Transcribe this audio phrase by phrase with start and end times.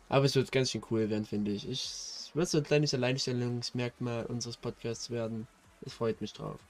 [0.08, 1.68] Aber es wird ganz schön cool werden, finde ich.
[1.68, 5.46] Es wird so ein kleines Alleinstellungsmerkmal unseres Podcasts werden.
[5.82, 6.62] Es freut mich drauf.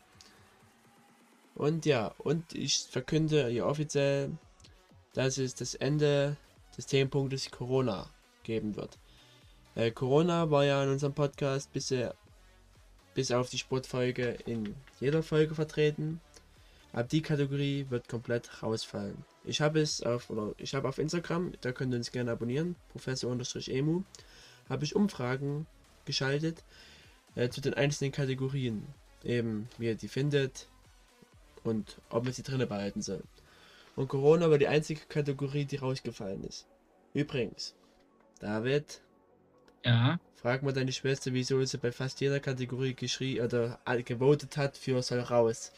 [1.60, 4.32] Und ja, und ich verkünde hier offiziell,
[5.12, 6.38] dass es das Ende
[6.78, 8.10] des Themenpunktes Corona
[8.44, 8.98] geben wird.
[9.76, 12.16] Äh, Corona war ja in unserem Podcast bisher
[13.14, 16.22] bis auf die Sportfolge in jeder Folge vertreten.
[16.94, 19.26] Ab die Kategorie wird komplett rausfallen.
[19.44, 22.78] Ich habe es auf oder ich habe auf Instagram, da könnt ihr uns gerne abonnieren,
[22.94, 24.04] Professor-Emu,
[24.70, 25.68] habe ich Umfragen
[26.06, 26.64] geschaltet
[27.36, 28.88] äh, zu den einzelnen Kategorien.
[29.26, 30.70] Eben, wie ihr die findet,
[31.64, 33.24] und ob man sie drinnen behalten soll.
[33.95, 36.66] Und Corona war die einzige Kategorie, die rausgefallen ist.
[37.14, 37.76] Übrigens,
[38.39, 39.02] David.
[39.83, 40.20] Ja.
[40.36, 45.02] Frag mal deine Schwester, wieso sie bei fast jeder Kategorie geschrien oder gewotet hat für
[45.02, 45.73] soll raus.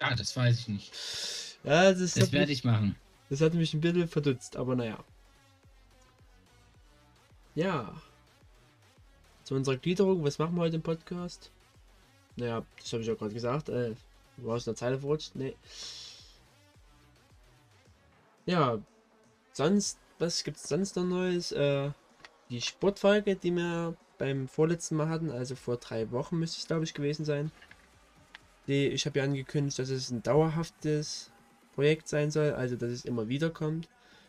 [0.00, 1.58] Ja, das weiß ich nicht.
[1.64, 2.96] Ja, das, das werde ich machen.
[3.28, 4.98] Das hat mich ein bisschen verdutzt, aber naja.
[7.54, 7.94] Ja.
[9.44, 11.50] Zu unserer Gliederung, was machen wir heute im Podcast?
[12.36, 13.68] Naja, das habe ich auch gerade gesagt.
[13.68, 13.94] Äh,
[14.38, 15.32] war aus der Zeile verrutscht?
[15.34, 15.54] Nee.
[18.46, 18.78] Ja,
[19.52, 21.52] sonst, was gibt es sonst noch Neues?
[21.52, 21.90] Äh,
[22.50, 26.84] die Sportfolge, die wir beim vorletzten Mal hatten, also vor drei Wochen müsste es glaube
[26.84, 27.50] ich gewesen sein.
[28.66, 31.30] Die, ich habe ja angekündigt, dass es ein dauerhaftes
[31.74, 33.88] Projekt sein soll, also dass es immer wieder kommt.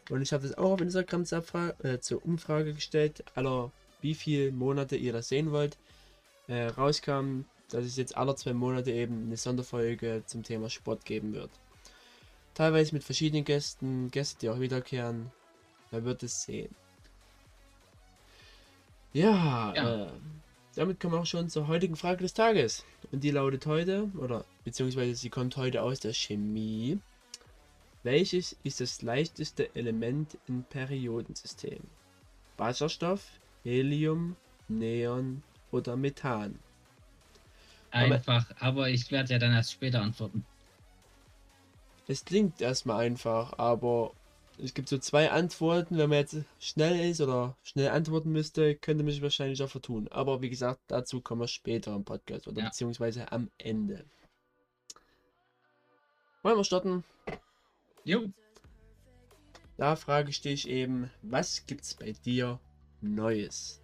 [0.10, 1.44] Und ich habe das auch auf Instagram zur,
[1.84, 3.72] äh, zur Umfrage gestellt, aller
[4.02, 5.78] wie viele Monate ihr das sehen wollt.
[6.48, 11.34] Äh, rauskam, dass es jetzt alle zwei Monate eben eine Sonderfolge zum Thema Sport geben
[11.34, 11.50] wird.
[12.54, 15.32] Teilweise mit verschiedenen Gästen, Gäste, die auch wiederkehren.
[15.92, 16.76] Man wird es sehen.
[19.12, 20.06] Ja, ja.
[20.06, 20.12] Äh,
[20.76, 22.84] damit kommen wir auch schon zur heutigen Frage des Tages.
[23.12, 27.00] Und die lautet heute, oder beziehungsweise sie kommt heute aus der Chemie.
[28.04, 31.80] Welches ist das leichteste Element im Periodensystem?
[32.58, 33.24] Wasserstoff,
[33.64, 34.36] Helium,
[34.68, 35.42] Neon
[35.72, 36.60] oder Methan?
[37.94, 40.46] Einfach, aber ich werde ja dann erst später antworten.
[42.08, 44.14] Es klingt erstmal einfach, aber
[44.58, 45.98] es gibt so zwei Antworten.
[45.98, 50.08] Wenn man jetzt schnell ist oder schnell antworten müsste, könnte man sich wahrscheinlich auch vertun.
[50.10, 52.70] Aber wie gesagt, dazu kommen wir später im Podcast oder ja.
[52.70, 54.04] beziehungsweise am Ende.
[56.42, 57.04] Wollen wir starten?
[58.04, 58.30] Jo.
[59.78, 62.60] Da frage ich dich eben, was gibt's bei dir
[63.02, 63.82] Neues?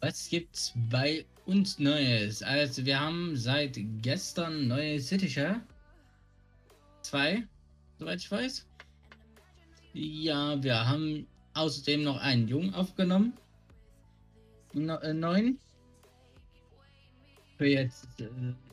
[0.00, 2.42] Was gibt's bei uns Neues?
[2.42, 5.60] Also wir haben seit gestern neue Cityshare.
[7.02, 7.46] Zwei,
[7.98, 8.66] soweit ich weiß.
[9.94, 13.34] Ja, wir haben außerdem noch einen Jungen aufgenommen.
[14.72, 15.58] No, äh, neun.
[17.58, 18.28] Für jetzt, äh,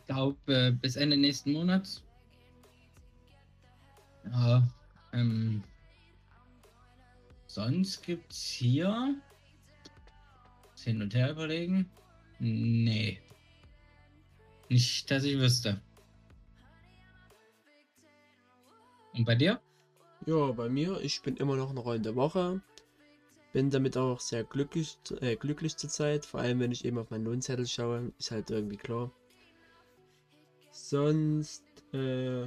[0.07, 2.04] glaube äh, bis Ende nächsten Monats.
[4.31, 4.68] Ja,
[5.13, 5.63] ähm,
[7.48, 9.16] sonst gibt's hier
[10.83, 11.89] hin und her überlegen?
[12.39, 13.19] Nee.
[14.69, 15.81] Nicht, dass ich wüsste.
[19.13, 19.59] Und bei dir?
[20.25, 22.62] Ja, bei mir, ich bin immer noch eine rollende Woche.
[23.51, 26.25] Bin damit auch sehr glücklich, äh, glücklich zurzeit.
[26.25, 29.12] Vor allem, wenn ich eben auf meinen Lohnzettel schaue, ist halt irgendwie klar.
[30.71, 32.45] Sonst äh,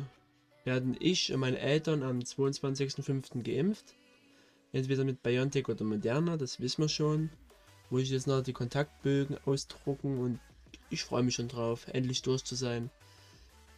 [0.64, 3.42] werden ich und meine Eltern am 22.05.
[3.42, 3.94] geimpft.
[4.72, 7.30] Entweder mit BioNTech oder Moderna, das wissen wir schon
[7.92, 10.40] muss ich jetzt noch die Kontaktbögen ausdrucken und
[10.88, 12.90] ich freue mich schon drauf, endlich durch zu sein.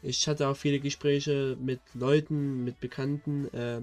[0.02, 3.81] Ich hatte auch viele Gespräche mit Leuten, mit Bekannten, äh,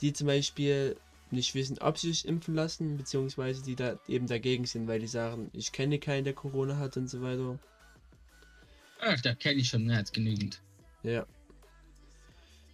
[0.00, 0.96] die zum Beispiel
[1.30, 5.06] nicht wissen, ob sie sich impfen lassen, beziehungsweise die da eben dagegen sind, weil die
[5.06, 7.58] sagen, ich kenne keinen, der Corona hat und so weiter.
[9.00, 10.60] Ach, da kenne ich schon mehr als genügend.
[11.04, 11.26] Ja.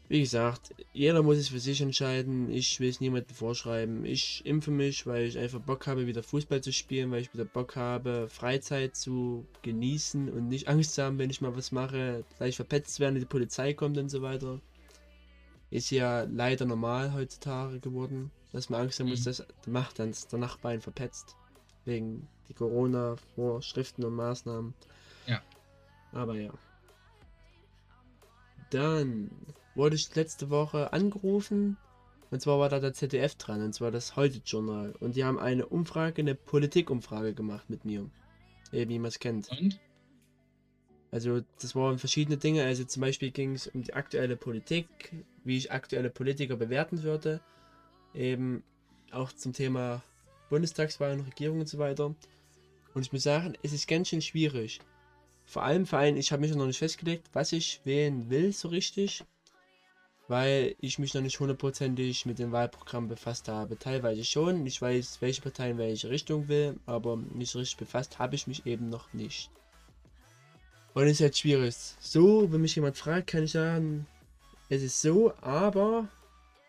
[0.09, 2.51] Wie gesagt, jeder muss es für sich entscheiden.
[2.51, 4.05] Ich will es niemandem vorschreiben.
[4.05, 7.47] Ich impfe mich, weil ich einfach Bock habe, wieder Fußball zu spielen, weil ich wieder
[7.47, 12.23] Bock habe, Freizeit zu genießen und nicht Angst zu haben, wenn ich mal was mache,
[12.37, 14.61] gleich verpetzt werden, die Polizei kommt und so weiter.
[15.71, 19.25] Ist ja leider normal heutzutage geworden, dass man Angst haben muss, Mhm.
[19.25, 21.35] dass macht dann der Nachbar ihn verpetzt.
[21.87, 24.75] Wegen die Corona-Vorschriften und Maßnahmen.
[25.27, 25.43] Ja.
[26.13, 26.53] Aber ja.
[28.71, 29.31] Dann
[29.75, 31.77] wurde ich letzte Woche angerufen.
[32.31, 34.95] Und zwar war da der ZDF dran, und zwar das Heute-Journal.
[34.99, 38.11] Und die haben eine Umfrage, eine Politikumfrage gemacht mit mir.
[38.73, 39.51] Eben, wie man es kennt.
[39.51, 39.79] Und?
[41.13, 42.65] Also, das waren verschiedene Dinge.
[42.65, 44.87] Also, zum Beispiel ging es um die aktuelle Politik,
[45.45, 47.41] wie ich aktuelle Politiker bewerten würde.
[48.15, 48.65] Eben
[49.13, 50.03] auch zum Thema
[50.51, 52.15] Bundestagswahl und Regierung und so weiter.
[52.95, 54.81] Und ich muss sagen, es ist ganz schön schwierig.
[55.45, 58.69] Vor allem für einen, ich habe mich noch nicht festgelegt, was ich wählen will, so
[58.69, 59.25] richtig.
[60.27, 63.79] Weil ich mich noch nicht hundertprozentig mit dem Wahlprogramm befasst habe.
[63.79, 64.67] Teilweise schon.
[64.67, 68.65] Ich weiß, welche Partei in welche Richtung will, aber nicht richtig befasst habe ich mich
[68.65, 69.51] eben noch nicht.
[70.95, 71.75] Und es ist halt schwierig.
[72.01, 74.07] So, wenn mich jemand fragt, kann ich sagen,
[74.69, 76.09] es ist so, aber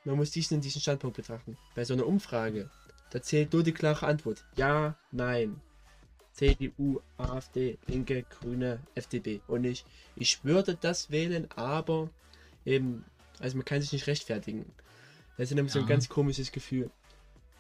[0.04, 1.58] man muss diesen diesen Standpunkt betrachten.
[1.76, 2.70] Bei so einer Umfrage,
[3.12, 4.44] da zählt nur die klare Antwort.
[4.56, 5.62] Ja, nein.
[6.34, 9.42] CDU, AfD, Linke, Grüne, FDP.
[9.48, 9.86] Und ich,
[10.18, 12.10] ich würde das wählen, aber
[12.66, 13.06] eben,
[13.40, 14.66] also man kann sich nicht rechtfertigen.
[15.38, 15.90] Das ist nämlich so ein Ja.
[15.90, 16.90] ganz komisches Gefühl.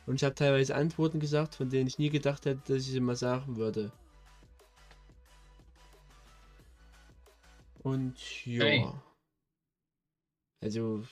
[0.05, 2.99] Und ich habe teilweise Antworten gesagt, von denen ich nie gedacht hätte, dass ich sie
[2.99, 3.91] mal sagen würde.
[7.83, 8.63] Und ja.
[8.63, 8.89] Hey.
[10.61, 11.03] Also,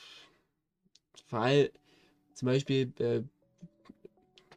[1.30, 1.72] weil
[2.34, 3.22] zum Beispiel, äh,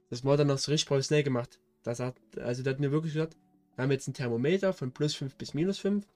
[0.08, 1.58] das war dann noch so richtig professionell gemacht.
[1.82, 3.36] Das hat, also der hat mir wirklich gesagt,
[3.74, 6.06] wir haben jetzt ein Thermometer von plus 5 bis minus 5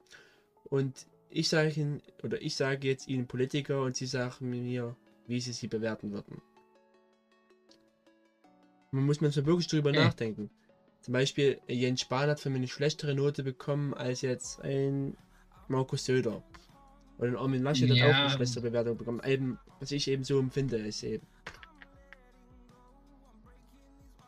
[0.65, 4.97] und ich sage Ihnen, oder ich sage jetzt Ihnen Politiker und Sie sagen mir,
[5.27, 6.43] wie Sie sie bewerten würden.
[8.91, 10.05] Man muss manchmal wirklich drüber Okay.
[10.05, 10.51] nachdenken.
[11.03, 15.17] Zum Beispiel, Jens Spahn hat von mir eine schlechtere Note bekommen als jetzt ein
[15.69, 16.43] Markus Söder.
[17.19, 18.21] Oder ein Armin Laschet hat auch Ja.
[18.23, 19.21] eine schlechtere Bewertung bekommen.
[19.25, 21.27] Eben, was ich eben so empfinde, ist eben.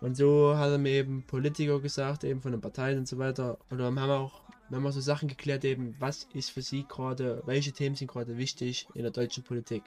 [0.00, 3.58] Und so hat er mir eben Politiker gesagt, eben von den Parteien und so weiter.
[3.70, 4.41] Und dann haben wir auch,
[4.72, 8.38] wir haben so Sachen geklärt, eben, was ist für sie gerade, welche Themen sind gerade
[8.38, 9.82] wichtig in der deutschen Politik.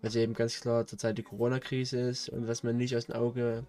[0.00, 3.66] Was eben ganz klar zurzeit die Corona-Krise ist und was man nicht aus dem Auge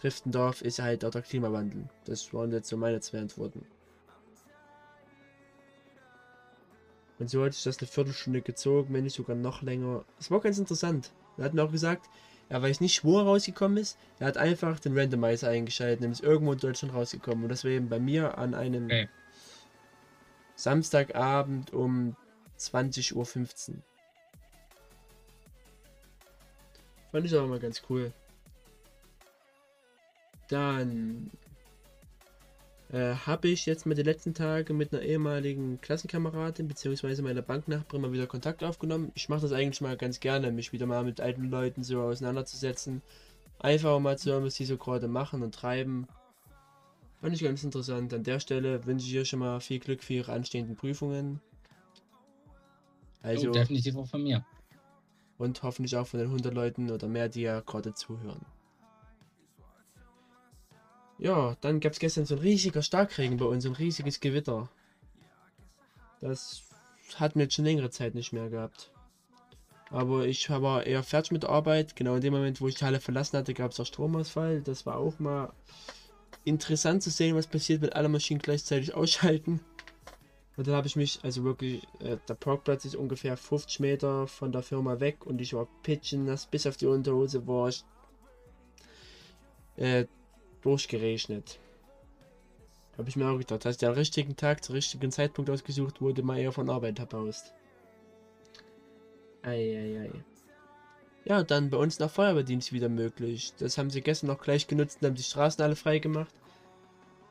[0.00, 1.88] driften darf, ist halt auch der Klimawandel.
[2.04, 3.66] Das waren jetzt so meine zwei Antworten.
[7.18, 10.04] Und so hatte ich das eine Viertelstunde gezogen, wenn nicht sogar noch länger.
[10.20, 11.10] Es war ganz interessant.
[11.38, 12.08] Er hat mir auch gesagt,
[12.52, 13.96] er weiß nicht, wo er rausgekommen ist.
[14.18, 17.44] Er hat einfach den Randomizer eingeschaltet und ist irgendwo in Deutschland rausgekommen.
[17.44, 19.08] Und das war eben bei mir an einem Okay.
[20.54, 22.14] Samstagabend um
[22.58, 23.76] 20.15 Uhr.
[27.10, 28.12] Fand ich auch mal ganz cool.
[30.48, 31.30] Dann
[32.92, 37.22] äh, habe ich jetzt mit den letzten Tagen mit einer ehemaligen Klassenkameradin bzw.
[37.22, 39.10] meiner Banknachbarin mal wieder Kontakt aufgenommen.
[39.14, 43.00] Ich mache das eigentlich mal ganz gerne, mich wieder mal mit alten Leuten so auseinanderzusetzen.
[43.58, 46.06] Einfach mal zu hören, was die so gerade machen und treiben.
[47.22, 48.12] Fand ich ganz interessant.
[48.12, 51.40] An der Stelle wünsche ich ihr schon mal viel Glück für ihre anstehenden Prüfungen.
[53.22, 54.44] Also, oh, definitiv auch von mir.
[55.38, 58.44] und hoffentlich auch von den 100 Leuten oder mehr, die ja gerade zuhören.
[61.22, 64.68] Ja, dann gab es gestern so ein riesiger Starkregen bei uns, ein riesiges Gewitter.
[66.20, 66.64] Das
[67.14, 68.90] hatten wir jetzt schon längere Zeit nicht mehr gehabt.
[69.90, 71.94] Aber ich war eher fertig mit der Arbeit.
[71.94, 74.62] Genau in dem Moment, wo ich die Halle verlassen hatte, gab es auch Stromausfall.
[74.62, 75.52] Das war auch mal
[76.44, 79.60] interessant zu sehen, was passiert, wenn alle Maschinen gleichzeitig ausschalten.
[80.56, 84.50] Und dann habe ich mich, also wirklich, äh, der Parkplatz ist ungefähr 50 Meter von
[84.50, 87.84] der Firma weg und ich war pitchennass, bis auf die Unterhose war ich
[89.76, 90.06] äh,
[90.62, 91.58] durchgeregnet.
[92.98, 96.12] Habe ich mir auch gedacht, hast du den richtigen Tag, zum richtigen Zeitpunkt ausgesucht, wo
[96.12, 97.54] du mal eher von Arbeit abhaust.
[99.42, 100.10] Eieiei.
[101.24, 103.52] Ja, dann bei uns nach Feuerwehrdienst wieder möglich.
[103.58, 106.34] Das haben sie gestern noch gleich genutzt und haben die Straßen alle frei gemacht.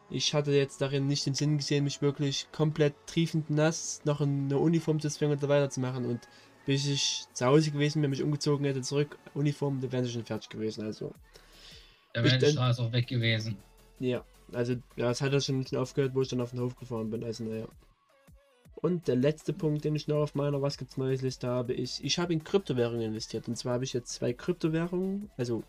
[0.09, 4.45] Ich hatte jetzt darin nicht den Sinn gesehen, mich wirklich komplett triefend nass noch in
[4.45, 6.05] eine Uniform zu zwingen und da weiterzumachen.
[6.05, 6.27] Und
[6.65, 10.25] bis ich zu Hause gewesen bin, mich umgezogen hätte, zurück, Uniform, da wären sie schon
[10.25, 10.85] fertig gewesen.
[10.85, 11.13] Also,
[12.13, 13.57] Da wäre die Straße auch weg gewesen.
[13.99, 14.23] ja.
[14.53, 16.75] Also, ja, es hat ja schon ein bisschen aufgehört, wo ich dann auf den Hof
[16.75, 17.23] gefahren bin.
[17.23, 17.67] Also, naja.
[18.75, 22.01] Und der letzte Punkt, den ich noch auf meiner Was gibt's Neues Liste habe, ist,
[22.03, 23.47] ich habe in Kryptowährungen investiert.
[23.47, 25.63] Und zwar habe ich jetzt zwei Kryptowährungen, also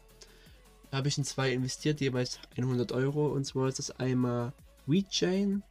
[0.91, 3.27] habe ich in zwei investiert, jeweils 100 Euro.
[3.29, 4.53] Und zwar ist das einmal
[4.87, 5.63] WeChain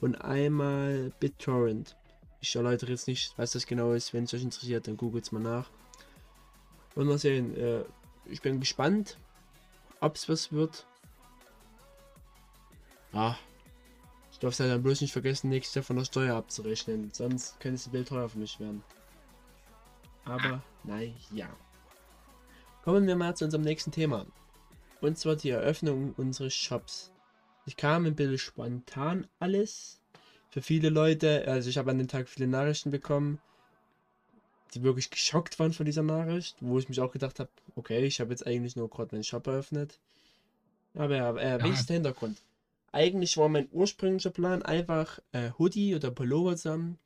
[0.00, 1.96] und einmal BitTorrent.
[2.40, 4.12] Ich erläutere jetzt nicht, was das genau ist.
[4.12, 5.70] Wenn es euch interessiert, dann googelt es mal nach.
[6.96, 7.56] Und mal sehen.
[7.56, 7.84] Äh,
[8.26, 9.18] ich bin gespannt,
[10.02, 10.84] ob es was wird.
[13.12, 13.36] Ah,
[14.32, 17.10] ich darf es halt dann bloß nicht vergessen, nächstes Jahr von der Steuer abzurechnen.
[17.12, 18.82] Sonst könnte es Bild teuer für mich werden.
[20.24, 21.48] Aber, naja.
[22.82, 24.26] Kommen wir mal zu unserem nächsten Thema.
[25.00, 27.12] Und zwar die Eröffnung unseres Shops.
[27.66, 30.00] Ich kam ein bisschen spontan alles.
[30.48, 33.40] Für viele Leute, also ich habe an dem Tag viele Nachrichten bekommen,
[34.74, 38.20] die wirklich geschockt waren von dieser Nachricht, wo ich mich auch gedacht habe, okay, ich
[38.20, 39.98] habe jetzt eigentlich nur gerade meinen Shop eröffnet.
[40.94, 41.58] Aber ja, äh, ja.
[41.58, 42.42] der Hintergrund?
[42.90, 46.98] Eigentlich war mein ursprünglicher Plan einfach äh, Hoodie oder Pullover zusammen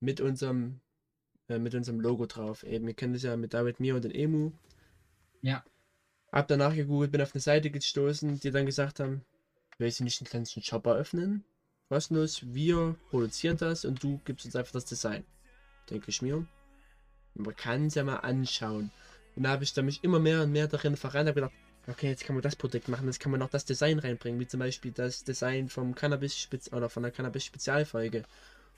[0.00, 0.80] mit unserem
[1.48, 2.64] äh, mit unserem Logo drauf.
[2.64, 4.52] Eben, wir kennen das ja mit David Mir und den Emu.
[5.42, 5.64] Ja.
[6.32, 9.24] Hab danach gegoogelt, bin auf eine Seite gestoßen, die dann gesagt haben,
[9.78, 11.44] will sie nicht einen kleinen Shop eröffnen?
[11.88, 15.24] Kostenlos, wir produzieren das und du gibst uns einfach das Design.
[15.88, 16.46] Denke ich mir.
[17.38, 18.90] Man kann es ja mal anschauen.
[19.36, 21.52] Und da habe ich da mich immer mehr und mehr darin voran habe gedacht,
[21.86, 24.46] okay, jetzt kann man das Produkt machen, jetzt kann man noch das Design reinbringen, wie
[24.46, 28.24] zum Beispiel das Design vom Cannabis oder von der Cannabis Spezialfolge.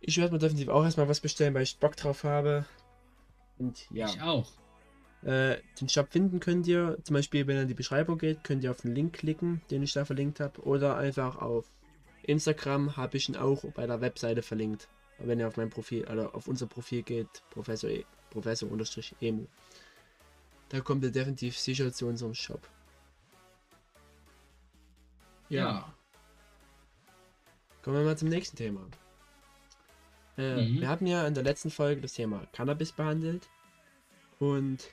[0.00, 2.64] Ich werde mir definitiv auch erstmal was bestellen, weil ich Bock drauf habe.
[3.58, 4.06] Und ja.
[4.06, 4.48] Ich auch.
[5.22, 8.62] Äh, den Shop finden könnt ihr, zum Beispiel wenn ihr in die Beschreibung geht, könnt
[8.62, 10.62] ihr auf den Link klicken, den ich da verlinkt habe.
[10.62, 11.66] Oder einfach auf
[12.22, 14.88] Instagram habe ich ihn auch bei der Webseite verlinkt.
[15.18, 18.68] Wenn ihr auf mein Profil, oder auf unser Profil geht, Professor, e, Professor
[19.20, 19.46] Emu.
[20.68, 22.68] Da kommt ihr definitiv sicher zu unserem Shop.
[25.48, 25.92] Ja.
[27.82, 28.80] Kommen wir mal zum nächsten Thema.
[30.36, 30.80] Äh, mhm.
[30.80, 33.48] Wir haben ja in der letzten Folge das Thema Cannabis behandelt
[34.38, 34.88] und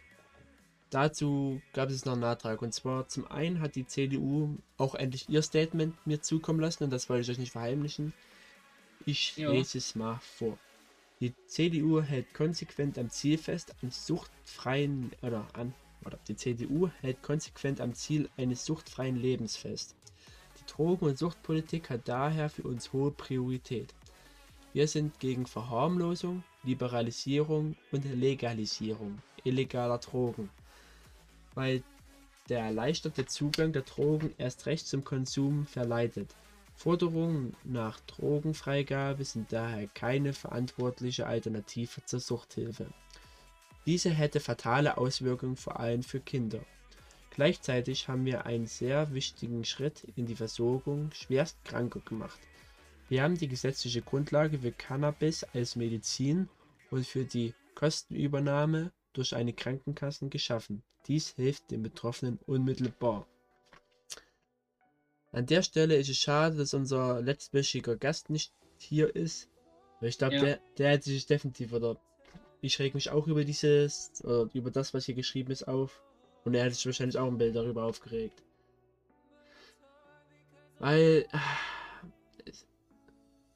[0.89, 2.61] dazu gab es noch einen Nachtrag.
[2.61, 6.89] Und zwar zum einen hat die CDU auch endlich ihr Statement mir zukommen lassen und
[6.91, 8.13] das wollte ich euch nicht verheimlichen.
[9.05, 9.49] Ich ja.
[9.49, 10.57] lese es mal vor.
[11.21, 17.21] Die CDU hält konsequent am Ziel fest, an suchtfreien oder an oder die CDU hält
[17.21, 19.95] konsequent am Ziel eines suchtfreien Lebens fest.
[20.71, 23.93] Drogen- und Suchtpolitik hat daher für uns hohe Priorität.
[24.73, 30.49] Wir sind gegen Verharmlosung, Liberalisierung und Legalisierung illegaler Drogen,
[31.55, 31.83] weil
[32.47, 36.35] der erleichterte Zugang der Drogen erst recht zum Konsum verleitet.
[36.75, 42.87] Forderungen nach Drogenfreigabe sind daher keine verantwortliche Alternative zur Suchthilfe.
[43.85, 46.61] Diese hätte fatale Auswirkungen vor allem für Kinder.
[47.31, 52.39] Gleichzeitig haben wir einen sehr wichtigen Schritt in die Versorgung Schwerstkranker gemacht.
[53.09, 56.49] Wir haben die gesetzliche Grundlage für Cannabis als Medizin
[56.91, 60.83] und für die Kostenübernahme durch eine Krankenkasse geschaffen.
[61.07, 63.25] Dies hilft den Betroffenen unmittelbar.
[65.31, 69.49] An der Stelle ist es schade, dass unser letztwöchiger Gast nicht hier ist.
[69.99, 70.41] Weil ich glaube, Ja.
[70.41, 71.97] der, der hätte sich definitiv, oder
[72.61, 76.01] ich reg mich auch über dieses, oder über das, was hier geschrieben ist, auf.
[76.43, 78.41] Und er hätte sich wahrscheinlich auch ein Bild darüber aufgeregt.
[80.79, 81.27] Weil,
[82.45, 82.65] es-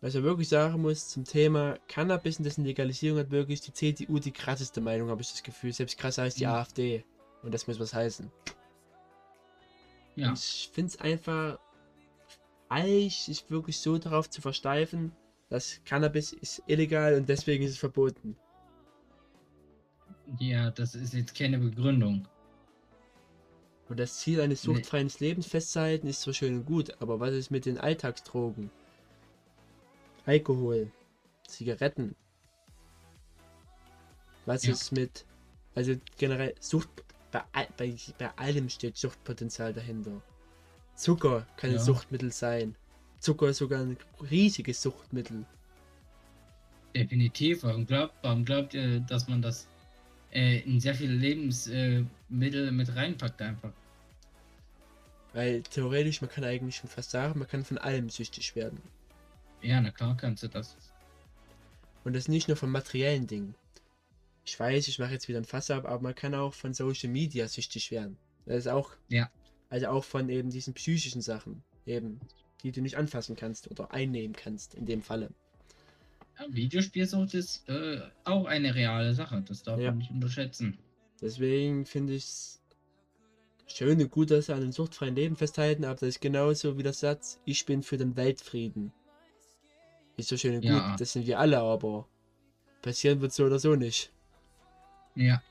[0.02, 4.20] was man wirklich sagen muss zum Thema Cannabis und dessen Legalisierung hat wirklich die CDU
[4.20, 5.74] die krasseste Meinung, habe ich das Gefühl.
[5.74, 6.52] Selbst krasser als die Mhm.
[6.52, 7.04] AfD.
[7.42, 8.32] Und das muss was heißen.
[10.16, 10.30] Ja.
[10.30, 11.60] Und ich finde es einfach
[12.70, 15.12] falsch, sich wirklich so darauf zu versteifen,
[15.50, 18.36] dass Cannabis ist illegal und deswegen ist es verboten.
[20.40, 22.28] Ja, das ist jetzt keine Begründung.
[23.88, 24.74] Und das Ziel eines Nee.
[24.76, 28.72] suchtfreien Lebens festzuhalten ist zwar schön und gut, aber was ist mit den Alltagsdrogen?
[30.26, 30.92] Alkohol,
[31.48, 32.16] Zigaretten.
[34.46, 34.74] Was Ja.
[34.74, 35.26] ist mit,
[35.76, 36.90] also generell Sucht,
[37.32, 37.44] bei,
[37.78, 40.22] bei, bei allem steht Suchtpotenzial dahinter.
[40.96, 41.82] Zucker kann ein Ja.
[41.82, 42.76] Suchtmittel sein.
[43.20, 43.98] Zucker ist sogar ein
[44.32, 45.46] riesiges Suchtmittel.
[46.96, 47.64] Definitiv.
[47.64, 49.68] Warum glaubt, warum glaubt ihr, dass man das
[50.36, 53.72] äh, in sehr viele Lebensmittel äh, mit reinpackt einfach?
[55.34, 58.82] Weil theoretisch, man kann eigentlich schon fast sagen, man kann von allem süchtig werden.
[59.62, 60.78] Ja, na klar kannst du das.
[62.04, 63.56] Und das nicht nur von materiellen Dingen.
[64.46, 67.10] Ich weiß, ich mache jetzt wieder ein Fass ab, aber man kann auch von Social
[67.10, 68.18] Media süchtig werden.
[68.46, 68.92] Das ist auch.
[69.08, 69.32] Ja.
[69.70, 72.20] Also auch von eben diesen psychischen Sachen, eben,
[72.62, 75.32] die du nicht anfassen kannst oder einnehmen kannst, in dem Falle.
[76.40, 79.42] Ja, Videospielsucht ist äh, auch eine reale Sache.
[79.48, 79.92] Das darf Ja.
[79.92, 80.78] man nicht unterschätzen.
[81.22, 82.62] Deswegen finde ich es
[83.68, 86.84] schön und gut, dass sie an einem suchtfreien Leben festhalten, aber das ist genauso wie
[86.84, 88.92] der Satz, ich bin für den Weltfrieden.
[90.18, 90.92] Ist so schön und Ja.
[90.92, 92.08] gut, das sind wir alle, aber
[92.82, 94.12] passieren wird so oder so nicht.
[95.16, 95.42] Ja,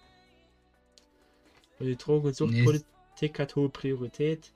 [1.80, 2.62] Und die Drogen- und Nee.
[2.64, 4.52] Suchtpolitik hat hohe Priorität.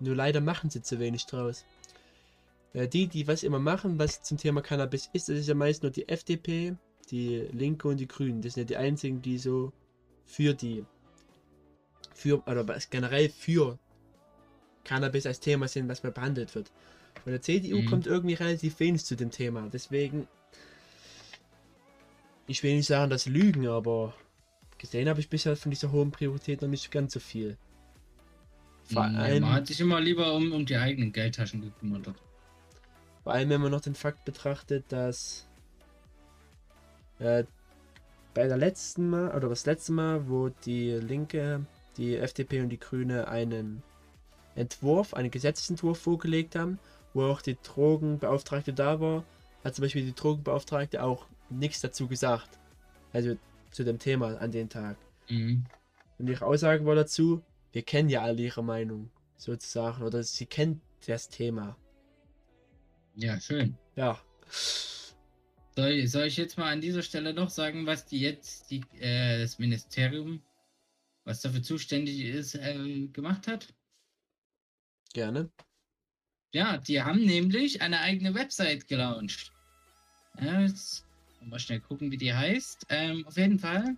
[0.00, 1.64] Nur leider machen sie zu wenig draus.
[2.76, 5.82] Äh, die, die was immer machen, was zum Thema Cannabis ist, das ist ja meist
[5.82, 6.76] nur die FDP,
[7.10, 8.42] die Linke und die Grünen.
[8.42, 9.72] Das sind ja die einzigen, die so
[10.26, 10.84] für die,
[12.14, 13.78] für, oder was generell für
[14.84, 16.70] Cannabis als Thema sind, was mal behandelt wird.
[17.24, 17.86] Von der CDU Mhm.
[17.86, 19.68] kommt irgendwie relativ wenig zu dem Thema.
[19.72, 20.28] Deswegen,
[22.46, 24.12] ich will nicht sagen, dass lügen, aber
[24.76, 27.56] gesehen habe ich bisher von dieser hohen Priorität noch nicht ganz so viel.
[28.84, 32.14] Vor Nee, allem, man hat sich immer lieber um, um die eigenen Geldtaschen gekümmert.
[33.26, 35.48] Vor allem, wenn man noch den Fakt betrachtet, dass
[37.18, 37.42] äh,
[38.34, 42.78] bei der letzten Mal, oder das letzte Mal, wo die Linke, die FDP und die
[42.78, 43.82] Grüne einen
[44.54, 46.78] Entwurf, einen Gesetzesentwurf vorgelegt haben,
[47.14, 49.24] wo auch die Drogenbeauftragte da war,
[49.64, 52.60] hat zum Beispiel die Drogenbeauftragte auch nichts dazu gesagt.
[53.12, 53.36] Also
[53.72, 54.98] zu dem Thema an dem Tag.
[55.28, 55.64] Mhm.
[56.20, 60.80] Und ihre Aussage war dazu, wir kennen ja alle ihre Meinung, sozusagen, oder sie kennt
[61.08, 61.76] das Thema.
[63.16, 63.76] Ja, schön.
[63.96, 64.20] Ja.
[65.74, 68.82] Soll, ich- soll ich jetzt mal an dieser Stelle noch sagen, was die jetzt die,
[69.00, 70.42] äh, das Ministerium,
[71.24, 73.74] was dafür zuständig ist, äh, gemacht hat?
[75.12, 75.50] Gerne.
[76.52, 79.52] Ja, die haben nämlich eine eigene Website gelauncht.
[80.40, 81.04] Ja, jetzt
[81.40, 82.86] mal schnell gucken, wie die heißt.
[82.90, 83.96] Ähm, auf jeden Fall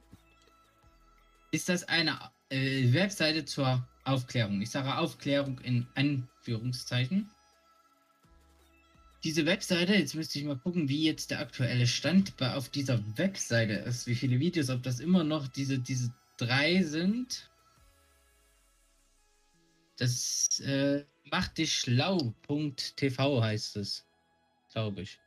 [1.51, 2.19] ist das eine
[2.51, 4.61] äh, Webseite zur Aufklärung.
[4.63, 7.31] Ich sage Aufklärung in Anführungszeichen.
[9.25, 13.01] Diese Webseite, jetzt müsste ich mal gucken, wie jetzt der aktuelle Stand bei, auf dieser
[13.19, 17.51] Webseite ist, wie viele Videos, ob das immer noch diese, diese drei sind.
[19.97, 24.07] Das äh, macht dich schlau.tv heißt es.
[24.71, 25.19] Glaube ich.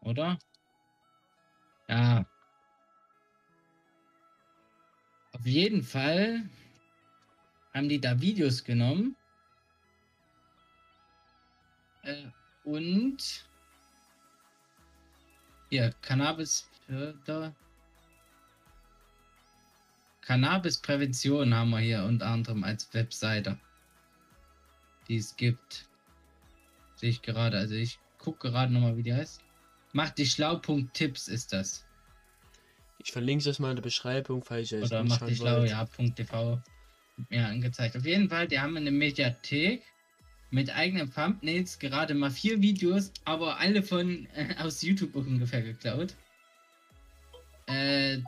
[0.00, 0.38] Oder?
[1.88, 2.26] Ja.
[5.32, 6.48] Auf jeden Fall
[7.74, 9.16] haben die da Videos genommen.
[12.04, 12.24] Äh,
[12.64, 13.44] und
[15.70, 16.68] hier, Cannabis.
[16.88, 17.54] Äh, da.
[20.22, 23.58] Cannabis-Prävention haben wir hier unter anderem als Webseite,
[25.08, 25.86] die es gibt.
[26.96, 29.42] Sehe ich gerade, also ich gucke gerade nochmal, wie die heißt.
[29.92, 31.84] Mach dich schlau.tipps ist das.
[32.98, 35.84] Ich verlinke es mal in der Beschreibung, falls ihr es Oder mach dich schlau, ja,
[35.84, 36.62] .tv.
[37.28, 37.96] Mir angezeigt.
[37.96, 39.82] Auf jeden Fall, die haben eine Mediathek
[40.54, 46.14] mit eigenen Thumbnails, gerade mal vier Videos, aber alle von äh, aus YouTube ungefähr geklaut.
[47.66, 48.18] Äh,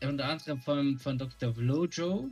[0.00, 1.52] unter anderem von, von Dr.
[1.52, 2.30] Vlojo.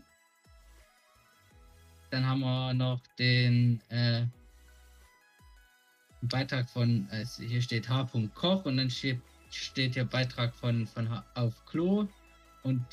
[2.10, 4.24] Dann haben wir noch den äh,
[6.22, 8.08] Beitrag von, äh, hier steht H.
[8.34, 12.06] Koch und dann steht, steht hier Beitrag von, von H auf Klo
[12.62, 12.84] und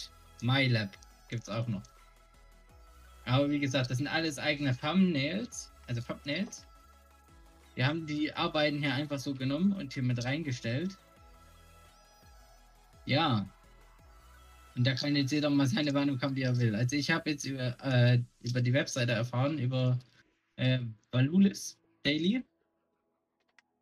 [0.41, 0.89] MyLab
[1.29, 1.83] gibt es auch noch.
[3.25, 6.65] Aber wie gesagt, das sind alles eigene Thumbnails, also Thumbnails.
[7.75, 10.97] Wir haben die Arbeiten hier einfach so genommen und hier mit reingestellt.
[13.05, 13.47] Ja.
[14.75, 16.75] Und da kann jetzt jeder mal seine Meinung haben, wie er will.
[16.75, 19.97] Also ich habe jetzt über, äh, über die Webseite erfahren, über
[20.55, 20.79] äh,
[21.11, 22.43] Valulis Daily.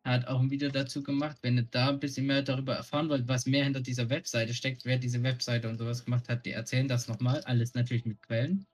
[0.04, 1.38] Hat auch ein Video dazu gemacht.
[1.42, 4.84] Wenn ihr da ein bisschen mehr darüber erfahren wollt, was mehr hinter dieser Webseite steckt,
[4.84, 7.40] wer diese Webseite und sowas gemacht hat, die erzählen das nochmal.
[7.44, 8.66] Alles natürlich mit Quellen.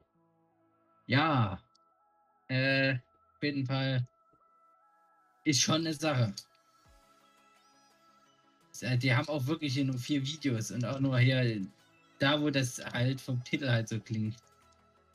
[1.06, 1.60] Ja.
[2.48, 2.98] Äh,
[3.42, 4.06] jeden Fall
[5.44, 6.32] ist schon eine Sache.
[8.80, 11.60] Äh, die haben auch wirklich nur vier Videos und auch nur hier
[12.18, 14.36] da, wo das halt vom Titel halt so klingt.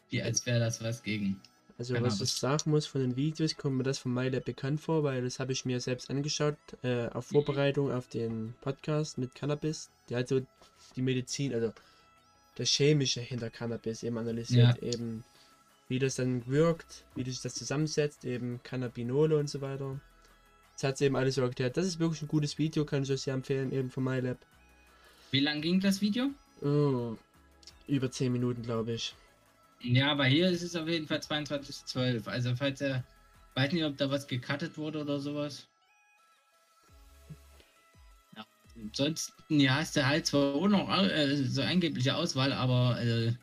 [0.09, 1.39] Wie als wäre das was gegen.
[1.77, 5.03] Also was ich sagen muss von den Videos, kommt mir das von MyLab bekannt vor,
[5.03, 7.35] weil das habe ich mir selbst angeschaut, äh, auf mhm.
[7.35, 9.91] Vorbereitung auf den Podcast mit Cannabis.
[10.09, 10.41] Der hat so
[10.95, 11.73] die Medizin, also
[12.55, 14.87] das Chemische hinter Cannabis eben analysiert, ja.
[14.93, 15.23] eben
[15.89, 19.99] wie das dann wirkt, wie sich das zusammensetzt, eben Cannabinole und so weiter.
[20.73, 21.77] Das hat sie eben alles so erklärt.
[21.77, 24.37] Das ist wirklich ein gutes Video, kann ich euch sehr empfehlen, eben von MyLab.
[25.31, 26.29] Wie lang ging das Video?
[26.61, 27.15] Oh,
[27.87, 29.15] über 10 Minuten, glaube ich.
[29.81, 32.27] Ja, aber hier ist es auf jeden Fall 22.12.
[32.27, 33.03] Also falls er,
[33.55, 35.67] weiß nicht, ob da was gecuttet wurde oder sowas.
[38.35, 38.45] Ja.
[38.75, 43.33] Ansonsten, ja, hast du halt zwar auch noch äh, so angebliche Auswahl, aber äh,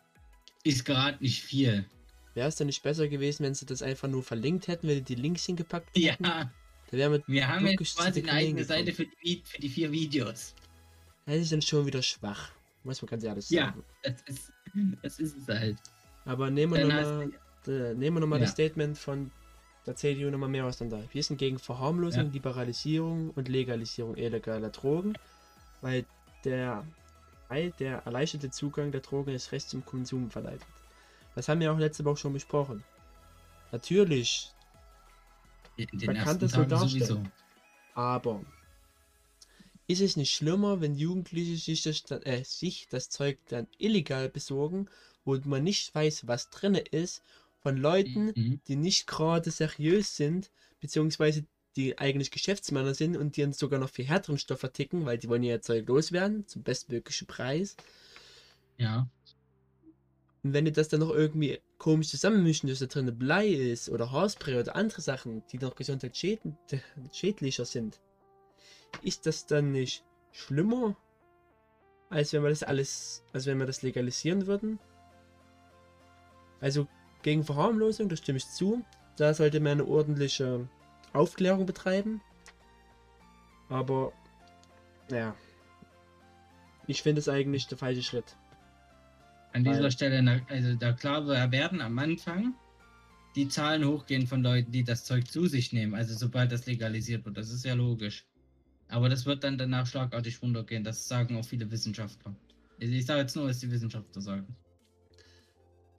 [0.64, 1.84] ist gerade nicht viel.
[2.34, 5.14] Wäre es denn nicht besser gewesen, wenn sie das einfach nur verlinkt hätten, wenn die
[5.14, 6.24] Links hingepackt hätten?
[6.24, 6.50] Ja.
[6.90, 10.54] wir haben jetzt quasi eine eigene Seite für die, für die vier Videos.
[11.26, 12.50] Das ist dann schon wieder schwach.
[12.82, 13.82] Muss man ganz ehrlich sagen.
[14.04, 14.52] Ja, das ist,
[15.02, 15.78] das ist es halt.
[16.24, 17.30] Aber nehmen wir nochmal
[17.66, 18.42] nehmen wir noch mal ja.
[18.42, 19.30] das Statement von
[19.86, 20.78] der CDU nochmal mehr aus.
[20.78, 21.02] da.
[21.12, 22.30] Wir sind gegen Verharmlosung, ja.
[22.30, 25.14] Liberalisierung und Legalisierung illegaler Drogen,
[25.80, 26.04] weil
[26.44, 26.86] der,
[27.48, 30.66] weil der erleichterte Zugang der Drogen das Recht zum Konsum verleitet.
[31.34, 32.84] Das haben wir auch letzte Woche schon besprochen.
[33.72, 34.52] Natürlich,
[36.06, 37.04] man kann das so darstellen.
[37.04, 37.22] Sowieso.
[37.94, 38.44] Aber
[39.86, 44.88] ist es nicht schlimmer, wenn Jugendliche sich das, äh, sich das Zeug dann illegal besorgen
[45.24, 47.22] wo man nicht weiß, was drin ist,
[47.60, 48.60] von Leuten, mhm.
[48.68, 53.90] die nicht gerade seriös sind, beziehungsweise die eigentlich Geschäftsmänner sind und die dann sogar noch
[53.90, 57.76] viel härteren Stoff verticken, weil die wollen ja Zeug loswerden, zum bestmöglichen Preis.
[58.76, 59.08] Ja.
[60.44, 64.12] Und wenn die das dann noch irgendwie komisch zusammenmischen, dass da drin Blei ist oder
[64.12, 67.98] Haarspray oder andere Sachen, die noch gesundheitsschädlicher sind,
[69.02, 70.96] ist das dann nicht schlimmer,
[72.10, 74.78] als wenn wir das alles, als wenn wir das legalisieren würden?
[76.60, 76.86] Also
[77.22, 78.84] gegen Verharmlosung, da stimme ich zu.
[79.16, 80.68] Da sollte man eine ordentliche
[81.14, 82.20] Aufklärung betreiben.
[83.70, 84.12] Aber,
[85.10, 85.34] ja.
[86.86, 88.36] Ich finde es eigentlich der falsche Schritt.
[89.54, 92.54] An dieser Weil, Stelle, also da klar werden am Anfang
[93.36, 95.94] die Zahlen hochgehen von Leuten, die das Zeug zu sich nehmen.
[95.94, 97.36] Also sobald das legalisiert wird.
[97.36, 98.26] Das ist ja logisch.
[98.88, 100.82] Aber das wird dann danach schlagartig runtergehen.
[100.82, 102.34] Das sagen auch viele Wissenschaftler.
[102.80, 104.56] Ich sage jetzt nur, was die Wissenschaftler sagen.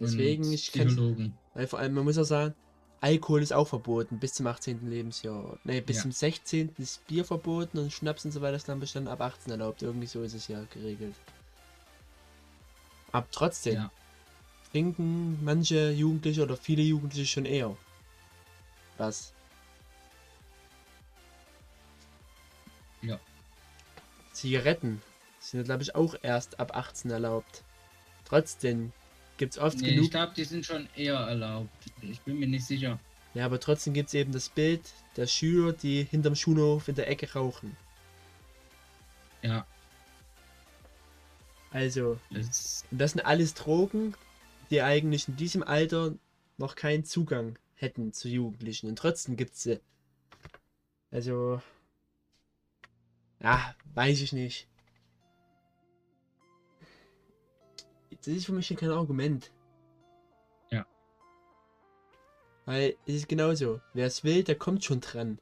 [0.01, 1.33] Deswegen, ich kann.
[1.53, 2.53] Weil vor allem, man muss auch sagen,
[2.99, 4.89] Alkohol ist auch verboten bis zum 18.
[4.89, 5.57] Lebensjahr.
[5.63, 6.01] Ne, bis ja.
[6.01, 6.71] zum 16.
[6.77, 9.81] ist Bier verboten und Schnaps und so weiter ist dann bestimmt ab 18 erlaubt.
[9.81, 11.15] Irgendwie so ist es ja geregelt.
[13.11, 13.91] Aber trotzdem ja.
[14.71, 17.75] trinken manche Jugendliche oder viele Jugendliche schon eher.
[18.97, 19.33] Was?
[23.01, 23.19] Ja.
[24.33, 25.01] Zigaretten
[25.39, 27.63] sind, glaube ich, auch erst ab 18 erlaubt.
[28.25, 28.91] Trotzdem
[29.37, 30.05] Gibt es oft nee, genug.
[30.05, 31.69] Ich glaube, die sind schon eher erlaubt.
[32.01, 32.99] Ich bin mir nicht sicher.
[33.33, 34.81] Ja, aber trotzdem gibt es eben das Bild
[35.17, 37.75] der Schüler, die hinterm Schulhof in der Ecke rauchen.
[39.41, 39.65] Ja.
[41.75, 44.15] Also, das, das sind alles Drogen,
[44.69, 46.15] die eigentlich in diesem Alter
[46.55, 48.87] noch keinen Zugang hätten zu Jugendlichen.
[48.87, 49.81] Und trotzdem gibt es sie.
[51.11, 51.61] Also,
[53.41, 54.69] ja, weiß ich nicht.
[58.09, 59.51] Das ist für mich kein Argument.
[60.71, 60.85] Ja.
[62.63, 63.81] Weil es ist genauso.
[63.93, 65.39] Wer es will, der kommt schon dran.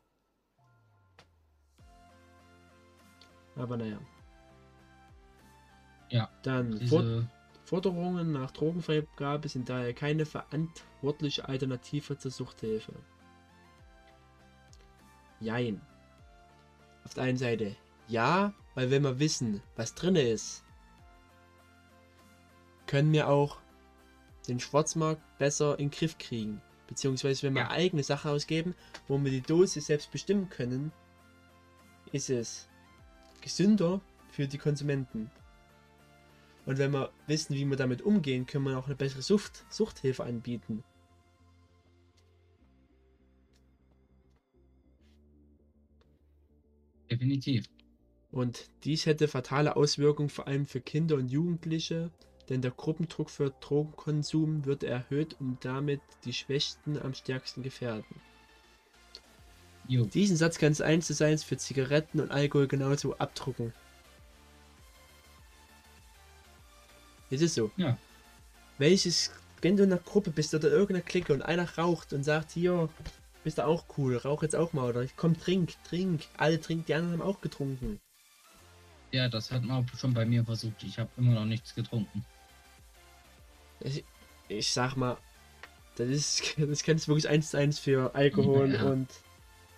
[3.56, 4.00] Aber naja.
[6.14, 6.30] Ja.
[6.44, 7.28] Dann diese...
[7.66, 12.94] Forderungen nach Drogenfreigabe sind daher keine verantwortliche Alternative zur Suchthilfe.
[15.40, 15.82] Jein.
[17.06, 17.76] Auf der einen Seite
[18.08, 20.64] ja, weil wenn wir wissen, was drin ist,
[22.88, 23.58] können wir auch
[24.48, 26.62] den Schwarzmarkt besser in den Griff kriegen.
[26.88, 27.72] Beziehungsweise wenn wir ja.
[27.72, 28.76] eigene Sachen ausgeben,
[29.08, 30.92] wo wir die Dose selbst bestimmen können,
[32.12, 32.68] ist es
[33.42, 35.32] gesünder für die Konsumenten.
[36.66, 40.24] Und wenn wir wissen, wie wir damit umgehen, können wir auch eine bessere Sucht, Suchthilfe
[40.24, 40.84] anbieten.
[47.12, 47.66] Definitiv.
[48.32, 52.10] Und dies hätte fatale Auswirkungen vor allem für Kinder und Jugendliche,
[52.50, 58.22] denn der Gruppendruck für Drogenkonsum wird erhöht und damit die Schwächsten am stärksten gefährden.
[59.88, 60.06] Jo.
[60.06, 63.74] Diesen Satz kannst du eins zu eins für Zigaretten und Alkohol genauso abdrucken.
[67.34, 67.72] Es ist so.
[67.78, 67.98] Ja.
[68.78, 72.52] Welches, wenn du in einer Gruppe bist oder irgendeiner Clique und einer raucht und sagt,
[72.52, 72.90] hier,
[73.44, 76.22] bist du auch cool, rauch jetzt auch mal oder komm, trink, trink.
[76.38, 78.00] Alle trinken, die anderen haben auch getrunken.
[79.12, 80.84] Ja, das hat man auch schon bei mir versucht.
[80.84, 82.24] Ich habe immer noch nichts getrunken.
[83.80, 84.04] Ich,
[84.48, 85.18] ich sag mal,
[85.96, 88.84] das ist, das kannst du wirklich eins zu eins für Alkohol Ja.
[88.84, 89.10] und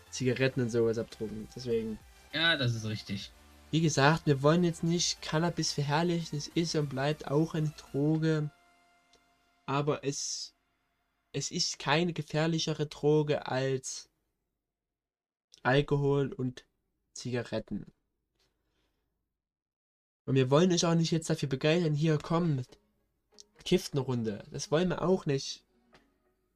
[0.09, 1.47] Zigaretten und sowas abdrucken.
[1.55, 1.99] Deswegen.
[2.33, 3.31] Ja, das ist richtig.
[3.71, 6.37] Wie gesagt, wir wollen jetzt nicht Cannabis verherrlichen.
[6.37, 8.49] Es ist und bleibt auch eine Droge.
[9.65, 10.53] Aber es,
[11.33, 14.09] es ist keine gefährlichere Droge als
[15.63, 16.65] Alkohol und
[17.13, 17.91] Zigaretten.
[20.25, 22.65] Und wir wollen euch auch nicht jetzt dafür begeistern, hier kommen,
[23.63, 24.43] kifft eine Runde.
[24.51, 25.63] Das wollen wir auch nicht.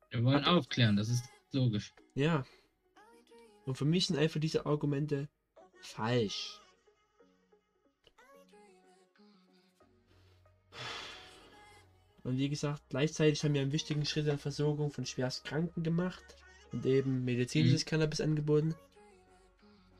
[0.10, 1.94] Wir wollen Aber- aufklären, das ist logisch.
[2.16, 2.46] Ja.
[3.66, 5.28] Und für mich sind einfach diese Argumente
[5.82, 6.59] falsch.
[12.24, 16.24] Und wie gesagt, gleichzeitig haben wir einen wichtigen Schritt in der Versorgung von Schwerstkranken gemacht
[16.72, 18.76] und eben medizinisches Cannabis angeboten.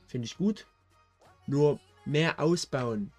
[0.06, 0.66] Finde ich gut.
[1.46, 3.12] Nur mehr ausbauen.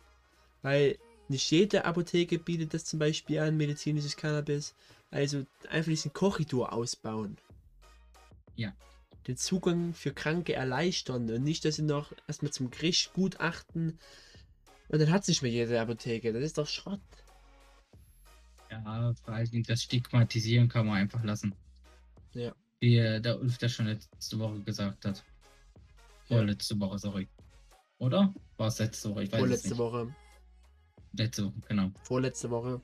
[0.61, 4.75] Weil nicht jede Apotheke bietet das zum Beispiel an, medizinisches Cannabis.
[5.09, 7.37] Also einfach diesen Korridor ausbauen.
[8.55, 8.73] Ja.
[9.27, 13.99] Den Zugang für Kranke erleichtern und nicht, dass sie noch erstmal zum Gericht gutachten
[14.91, 16.33] und dann hat es nicht mehr jede Apotheke.
[16.33, 16.99] Das ist doch Schrott.
[18.71, 21.53] Ja, vor Dingen das Stigmatisieren kann man einfach lassen.
[22.33, 22.55] Ja.
[22.79, 25.23] Wie äh, der Ulf das schon letzte Woche gesagt hat.
[26.29, 26.37] Ja.
[26.37, 27.27] Vorletzte Woche, sorry.
[27.97, 28.33] Oder?
[28.57, 29.23] War es letzte Woche?
[29.23, 29.77] Ich weiß es Vorletzte nicht.
[29.77, 30.15] Woche.
[31.13, 31.91] Letzte Woche, genau.
[32.03, 32.81] Vorletzte Woche.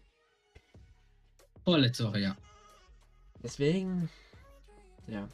[1.63, 2.38] Vorletzte Woche, ja.
[3.41, 4.10] Deswegen,
[5.08, 5.30] ja.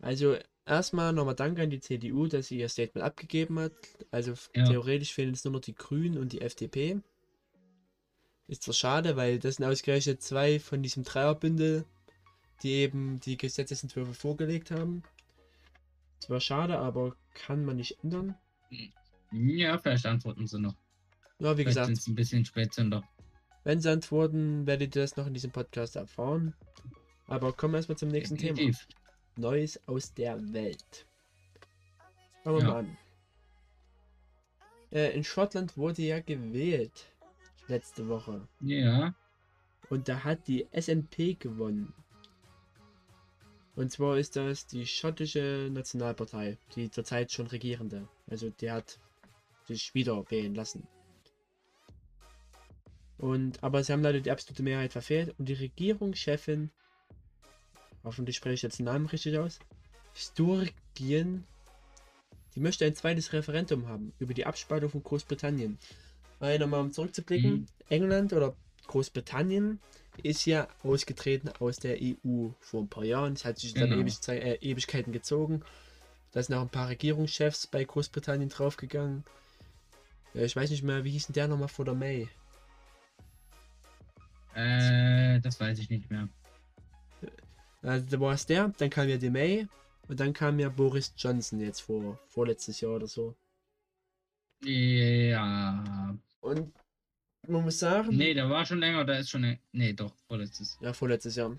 [0.00, 3.72] Also erstmal nochmal Danke an die CDU, dass sie ihr Statement abgegeben hat.
[4.10, 4.64] Also Ja.
[4.66, 7.00] theoretisch fehlen es nur noch die Grünen und die FDP.
[8.48, 11.84] Ist zwar schade, weil das sind ausgerechnet zwei von diesem Dreierbündel,
[12.62, 15.02] die eben die Gesetzesentwürfe vorgelegt haben.
[16.20, 18.36] Zwar schade, aber kann man nicht ändern.
[19.32, 20.74] Ja, vielleicht antworten sie noch.
[21.38, 23.02] Ja, wie Vielleicht sind gesagt, sie ein bisschen Spätzünder.
[23.64, 26.54] wenn sie antworten, werdet ihr das noch in diesem Podcast erfahren.
[27.26, 28.76] Aber kommen wir erstmal zum nächsten Thema.
[29.36, 31.06] Neues aus der Welt.
[32.44, 32.68] Schauen wir Ja.
[32.68, 32.96] mal an.
[34.90, 37.06] Äh, in Schottland wurde ja gewählt.
[37.72, 38.46] Letzte Woche.
[38.60, 39.14] Ja,
[39.88, 41.94] Und da hat die SNP gewonnen.
[43.76, 48.06] Und zwar ist das die schottische Nationalpartei, die zurzeit schon regierende.
[48.26, 48.98] Also die hat
[49.64, 50.86] sich wieder wählen lassen.
[53.16, 56.70] Und aber sie haben leider die absolute Mehrheit verfehlt und die Regierungschefin,
[58.04, 59.60] hoffentlich spreche ich jetzt den Namen richtig aus,
[60.12, 61.44] Sturgeon,
[62.54, 65.78] die möchte ein zweites Referendum haben über die Abspaltung von Großbritannien.
[66.42, 67.66] Weil nochmal um zurückzublicken, Mhm.
[67.88, 68.56] England oder
[68.88, 69.78] Großbritannien
[70.24, 73.34] ist ja ausgetreten aus der EU vor ein paar Jahren.
[73.34, 74.02] Es hat sich dann Genau.
[74.02, 75.62] ewig, äh, Ewigkeiten gezogen.
[76.32, 79.22] Da sind auch ein paar Regierungschefs bei Großbritannien draufgegangen.
[80.34, 82.28] Äh, ich weiß nicht mehr, wie hieß denn der nochmal vor der May?
[84.56, 86.28] äh, das weiß ich nicht mehr.
[87.82, 89.68] Also da war es der, dann kam ja die May
[90.08, 93.36] und dann kam ja Boris Johnson jetzt vor vorletztes Jahr oder so.
[94.64, 96.16] Ja.
[96.42, 96.74] Und
[97.48, 99.58] man muss sagen, Nee, der war schon länger, da ist schon.
[99.72, 100.78] Nee, doch, vorletztes.
[100.82, 101.56] Ja, vorletztes Jahr.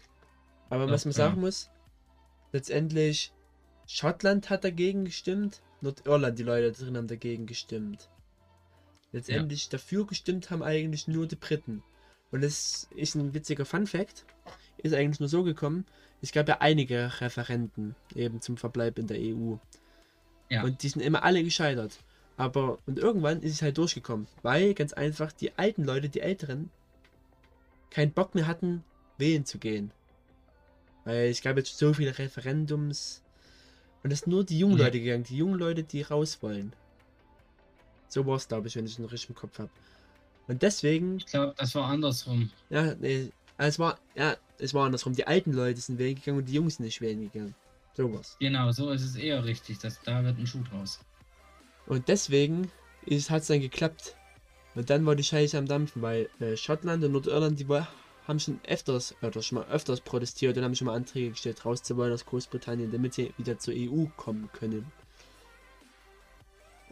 [0.70, 1.18] Aber Doch, was man ja.
[1.18, 1.70] sagen muss,
[2.52, 3.34] letztendlich,
[3.88, 8.10] Schottland hat dagegen gestimmt, Nordirland, die Leute drin haben dagegen gestimmt.
[9.12, 11.84] Letztendlich dafür gestimmt haben eigentlich nur die Briten.
[12.32, 14.26] Und das ist ein witziger Fun Fact.
[14.78, 15.86] Ist eigentlich nur so gekommen,
[16.22, 19.58] es gab ja einige Referenten eben zum Verbleib in der EU.
[20.50, 20.64] Ja.
[20.64, 22.00] Und die sind immer alle gescheitert.
[22.38, 26.72] Aber, und irgendwann ist es halt durchgekommen, weil ganz einfach die alten Leute, die Älteren,
[27.92, 28.84] keinen Bock mehr hatten,
[29.18, 29.92] wählen zu gehen.
[31.06, 33.22] Weil es gab jetzt so viele Referendums.
[34.04, 34.78] Und es sind nur die jungen.
[34.78, 36.74] Leute gegangen, die jungen Leute, die raus wollen.
[38.10, 39.70] So war es, glaube ich, wenn ich es noch richtig im Kopf habe.
[40.48, 42.52] Und deswegen, Ich glaube, das war andersrum.
[42.70, 45.14] ja, nee, es war, ja, es war andersrum.
[45.14, 47.56] Die alten Leute sind wählen gegangen und die Jungs sind nicht wählen gegangen.
[47.96, 48.38] So was.
[48.40, 49.78] Genau, so ist es eher richtig.
[49.80, 51.00] dass da wird ein Schuh draus.
[51.86, 52.72] Und deswegen
[53.30, 54.16] hat es dann geklappt.
[54.76, 57.88] Und dann war die Scheiße am Dampfen, weil äh, Schottland und Nordirland, die war,
[58.28, 62.14] haben schon öfters, oder schon mal öfters protestiert und haben schon mal Anträge gestellt, rauszuwollen
[62.14, 64.92] aus Großbritannien, damit sie wieder zur EU kommen können.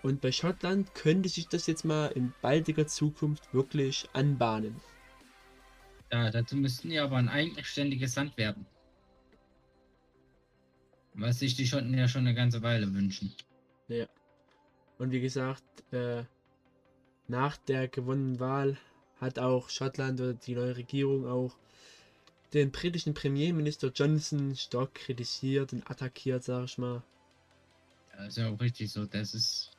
[0.04, 4.76] Und bei Schottland könnte sich das jetzt mal in baldiger Zukunft wirklich anbahnen.
[6.12, 8.66] Ja, dazu müssten die aber ein eigenständiges Land werden.
[11.14, 13.34] Was sich die Schotten ja schon eine ganze Weile wünschen.
[13.88, 14.08] Ja.
[15.02, 16.26] Und wie gesagt, äh,
[17.28, 18.78] nach der gewonnenen Wahl
[19.20, 21.58] hat auch Schottland oder die neue Regierung auch
[22.54, 27.02] den britischen Premierminister Johnson stark kritisiert und attackiert, sag ich mal.
[28.14, 29.06] Ja, ist ja auch richtig so.
[29.06, 29.72] Das ist.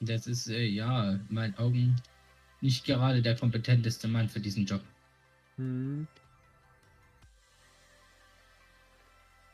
[0.00, 1.96] Das ist, äh, ja, in meinen Augen
[2.60, 4.82] nicht gerade der kompetenteste Mann für diesen Job.
[5.56, 6.06] Hm.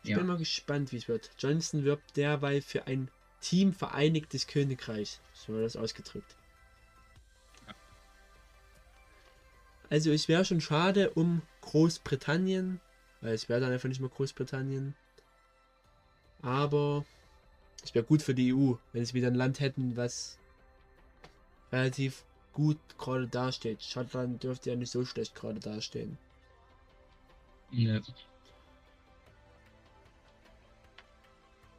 [0.02, 0.18] Ich Ja.
[0.18, 1.30] bin mal gespannt, wie es wird.
[1.38, 3.08] Johnson wirbt derweil für ein
[3.44, 5.20] Team Vereinigtes Königreich.
[5.34, 6.34] So war das ausgedrückt.
[7.66, 7.74] Ja.
[9.90, 12.80] Also es wäre schon schade um Großbritannien,
[13.20, 14.94] weil es wäre dann einfach nicht mehr Großbritannien.
[16.40, 17.04] Aber
[17.82, 20.38] es wäre gut für die EU, wenn sie wieder ein Land hätten, was
[21.70, 23.82] relativ gut gerade dasteht.
[23.82, 26.16] Schottland dürfte ja nicht so schlecht gerade dastehen.
[27.70, 28.00] Ne.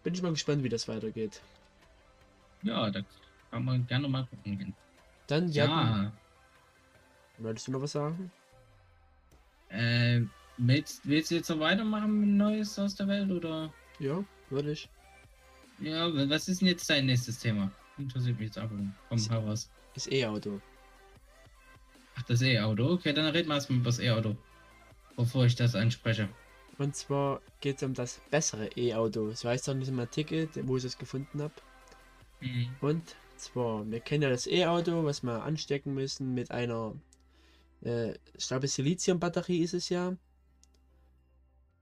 [0.03, 1.41] Bin ich mal gespannt, wie das weitergeht.
[2.65, 3.01] Ja, da
[3.51, 4.75] kann man gerne mal gucken.
[5.27, 6.11] Dann, ja.
[7.37, 8.31] Wolltest du noch was sagen?
[9.69, 10.21] äh,
[10.57, 13.73] willst, willst du jetzt noch weitermachen mit Neues aus der Welt oder?
[13.99, 14.89] Ja, würde ich.
[15.79, 17.71] Ja, was ist denn jetzt dein nächstes Thema?
[17.97, 18.75] Interessiert mich jetzt aber.
[19.09, 19.69] Komm, S- heraus.
[19.95, 20.61] Ist E-Auto.
[22.17, 22.93] Ach, das E-Auto.
[22.93, 24.35] Okay, dann reden wir erstmal über das E-Auto.
[25.17, 26.29] Bevor ich das anspreche.
[26.77, 29.31] Und zwar geht es um das bessere E-Auto.
[29.31, 31.53] So heißt es auch in diesem Artikel, wo ich es gefunden habe.
[32.41, 32.67] Mhm.
[32.81, 36.95] Und zwar, wir kennen ja das E-Auto, was wir anstecken müssen mit einer,
[37.83, 40.15] äh, ich glaube, Silizium-Batterie ist es ja.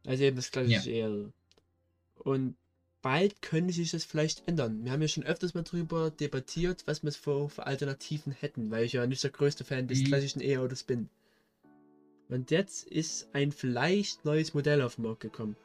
[0.05, 1.31] Also eben das klassische E-Auto.
[2.15, 2.55] Und
[3.01, 4.83] bald könnte sich das vielleicht ändern.
[4.83, 8.85] Wir haben ja schon öfters mal drüber debattiert, was wir für, für Alternativen hätten, weil
[8.85, 10.05] ich ja nicht der größte Fan des Mhm.
[10.05, 11.09] klassischen E-Autos bin.
[12.29, 15.55] Und jetzt ist ein vielleicht neues Modell auf den Markt gekommen.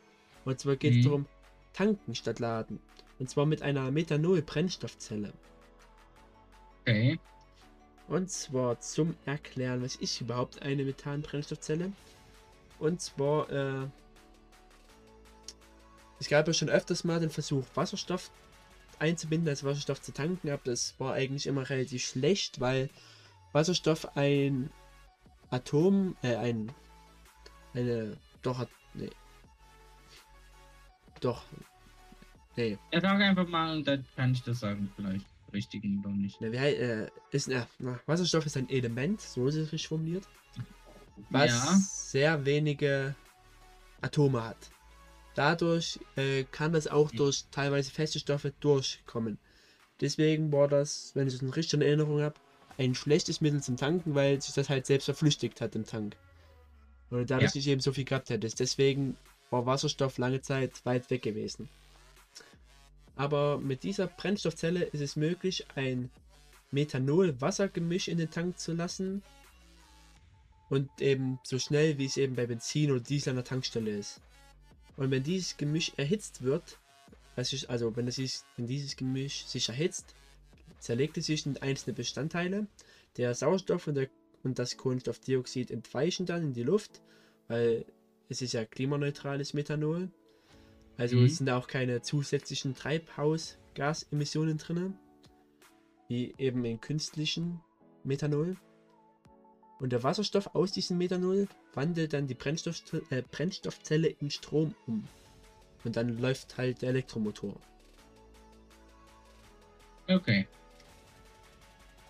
[0.44, 1.03] Und zwar geht es Mhm.
[1.03, 1.27] darum,
[1.72, 2.81] tanken statt laden.
[3.18, 5.33] Und zwar mit einer Methanol-Brennstoffzelle.
[6.83, 7.18] Okay.
[8.09, 11.92] Und zwar zum Erklären, was ist überhaupt eine Methan-Brennstoffzelle?
[12.78, 13.87] Und zwar, äh,
[16.18, 18.31] es gab ja schon öfters mal den Versuch, Wasserstoff
[18.98, 22.88] einzubinden, als Wasserstoff zu tanken, aber das war eigentlich immer relativ schlecht, weil
[23.52, 24.70] Wasserstoff ein
[25.50, 26.72] Atom, äh, ein,
[27.74, 29.11] eine, doch, hat, nee,
[31.20, 31.44] doch,
[32.59, 35.25] nee, Ja, sag einfach mal und dann kann ich das sagen, vielleicht.
[35.53, 36.38] Richtigen oder nicht.
[36.42, 37.62] wie, hei- äh, ist, äh,
[38.05, 40.29] Wasserstoff ist ein Element, so ist es richtig formuliert.
[41.31, 41.75] was Ja.
[41.81, 43.14] sehr wenige
[44.03, 44.71] Atome hat.
[45.35, 49.38] Dadurch äh, kann das auch durch teilweise feste Stoffe durchkommen.
[50.01, 52.35] Deswegen war das, wenn ich es in richtiger Erinnerung habe,
[52.77, 56.16] ein schlechtes Mittel zum Tanken, weil sich das halt selbst verflüchtigt hat im Tank.
[57.11, 57.59] Oder dadurch Ja.
[57.59, 58.61] nicht eben so viel gehabt hättest.
[58.61, 59.16] Deswegen
[59.51, 61.68] war Wasserstoff lange Zeit weit weg gewesen.
[63.18, 66.09] Aber mit dieser Brennstoffzelle ist es möglich, ein
[66.70, 69.22] Methanol-Wasser-Gemisch in den Tank zu lassen,
[70.68, 74.20] und eben so schnell wie es eben bei Benzin oder Diesel an der Tankstelle ist.
[74.96, 76.78] Und wenn dieses Gemisch erhitzt wird,
[77.37, 80.14] also wenn, ist, wenn dieses Gemisch sich erhitzt,
[80.81, 82.66] zerlegt es sich in einzelne Bestandteile.
[83.16, 84.09] Der Sauerstoff und, der,
[84.42, 87.00] und das Kohlenstoffdioxid entweichen dann in die Luft,
[87.46, 87.85] weil
[88.28, 90.11] es ist ja klimaneutrales Methanol.
[90.99, 91.25] Also Mhm.
[91.25, 94.99] es sind da auch keine zusätzlichen Treibhausgasemissionen drin,
[96.09, 97.61] wie eben in künstlichen
[98.05, 98.57] Methanol.
[99.79, 105.05] Und der Wasserstoff aus diesem Methanol wandelt dann die Brennstoff, äh, Brennstoffzelle in Strom um.
[105.85, 107.55] Und dann läuft halt der Elektromotor.
[110.09, 110.49] Okay.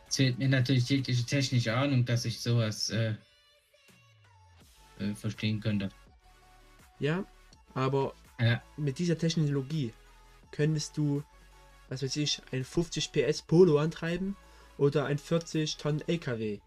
[0.09, 3.15] Fehlt mir natürlich jegliche technische Ahnung, dass ich sowas äh,
[4.99, 5.91] äh, verstehen könnte.
[6.99, 7.27] Ja,
[7.75, 8.63] aber Ja.
[8.77, 9.93] mit dieser Technologie
[10.53, 11.23] könntest du,
[11.89, 14.37] was weiß ich, ein 50 PS Polo antreiben
[14.77, 16.61] oder ein 40 Tonnen LKW.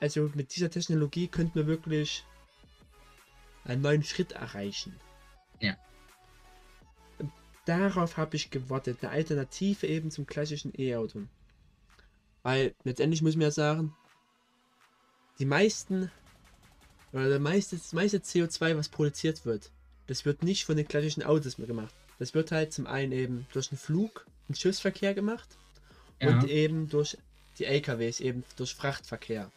[0.00, 2.24] Also mit dieser Technologie könnten wir wirklich
[3.64, 4.94] einen neuen Schritt erreichen.
[5.60, 5.76] Ja.
[7.64, 11.22] Darauf habe ich gewartet, eine Alternative eben zum klassischen E-Auto.
[12.42, 13.94] Weil letztendlich muss man ja sagen,
[15.38, 16.10] die meisten
[17.12, 19.70] oder der meiste, das meiste CO2, was produziert wird,
[20.06, 21.94] das wird nicht von den klassischen Autos mehr gemacht.
[22.18, 25.48] Das wird halt zum einen eben durch den Flug- und Schiffsverkehr gemacht
[26.20, 26.28] Ja.
[26.30, 27.16] und eben durch
[27.58, 29.50] die LKWs, eben durch Frachtverkehr.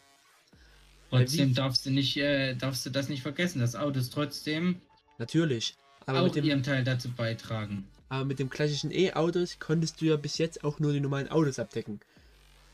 [1.10, 4.80] Trotzdem darfst du nicht, äh, darfst du das nicht vergessen, dass Autos trotzdem
[5.18, 5.74] Natürlich.
[6.04, 7.86] Aber auch mit, dem, ihren Teil dazu beitragen.
[8.08, 11.58] aber mit dem klassischen E-Autos konntest du ja bis jetzt auch nur die normalen Autos
[11.58, 12.00] abdecken.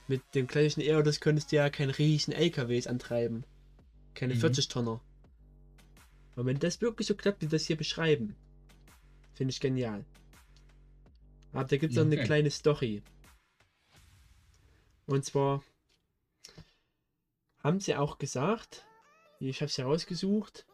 [0.08, 3.44] Mit dem klassischen E-Autos konntest du ja keine riesigen LKWs antreiben.
[4.14, 4.40] Keine Mhm.
[4.40, 5.00] 40-Tonner.
[6.36, 8.34] Und wenn das wirklich so klappt, wie das hier beschreiben,
[9.34, 10.04] finde ich genial.
[11.52, 12.24] Aber da gibt es noch eine Okay.
[12.24, 13.02] kleine Story.
[15.06, 15.62] Und zwar
[17.62, 18.86] haben sie auch gesagt,
[19.40, 20.64] ich habe es herausgesucht,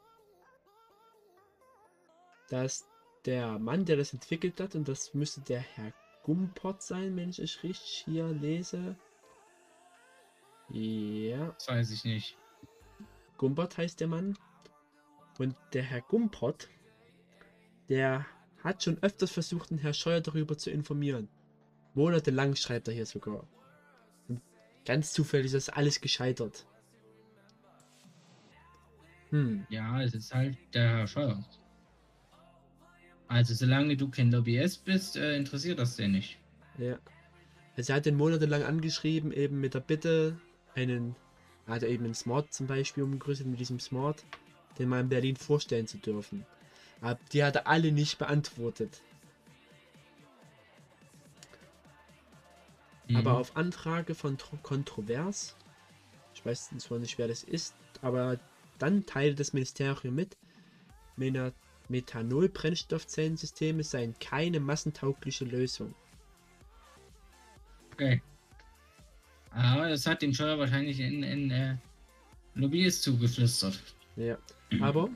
[2.49, 2.87] dass
[3.25, 5.93] der Mann, der das entwickelt hat, und das müsste der Herr
[6.23, 8.97] Gumpert sein, wenn ich es richtig hier lese.
[10.69, 12.37] Ja, Das weiß ich nicht.
[13.39, 14.37] Gumpert heißt der Mann.
[15.39, 16.69] Und der Herr Gumpert,
[17.89, 18.27] der
[18.63, 21.29] hat schon öfters versucht, den Herr Scheuer darüber zu informieren.
[21.95, 23.47] Monatelang schreibt er hier sogar.
[24.29, 24.43] Und
[24.85, 26.67] ganz zufällig ist das alles gescheitert.
[29.31, 31.45] Hm, Ja, es ist halt der Herr Scheuer.
[33.29, 36.39] Also solange du kein Lobbyist bist, äh, interessiert das den nicht.
[36.79, 36.99] ja.
[37.77, 40.41] Also er hat den monatelang angeschrieben, eben mit der Bitte,
[40.75, 41.15] einen,
[41.67, 44.25] er hat eben einen Smart zum Beispiel umgerüstet mit diesem Smart,
[44.79, 46.47] den mal in Berlin vorstellen zu dürfen.
[47.01, 49.01] Aber die hat er alle nicht beantwortet.
[53.15, 53.37] Aber Mhm.
[53.37, 55.57] auf Anfrage von Tro Kontrovers,
[56.35, 58.39] ich weiß zwar nicht, wer das ist, aber
[58.79, 60.37] dann teilte das Ministerium mit,
[61.89, 65.95] Methanol-Brennstoffzellensysteme seien keine massentaugliche Lösung.
[67.93, 68.23] Okay.
[69.51, 71.77] Aber das hat den Scheuer wahrscheinlich in, in äh,
[72.55, 73.83] Lobbyist zugeflüstert.
[74.19, 74.37] Ja.
[74.81, 75.09] Aber,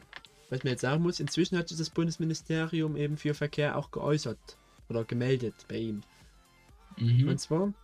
[0.49, 4.59] was man jetzt sagen muss, inzwischen hat sich das Bundesministerium eben für Verkehr auch geäußert
[4.89, 6.03] oder gemeldet bei ihm.
[6.97, 7.29] Mhm.
[7.29, 7.75] Und zwar,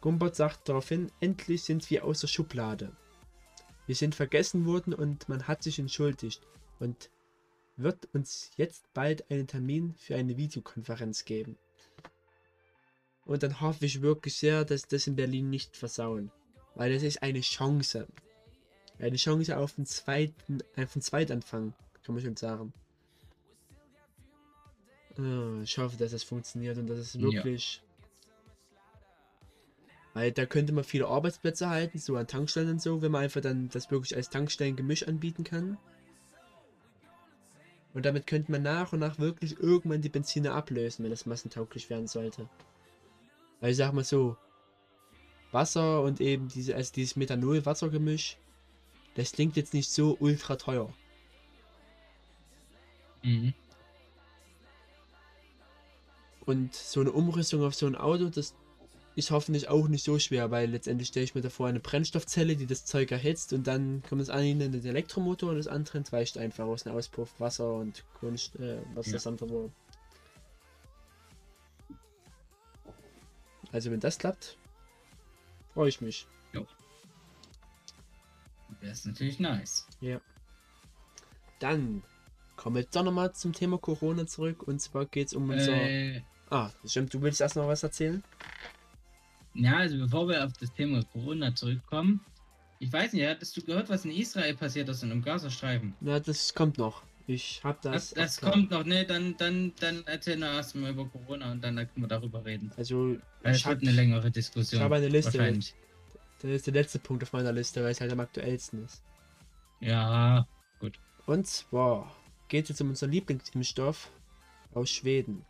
[0.00, 2.92] Gumbert sagt daraufhin, endlich sind wir aus der Schublade.
[3.86, 6.46] Wir sind vergessen worden und man hat sich entschuldigt
[6.78, 7.10] und
[7.76, 11.58] wird uns jetzt bald einen Termin für eine Videokonferenz geben.
[13.26, 16.30] Und dann hoffe ich wirklich sehr, dass das in Berlin nicht versauen.
[16.74, 18.06] Weil das ist eine Chance.
[18.98, 21.74] Eine Chance auf den zweiten, auf den Zweitanfang,
[22.04, 22.72] kann man schon sagen.
[25.18, 27.22] Ah, Ich hoffe, dass das funktioniert und dass es Ja.
[27.22, 27.82] wirklich.
[30.12, 33.40] Weil da könnte man viele Arbeitsplätze halten, so an Tankstellen und so, wenn man einfach
[33.40, 35.76] dann das wirklich als Tankstellengemisch anbieten kann.
[37.94, 41.90] Und damit könnte man nach und nach wirklich irgendwann die Benziner ablösen, wenn das massentauglich
[41.90, 42.48] werden sollte.
[43.60, 44.36] Weil ich sag mal so,
[45.52, 48.36] Wasser und eben diese, also dieses Methanol-Wasser-Gemisch,
[49.14, 50.92] das klingt jetzt nicht so ultra teuer.
[53.22, 53.54] Mhm.
[56.46, 58.54] Und so eine Umrüstung auf so ein Auto, das
[59.16, 62.66] ist hoffentlich auch nicht so schwer, weil letztendlich stelle ich mir davor eine Brennstoffzelle, die
[62.66, 66.36] das Zeug erhitzt und dann kommt das eine in den Elektromotor und das andere entweicht
[66.36, 69.12] einfach aus dem Auspuff, Wasser und Kunst, äh, was Ja.
[69.14, 69.70] das andere war.
[73.72, 74.58] Also wenn das klappt,
[75.72, 76.26] freue ich mich.
[78.84, 79.86] Das ist natürlich nice.
[81.60, 82.02] Dann
[82.56, 85.72] kommen wir doch nochmal zum Thema Corona zurück und zwar geht es um unser...
[85.74, 88.22] Äh, Ah, stimmt, du willst erst noch was erzählen?
[89.54, 92.20] ja, also bevor wir auf das Thema Corona zurückkommen,
[92.78, 95.94] ich weiß nicht, hattest du gehört, was in Israel passiert ist und im Gazastreifen?
[96.00, 97.02] Na, das kommt noch.
[97.26, 98.10] Ich hab das.
[98.12, 99.06] Das, das kommt noch, ne?
[99.06, 102.70] Dann, dann, dann erzähl noch erstmal über Corona und dann können wir darüber reden.
[102.76, 104.78] Also, ich es wird eine längere Diskussion.
[104.78, 105.58] ich habe eine Liste.
[106.44, 109.02] Das ist der letzte Punkt auf meiner Liste, weil es halt am aktuellsten ist.
[109.80, 110.46] Ja,
[111.26, 112.14] Und zwar
[112.48, 114.10] geht es jetzt um unseren Lieblingsimpfstoff
[114.74, 115.46] aus Schweden.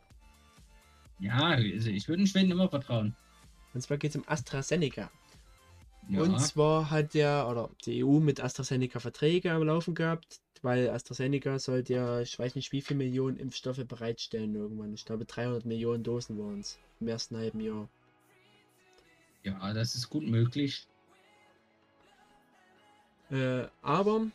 [1.19, 3.17] ja, also ich würde den Schweden immer vertrauen.
[3.73, 5.11] Und zwar geht es um AstraZeneca.
[6.09, 10.91] Ja, Und zwar hat der, oder die EU mit AstraZeneca Verträge am Laufen gehabt, weil
[10.91, 14.95] AstraZeneca sollte ja, ich weiß nicht wie viele Millionen Impfstoffe bereitstellen irgendwann.
[14.95, 17.89] Ich glaube 300 Millionen Dosen waren es im ersten halben Jahr.
[19.45, 20.87] Ja, das ist gut möglich.
[23.31, 24.27] Äh, aber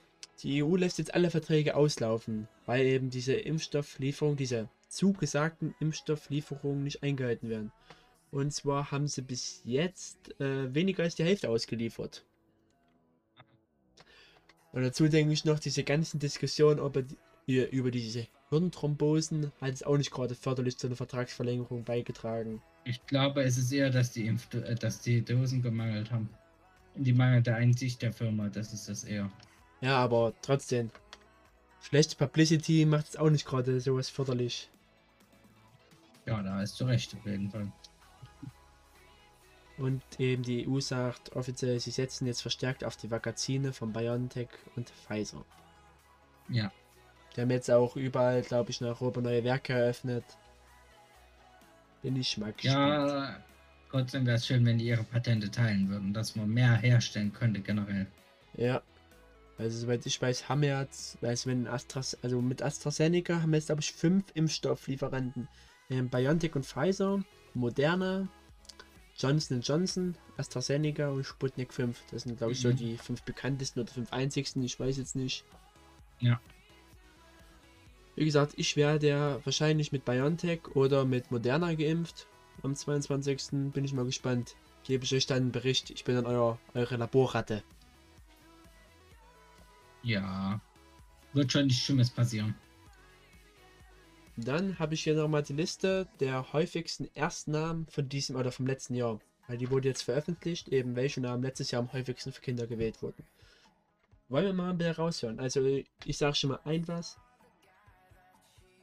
[0.41, 7.03] die EU lässt jetzt alle Verträge auslaufen, weil eben diese Impfstofflieferung, diese zugesagten Impfstofflieferungen nicht
[7.03, 7.71] eingehalten werden.
[8.31, 12.25] Und zwar haben sie bis jetzt äh, weniger als die Hälfte ausgeliefert.
[14.71, 17.03] Und dazu denke ich noch, diese ganzen Diskussionen er
[17.47, 22.61] die, über diese Hirnthrombosen hat es auch nicht gerade förderlich zu einer Vertragsverlängerung beigetragen.
[22.83, 26.29] Ich glaube, es ist eher, dass die, Impf äh, dass die Dosen gemangelt haben.
[26.95, 29.31] Die mangelnde Einsicht der Firma, das ist das eher.
[29.81, 30.89] Ja, aber trotzdem.
[31.81, 34.69] Schlechte Publicity macht es auch nicht gerade sowas förderlich.
[36.25, 37.71] Ja, da hast du recht, auf jeden Fall.
[39.77, 44.49] Und eben die EU sagt offiziell, sie setzen jetzt verstärkt auf die Vakazine von BioNTech
[44.75, 45.45] und Pfizer.
[46.49, 46.71] Ja.
[47.35, 50.25] Die haben jetzt auch überall, glaube ich, in Europa neue Werke eröffnet.
[52.01, 53.09] Bin ich mal gespannt.
[53.09, 53.43] Ja,
[53.91, 57.59] trotzdem wäre es schön, wenn die ihre Patente teilen würden, dass man mehr herstellen könnte
[57.59, 58.07] generell.
[58.55, 58.81] Ja.
[59.57, 63.57] Also soweit ich weiß, haben wir jetzt, also wenn Astras, also mit AstraZeneca haben wir
[63.57, 65.49] jetzt glaube ich fünf Impfstofflieferanten.
[65.89, 67.21] BioNTech und Pfizer,
[67.55, 68.27] Moderna,
[69.17, 72.01] Johnson Johnson, AstraZeneca und Sputnik 5.
[72.11, 72.75] Das sind glaube ich so Mhm.
[72.77, 75.43] die fünf bekanntesten oder fünf einzigsten, ich weiß jetzt nicht.
[76.19, 76.39] Ja.
[78.19, 82.27] Wie gesagt, ich werde ja wahrscheinlich mit BioNTech oder mit Moderna geimpft.
[82.63, 83.71] Am 22.
[83.71, 84.57] bin ich mal gespannt.
[84.83, 85.89] Gebe ich euch dann einen Bericht.
[85.89, 87.63] Ich bin dann euer, eure Laborratte.
[90.03, 90.59] Ja.
[91.31, 92.55] Wird schon nichts Schlimmes passieren.
[94.35, 98.95] Dann habe ich hier nochmal die Liste der häufigsten Erstnamen von diesem oder vom letzten
[98.95, 99.21] Jahr.
[99.47, 103.01] Weil die wurde jetzt veröffentlicht, eben welche Namen letztes Jahr am häufigsten für Kinder gewählt
[103.01, 103.23] wurden.
[104.27, 105.39] Wollen wir mal ein bisschen raushören.
[105.39, 105.65] Also
[106.03, 107.17] ich sage schon mal ein was.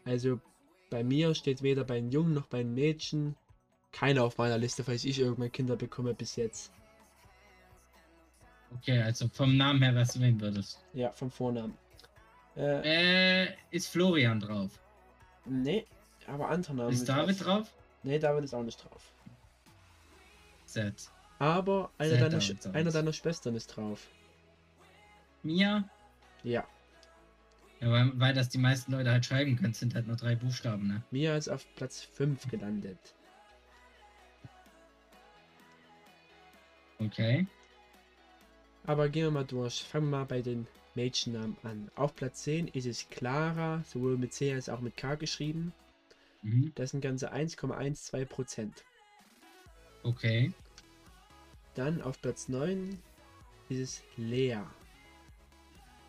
[0.06, 0.40] Also
[0.88, 3.36] bei mir steht weder bei den Jungen noch bei den Mädchen
[3.92, 6.72] keiner auf meiner Liste, falls ich irgendwann Kinder bekomme bis jetzt.
[8.76, 10.84] Okay, also vom Namen her, was du nehmen würdest.
[10.92, 11.76] Ja, vom Vornamen.
[12.56, 14.80] Äh, Äh, ist Florian drauf?
[15.44, 15.86] nee,
[16.26, 16.92] aber andere Namen.
[16.92, 17.72] Ist David drauf?
[18.02, 19.12] Nee, David ist auch nicht drauf.
[20.64, 21.10] Set.
[21.38, 22.74] Aber einer deiner, drauf.
[22.74, 24.08] einer deiner Schwestern ist drauf.
[25.42, 25.88] Mia?
[26.42, 26.64] Ja.
[27.80, 30.86] Ja, weil, weil das die meisten Leute halt schreiben können, sind halt nur drei Buchstaben,
[30.86, 31.02] ne?
[31.10, 32.98] Mia ist auf Platz 5 gelandet.
[36.98, 37.46] Okay.
[38.84, 39.82] Aber gehen wir mal durch.
[39.82, 41.90] Fangen wir mal bei den Mädchennamen an.
[41.96, 45.72] Auf Platz 10 ist es Clara, sowohl mit C als auch mit K geschrieben.
[46.42, 46.72] Mhm.
[46.74, 48.84] Das sind ganze 1,12 Prozent.
[50.02, 50.52] Okay.
[51.74, 52.98] Dann auf Platz 9
[53.68, 54.60] ist es Lea.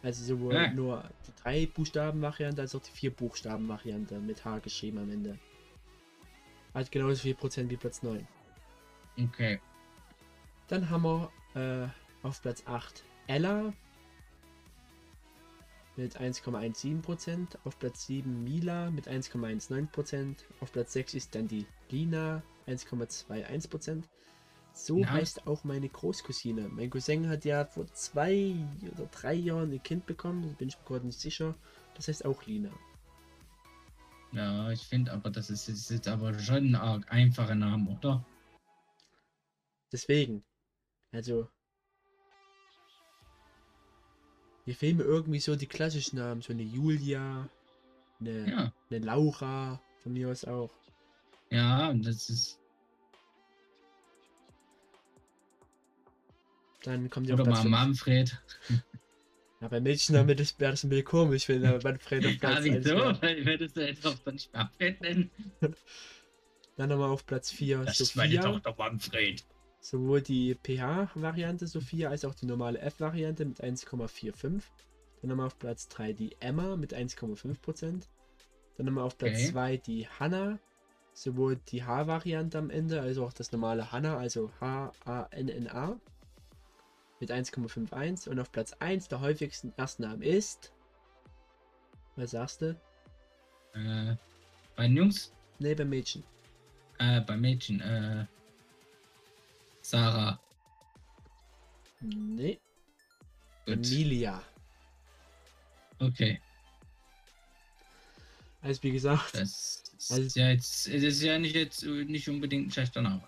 [0.08, 0.72] Also sowohl Ah.
[0.72, 5.38] nur die drei Buchstaben-Variante als auch die vier Buchstaben-Variante mit H geschrieben am Ende.
[6.74, 8.26] Hat genauso viel Prozent wie Platz 9.
[9.20, 9.60] Okay.
[10.70, 13.74] Dann haben wir äh, auf Platz 8 Ella
[15.98, 22.42] mit 1,17%, auf Platz 7 Mila mit 1,19%, auf Platz 6 ist dann die Lina
[22.66, 24.04] 1,21%.
[24.78, 25.10] So Ja.
[25.10, 26.70] heißt auch meine Großcousine.
[26.70, 28.56] Mein Cousin hat ja vor zwei
[28.94, 31.56] oder drei Jahren ein Kind bekommen, da bin ich mir gerade nicht sicher.
[31.96, 32.70] Das heißt auch Lina.
[34.34, 38.24] Ja, ich finde aber, das ist, ist jetzt aber schon ein arg einfacher Name, oder?
[39.92, 40.44] Deswegen,
[41.12, 41.48] also
[44.66, 47.50] mir fehlen mir irgendwie so die klassischen Namen, so eine Julia,
[48.20, 48.74] eine, Ja.
[48.92, 50.72] eine Laura, von mir aus auch.
[51.50, 52.60] Ja, und das ist.
[56.88, 57.72] Dann kommt auf Oder Platz mal 5.
[57.72, 58.42] Manfred.
[59.60, 62.66] Ja, bei Mädchennamen das wäre das ein bisschen komisch, wenn der Manfred auf Platz 1
[62.86, 62.96] wieso?
[62.96, 63.22] wäre.
[63.22, 65.32] Weil Würdest du jetzt nicht Manfred nennen?
[66.78, 68.52] Dann nochmal auf Platz 4 Das ist meine Sophia.
[68.54, 69.46] Tochter Manfred.
[69.82, 74.62] Sowohl die PH-Variante Sophia als auch die normale F-Variante mit 1,45.
[75.22, 78.04] Dann nochmal auf Platz 3 die Emma mit 1,5%.
[78.78, 79.52] Dann nochmal auf Platz Okay.
[79.52, 80.58] 2 die Hanna.
[81.14, 86.00] Sowohl die H-Variante am Ende als auch das normale Hanna, also H-A-N-N-A.
[87.20, 88.30] Mit 1,51.
[88.30, 90.72] Und auf Platz 1 der häufigsten Erstnamen ist.
[92.16, 92.80] Was sagst du?
[93.74, 94.16] Äh,
[94.76, 95.32] bei den Jungs?
[95.60, 96.24] Ne, beim Mädchen.
[97.00, 98.26] Äh, bei Mädchen, äh.
[99.82, 100.40] Sarah.
[102.02, 102.60] Nee,
[103.66, 103.76] Gut.
[103.76, 104.42] Emilia.
[106.00, 106.40] Okay.
[108.62, 110.88] Also wie gesagt, Das ist Also- ja jetzt.
[110.88, 113.24] Es ist ja nicht jetzt äh, nicht unbedingt ein schlechter Name.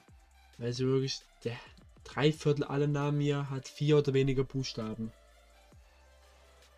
[0.59, 1.57] also wirklich, der
[2.13, 5.11] Dreiviertel aller Namen hier hat vier oder weniger Buchstaben.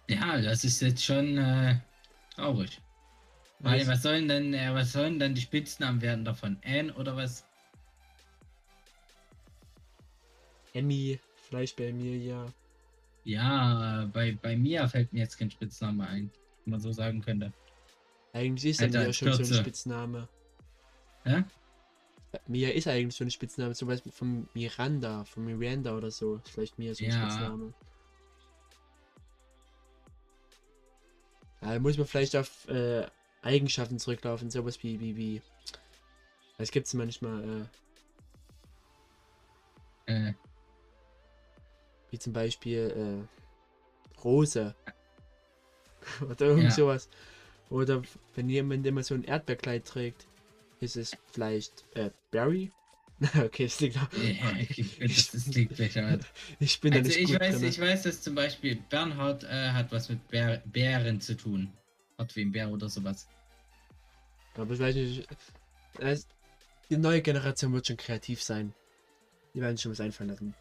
[0.10, 1.80] Ja, das ist jetzt schon äh,
[2.36, 2.82] traurig.
[3.60, 6.58] Weil was sollen denn, äh, was sollen dann die Spitznamen werden davon?
[6.66, 7.46] Anne oder was?
[10.74, 12.46] Emmy, vielleicht bei Emilia.
[13.24, 16.32] Ja, bei, bei Mia fällt mir jetzt kein Spitzname ein,
[16.66, 17.54] wenn man so sagen könnte.
[18.34, 19.62] Eigentlich ist Alter, Emilia schon so ein.
[19.62, 20.28] Spitzname.
[21.24, 21.44] Hä?
[22.48, 26.36] Mia ist eigentlich so ein Spitzname, zum Beispiel von Miranda, von Miranda oder so.
[26.38, 27.18] Ist vielleicht Mia so ein Ja.
[27.18, 27.74] Spitzname.
[31.62, 33.06] Da muss man vielleicht auf äh,
[33.42, 35.42] Eigenschaften zurücklaufen, sowas wie, wie, wie.
[36.58, 37.68] Es gibt manchmal,
[40.08, 40.34] äh, Äh,
[42.10, 43.28] wie zum Beispiel
[44.18, 44.76] äh, Rose.
[46.30, 46.72] Oder irgend Ja.
[46.72, 47.10] sowas.
[47.70, 48.02] Oder
[48.36, 50.28] wenn jemand immer so ein Erdbeerkleid trägt,
[50.82, 52.72] ist es vielleicht äh, Barry
[53.38, 54.12] okay, das liegt auch.
[54.14, 54.52] Ja,
[55.00, 56.26] ich das liegt bescheuert.
[56.60, 57.70] Ich bin da Also nicht ich gut weiß, drin.
[57.70, 61.72] ich weiß, dass zum Beispiel Bernhard äh, hat was mit Bär, Bären zu tun.
[62.18, 63.28] Hat wie ein Bär oder sowas.
[64.56, 65.28] Aber ich weiß nicht.
[66.00, 66.28] es-
[66.90, 68.74] Die neue Generation wird schon kreativ sein.
[69.54, 70.56] Die werden schon was einfallen lassen.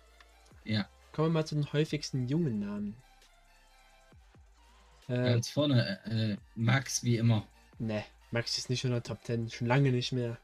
[0.65, 0.87] Ja.
[1.13, 2.95] Kommen wir mal zu den häufigsten jungen Namen.
[5.09, 7.47] Äh, Ganz vorne, äh, Max wie immer.
[7.79, 10.39] ne, Max ist nicht in der Top 10, schon lange nicht mehr.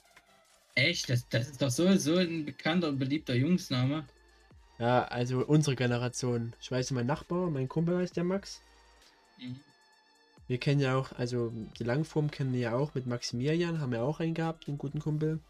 [0.75, 1.09] Echt?
[1.09, 4.07] Das, das ist doch so, so ein bekannter und beliebter Jungsname.
[4.79, 6.55] Ja, also unsere Generation.
[6.61, 8.61] Ich weiß, mein Nachbar, mein Kumpel heißt der Max.
[9.39, 9.61] Mhm.
[10.49, 14.03] Wir kennen ja auch, also die Langform kennen wir ja auch mit Maximilian, haben wir
[14.03, 15.41] auch einen gehabt, einen guten Kumpel.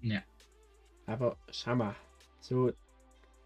[0.00, 0.22] Ja.
[1.06, 1.94] Aber schau mal,
[2.40, 2.72] so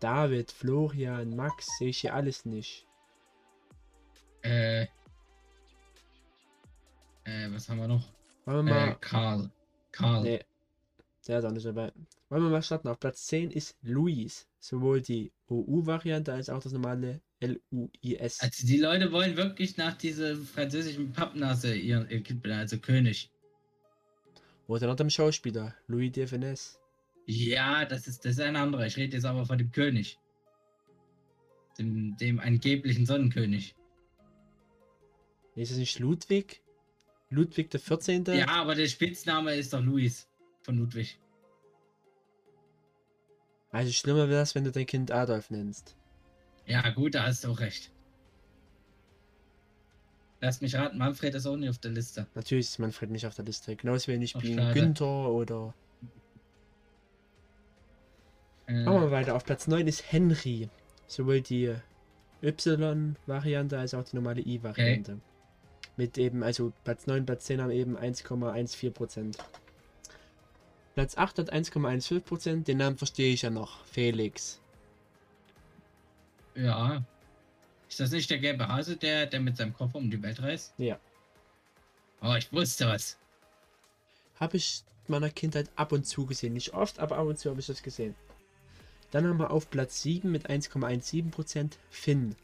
[0.01, 2.87] David, Florian, Max, sehe ich hier alles nicht.
[4.43, 4.87] Äh,
[7.27, 8.05] äh, was haben wir noch?
[8.45, 8.95] Wollen wir Äh, mal.
[9.01, 9.51] Karl.
[9.93, 10.23] Karl.
[10.23, 10.41] nee,
[11.27, 11.93] der ist auch nicht dabei.
[12.29, 12.89] Wollen wir mal starten?
[12.89, 14.49] Auf Platz 10 ist Luis.
[14.61, 18.41] Sowohl die OU-Variante als auch das normale L-U-I-S.
[18.41, 23.31] Also die Leute wollen wirklich nach dieser französischen Pappnase ihr, ihr Kind benennen, also König.
[24.67, 26.79] Oder nach dem Schauspieler, Louis de Finesse.
[27.27, 28.87] Ja, das ist, das ist ein anderer.
[28.87, 30.19] Ich rede jetzt aber von dem König.
[31.79, 33.75] Dem, dem angeblichen Sonnenkönig.
[35.55, 36.63] Ist es nicht Ludwig?
[37.31, 38.25] Ludwig der 14.
[38.27, 40.29] Ja, aber der Spitzname ist doch Luis
[40.63, 41.19] von Ludwig.
[43.71, 45.97] Also schlimmer wäre es, wenn du dein Kind Adolf nennst.
[46.67, 47.93] Ja, gut, da hast du auch recht.
[50.41, 52.27] Lass mich raten, Manfred ist auch nicht auf der Liste.
[52.35, 53.75] Natürlich ist Manfred nicht auf der Liste.
[53.75, 54.55] Genauso wenig wie.
[54.55, 55.75] Günther oder.
[58.67, 59.35] Äh, Machen wir weiter.
[59.35, 60.69] Auf Platz 9 ist Henry.
[61.07, 61.75] Sowohl die
[62.43, 65.21] Y-Variante als auch die normale I-Variante.
[65.97, 69.37] Mit eben, also Platz 9, Platz 10 haben eben 1,14%.
[70.95, 72.65] Platz 8 hat 1,15%.
[72.65, 73.85] Den Namen verstehe ich ja noch.
[73.87, 74.61] Felix.
[76.55, 77.03] ja.
[77.89, 80.75] Ist das nicht der gelbe Hase, der, der mit seinem Koffer um die Welt reist?
[80.79, 80.99] Ja.
[82.21, 83.17] Oh, ich wusste was.
[84.41, 86.55] Habe ich meiner Kindheit ab und zu gesehen.
[86.55, 88.15] Nicht oft, aber ab und zu habe ich das gesehen.
[89.13, 92.35] Dann haben wir auf Platz 7 mit 1,17% Finn.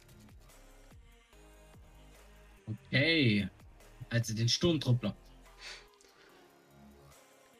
[2.67, 3.49] Okay.
[4.11, 5.17] Also den Sturmtruppler.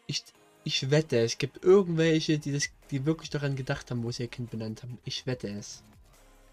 [0.07, 0.23] Ich,
[0.65, 4.29] ich wette, es gibt irgendwelche, die, das, die wirklich daran gedacht haben, wo sie ihr
[4.29, 4.99] Kind benannt haben.
[5.05, 5.83] Ich wette es.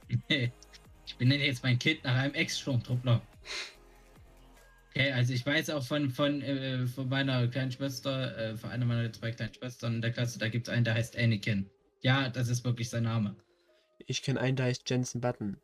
[0.30, 3.22] ich benenne jetzt mein Kind nach einem Ex-Sturmtruppler.
[4.92, 8.86] Okay, also ich weiß auch von, von, äh, von meiner kleinen Schwester, äh, von einer
[8.86, 11.70] meiner zwei kleinen Schwestern in der Klasse, da gibt es einen, der heißt Anakin.
[12.02, 13.36] Ja, das ist wirklich sein Name.
[14.08, 15.58] Ich kenne einen, der heißt Jensen Button.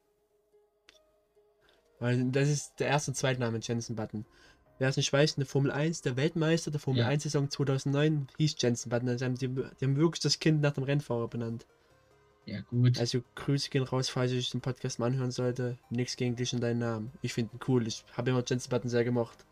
[2.06, 4.26] Weil das ist der erste und zweite Name Jensen Button.
[4.78, 7.08] Wer es nicht weiß, in der Formel 1, der Weltmeister der Formel Ja.
[7.08, 9.10] 1 Saison 2009 hieß Jensen Button.
[9.10, 11.66] Also haben die, die haben wirklich das Kind nach dem Rennfahrer benannt.
[12.45, 12.99] Ja, gut.
[12.99, 15.80] Also Grüße gehen raus, falls ich den Podcast mal anhören sollte.
[15.89, 17.12] Nichts gegen dich und deinen Namen.
[17.24, 17.88] Ich finde ihn cool.
[17.88, 19.43] Ich habe immer Jensen Button sehr gemocht.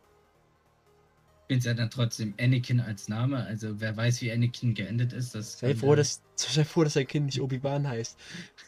[1.47, 3.43] Ich finde ja dann trotzdem Anakin als Name.
[3.43, 7.07] Also wer weiß, wie Anakin geendet ist, das Sei froh, dass, sei froh, dass dein
[7.07, 8.15] Kind nicht Obi-Wan heißt.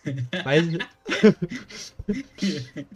[0.43, 0.79] Weil,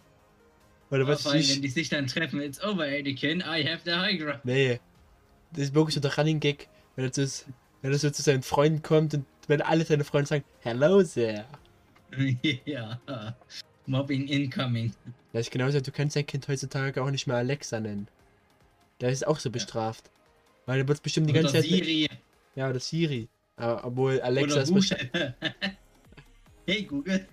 [0.92, 3.82] oder was vor allem, ich, wenn die sich dann treffen, it's over, Anakin, I have
[3.86, 4.44] the high ground.
[4.44, 4.80] Nee.
[5.52, 7.28] Das ist wirklich so der Running Gag, wenn er, zu,
[7.82, 11.46] wenn er so zu seinen Freunden kommt und wenn alle seine Freunde sagen, Hello there.
[12.66, 13.00] ja.
[13.86, 14.94] Mobbing incoming.
[15.34, 18.08] Das ist genauso, du kannst dein Kind heutzutage auch nicht mehr Alexa nennen.
[19.02, 20.10] Der ist auch so bestraft.
[20.66, 21.66] Weil er wird bestimmt die Oder ganze Zeit.
[21.66, 22.10] Siri.
[22.56, 23.28] Ja, oder Siri.
[23.56, 25.12] Aber, obwohl Alexa oder ist wahrscheinlich,
[26.68, 27.28] hey Google.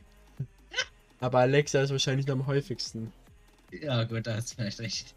[1.21, 3.13] aber Alexa ist wahrscheinlich noch am häufigsten.
[3.73, 5.15] Ja gut, da hast du vielleicht recht.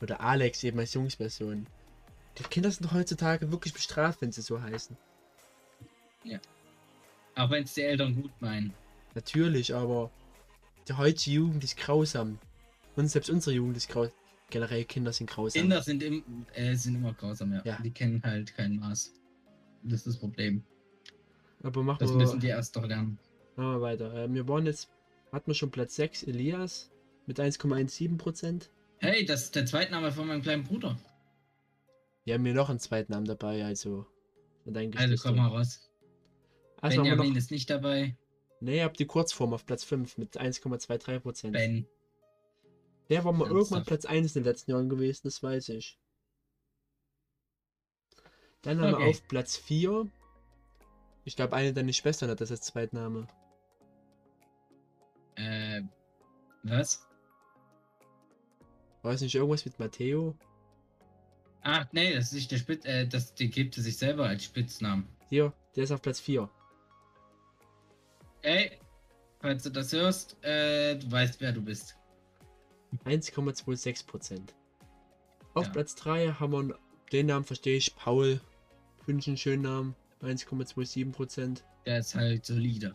[0.00, 1.66] Oder Alex eben als Jungsversion.
[2.38, 4.96] Die Kinder sind heutzutage wirklich bestraft, wenn sie so heißen.
[7.34, 8.72] Auch wenn es die Eltern gut meinen.
[9.14, 10.10] Natürlich, aber
[10.88, 12.38] die heutige Jugend ist grausam.
[12.96, 14.12] Und selbst unsere Jugend ist grausam.
[14.50, 15.62] Generell Kinder sind grausam.
[15.62, 17.62] Kinder sind, im, äh, sind immer grausam, ja.
[17.64, 17.78] Ja.
[17.82, 19.12] Die kennen halt kein Maß.
[19.84, 20.64] Das ist das Problem.
[21.62, 23.18] Aber machen Das wir, müssen die erst doch lernen.
[23.56, 24.12] machen wir weiter.
[24.14, 24.90] Äh, wir waren jetzt,
[25.30, 26.90] hatten wir schon Platz 6, Elias
[27.26, 28.68] mit 1,17%.
[28.98, 30.98] Hey, das ist der Zweitname von meinem kleinen Bruder.
[32.24, 34.06] Wir haben hier noch einen zweiten Namen dabei, also.
[34.66, 35.90] Also komm mal raus.
[36.82, 38.16] Also wir Benjamin noch, ist nicht dabei.
[38.60, 41.50] nee, ihr habt die Kurzform auf Platz 5 mit 1,23%.
[41.50, 41.86] Ben.
[43.08, 43.86] Der war mal irgendwann Ernsthaft?
[43.86, 45.98] Platz 1 in den letzten Jahren gewesen, das weiß ich.
[48.62, 49.10] Dann haben wir Okay.
[49.10, 50.06] auf Platz 4.
[51.24, 53.26] Ich glaube, eine deiner Schwestern hat das als Zweitname.
[55.36, 55.82] Äh,
[56.62, 57.06] was?
[59.02, 60.36] Es nicht irgendwas mit Matteo?
[61.62, 65.08] Ach nee, das ist nicht der Spitz, äh, das, die gibt sich selber als Spitznamen.
[65.28, 66.48] Hier, der ist auf Platz 4.
[68.42, 68.78] Ey,
[69.40, 71.96] falls du das hörst, äh, du weißt, wer du bist.
[73.04, 74.54] 1,26%.
[75.54, 75.72] Auf Ja.
[75.72, 76.78] Platz 3 haben wir
[77.12, 78.40] den Namen, verstehe ich, Paul.
[79.06, 79.96] Ich einen schönen Namen.
[80.22, 81.62] 1,27%.
[81.86, 82.94] Der ist halt solide.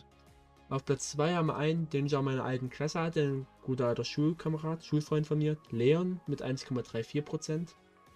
[0.68, 3.46] Auf Platz 2 haben wir einen, den ich auch in meiner alten Klasse hatte, ein
[3.62, 7.68] guter alter Schulkamerad, Schulfreund von mir, Leon mit 1,34%.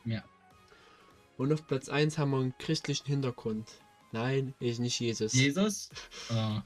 [0.04, 0.24] Ja.
[1.36, 3.70] Und auf Platz 1 haben wir einen christlichen Hintergrund.
[4.12, 5.32] Nein, ist nicht Jesus.
[5.32, 5.90] Jesus?
[6.32, 6.60] Oh.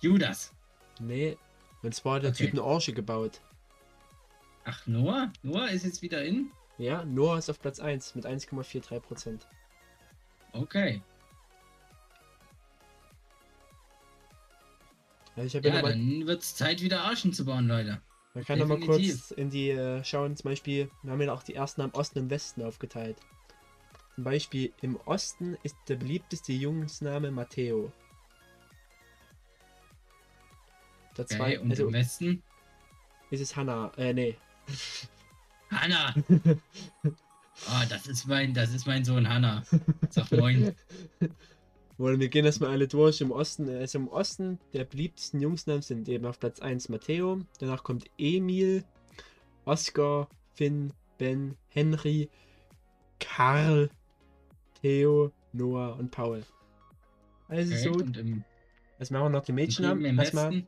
[0.00, 0.52] Judas.
[1.00, 1.36] Nee.
[1.82, 2.44] Und zwar hat der Okay.
[2.44, 3.40] Typ eine Orche gebaut.
[4.64, 5.32] Ach, Noah?
[5.42, 6.50] Noah ist jetzt wieder in?
[6.78, 9.40] Ja, Noah ist auf Platz 1 mit 1,43%.
[10.52, 11.02] Okay.
[15.40, 18.02] Also ich ja, Ja, mal, dann wird es Zeit, wieder Arschen zu bauen, Leute.
[18.34, 21.42] man kann noch mal kurz in die äh, schauen, zum Beispiel, wir haben ja auch
[21.42, 23.16] die ersten am Osten und Westen aufgeteilt.
[24.16, 27.90] Zum Beispiel im Osten ist der beliebteste Jungsname Matteo.
[31.16, 32.42] Der Okay, zwei, und also im Westen?
[33.30, 34.36] ist es Hannah, äh, nee.
[35.70, 36.14] Hanna!
[37.04, 39.62] Oh, das ist mein, das ist mein Sohn Hanna.
[40.10, 40.76] Sag moin.
[42.00, 43.20] Oder wir gehen erstmal alle durch.
[43.20, 47.84] Im Osten, also im Osten, der beliebtesten Jungsnamen sind eben auf Platz 1 Matteo, danach
[47.84, 48.84] kommt Emil,
[49.66, 52.30] Oscar, Finn, Ben, Henry,
[53.18, 53.90] Karl,
[54.80, 56.42] Theo, Noah und Paul.
[57.48, 58.44] Also Okay, so, und im,
[58.98, 60.18] jetzt machen wir noch die Mädchennamen.
[60.18, 60.66] Erstmal,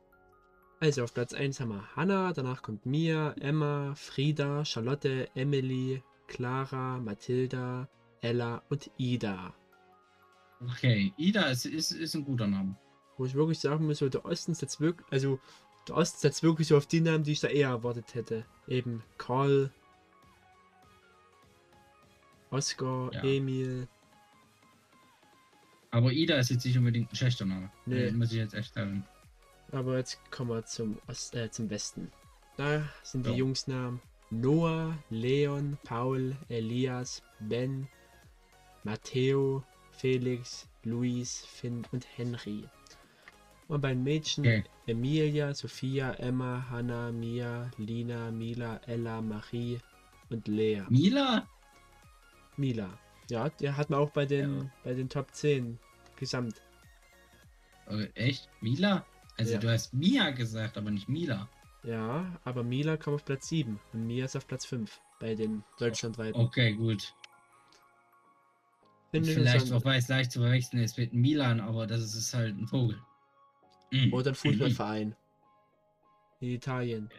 [0.81, 6.99] also auf Platz 1 haben wir Hannah, danach kommt Mia, Emma, Frieda, Charlotte, Emily, Clara,
[6.99, 7.89] Mathilda,
[8.21, 9.55] Ella und Ida.
[10.71, 12.77] Okay, Ida ist, ist, ist ein guter Name.
[13.17, 15.39] Wo ich wirklich sagen muss, so der Osten setzt wirklich, also
[15.89, 18.45] der Osten setzt wirklich so auf die Namen, die ich da eher erwartet hätte.
[18.69, 19.71] Eben Karl,
[22.51, 23.23] Oscar, Ja.
[23.23, 23.89] Emil.
[25.91, 27.71] Aber Ida ist jetzt nicht unbedingt ein schlechter Name.
[27.87, 28.07] Nee.
[28.07, 29.05] Äh, Muss ich jetzt echt sagen.
[29.73, 32.11] Aber jetzt kommen wir zum, Ost, äh, zum Westen.
[32.57, 33.37] Da sind die Ja.
[33.37, 34.01] Jungsnamen
[34.31, 37.87] Noah, Leon, Paul, Elias, Ben,
[38.85, 39.63] Matteo,
[39.93, 42.69] Felix, Luis, Finn und Henry.
[43.69, 44.65] Und bei den Mädchen Okay.
[44.87, 49.79] Emilia, Sophia, Emma, Hannah, Mia, Lina, Mila, Ella, Marie
[50.31, 50.83] und Lea.
[50.89, 51.47] Mila?
[52.57, 52.99] Mila.
[53.31, 54.71] Ja, der hat man auch bei den, Ja.
[54.85, 55.79] bei den Top 10
[56.17, 56.61] gesamt.
[57.89, 58.49] Äh, echt?
[58.61, 59.07] Mila?
[59.39, 59.59] Also Ja.
[59.61, 61.49] du hast Mia gesagt, aber nicht Mila.
[61.85, 65.65] Ja, aber Mila kam auf Platz 7 und Mia ist auf Platz 5 bei den
[65.79, 66.41] deutschlandweiten.
[66.41, 67.15] Okay, gut.
[69.13, 72.33] Finde ich Vielleicht auch weiß leicht zu verwechseln ist mit Milan, aber das ist, ist
[72.33, 72.99] halt ein Vogel.
[73.91, 74.11] Mhm.
[74.13, 75.15] Oder ein Fußballverein.
[76.41, 77.11] In Italien.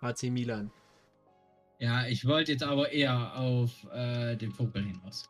[0.00, 0.70] AC Milan.
[1.78, 5.28] Ja, ich wollte jetzt aber eher auf äh, den Vogel hinaus.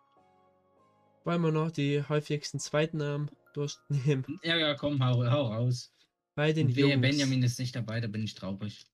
[1.24, 4.24] Wollen wir noch die häufigsten Zweitnamen durchnehmen?
[4.44, 5.92] Ja, ja, komm, hau, hau raus.
[6.36, 7.00] Bei den Und wehe, Jungs.
[7.00, 8.86] Benjamin ist nicht dabei, da bin ich traurig.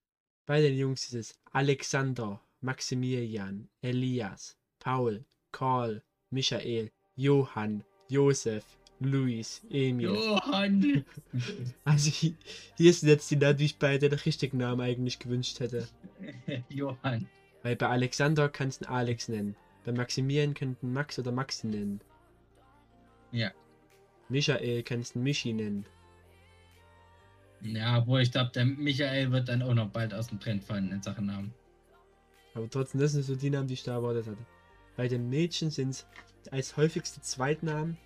[0.46, 8.64] Bei den Jungs ist es Alexander, Maximilian, Elias, Paul, Karl, Michael, Johann, Josef,
[9.00, 10.14] Luis, Emil.
[10.14, 11.04] Johann!
[11.84, 12.36] Also hi-
[12.76, 15.88] hier sind jetzt die Namen, die ich bei den richtigen Namen eigentlich gewünscht hätte.
[16.68, 17.28] Johann.
[17.62, 19.56] Weil bei Alexander kannst du Alex nennen.
[19.84, 22.00] Bei Maximilian ihn Max oder Maxi nennen.
[23.32, 23.50] Ja.
[24.28, 25.84] Michael kannst du Michi nennen.
[27.62, 30.90] Ja, wo ich glaube, der Michael wird dann auch noch bald aus dem Trend fallen
[30.90, 31.52] in Sachen Namen.
[32.54, 34.44] Aber trotzdem, das sind so die Namen, die ich da erwartet hatte.
[34.96, 36.06] Bei den Mädchen sind es
[36.50, 37.96] als häufigste Zweitnamen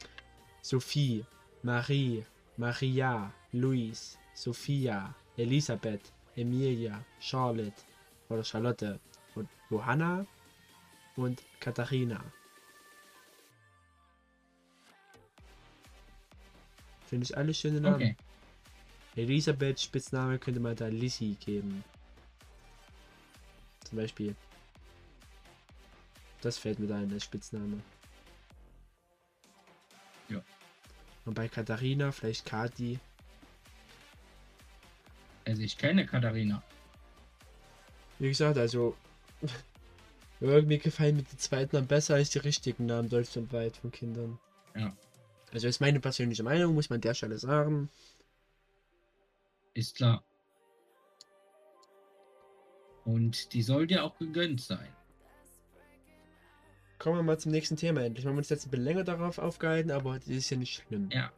[0.63, 1.25] Sophie,
[1.63, 2.25] Marie,
[2.57, 7.83] Maria, Luis, Sophia, Elisabeth, Emilia, Charlotte
[8.29, 8.99] oder Charlotte
[9.35, 10.27] und Johanna
[11.15, 12.23] und Katharina.
[17.07, 17.95] Finde ich alle schöne Namen.
[17.95, 18.17] Okay.
[19.15, 21.85] Elisabeth Spitzname könnte man da Lissy geben.
[23.85, 24.35] Zum Beispiel.
[26.41, 27.81] Das fällt mir da ein als Spitzname.
[31.27, 32.99] Und bei Katharina vielleicht Kati.
[35.45, 36.63] Also ich kenne Katharina.
[38.19, 38.97] Wie gesagt, also
[40.41, 44.39] irgendwie gefallen mir die zweiten Namen besser als die richtigen Namen deutschlandweit von Kindern.
[44.75, 44.97] Ja.
[45.53, 47.91] Also ist meine persönliche Meinung, muss man an der Stelle sagen.
[49.75, 50.25] Ist klar.
[53.05, 54.89] Und die soll dir auch gegönnt sein.
[56.99, 58.25] Kommen wir mal zum nächsten Thema endlich.
[58.25, 61.09] Wir haben uns jetzt ein bisschen länger darauf aufgehalten, aber das ist ja nicht schlimm.
[61.13, 61.31] Ja.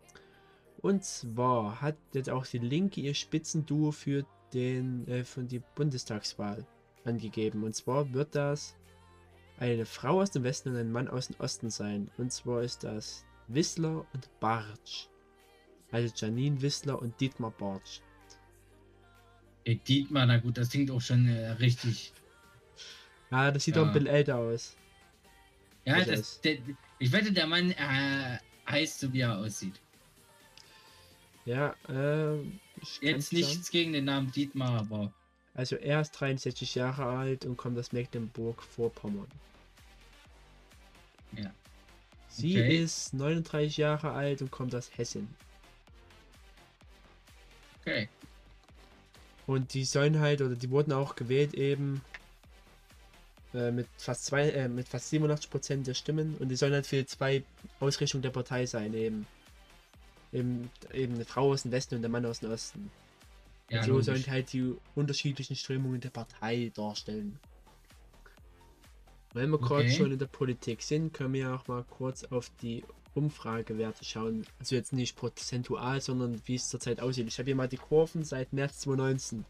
[0.80, 6.64] Und zwar hat jetzt auch die Linke ihr Spitzenduo für den äh, für die Bundestagswahl
[7.04, 7.64] angegeben.
[7.64, 8.76] Und zwar wird das
[9.58, 12.10] eine Frau aus dem Westen und ein Mann aus dem Osten sein.
[12.16, 15.08] Und zwar ist das Wissler und Bartsch.
[15.90, 18.00] Also Janine Wissler und Dietmar Bartsch.
[19.64, 22.12] Ey, Dietmar, na gut, das klingt auch schon äh, richtig.
[23.30, 23.82] Ja, das sieht Ja.
[23.82, 24.76] doch ein bisschen älter aus.
[25.88, 26.58] Ja, das, der,
[26.98, 29.80] ich wette, der Mann äh, heißt so, wie er aussieht.
[31.44, 32.38] Ja, äh,
[32.76, 33.36] kann's Jetzt sagen.
[33.36, 35.12] nichts gegen den Namen Dietmar, aber
[35.54, 39.28] Also er ist 63 Jahre alt und kommt aus Mecklenburg-Vorpommern.
[41.36, 41.50] Ja.
[42.28, 42.82] Sie Okay.
[42.82, 45.34] ist 39 Jahre alt und kommt aus Hessen.
[47.80, 48.08] okay.
[49.46, 52.02] Und die sollen halt, oder die wurden auch gewählt eben
[53.54, 56.86] äh, mit fast zwei, äh, mit fast 87 Prozent der Stimmen und die sollen halt
[56.86, 57.42] für zwei
[57.80, 59.26] Ausrichtungen der Partei sein, eben.
[60.30, 62.90] Eben, eben eine Frau aus dem Westen und der Mann aus dem Osten.
[63.70, 67.38] Ja, so sollen halt die unterschiedlichen Strömungen der Partei darstellen.
[69.32, 69.96] Wenn wir gerade Okay.
[69.96, 72.82] schon in der Politik sind, können wir auch mal kurz auf die
[73.14, 74.46] Umfragewerte schauen.
[74.58, 77.28] Also jetzt nicht prozentual, sondern wie es zurzeit aussieht.
[77.28, 79.44] Ich habe hier mal die Kurven seit März 2019.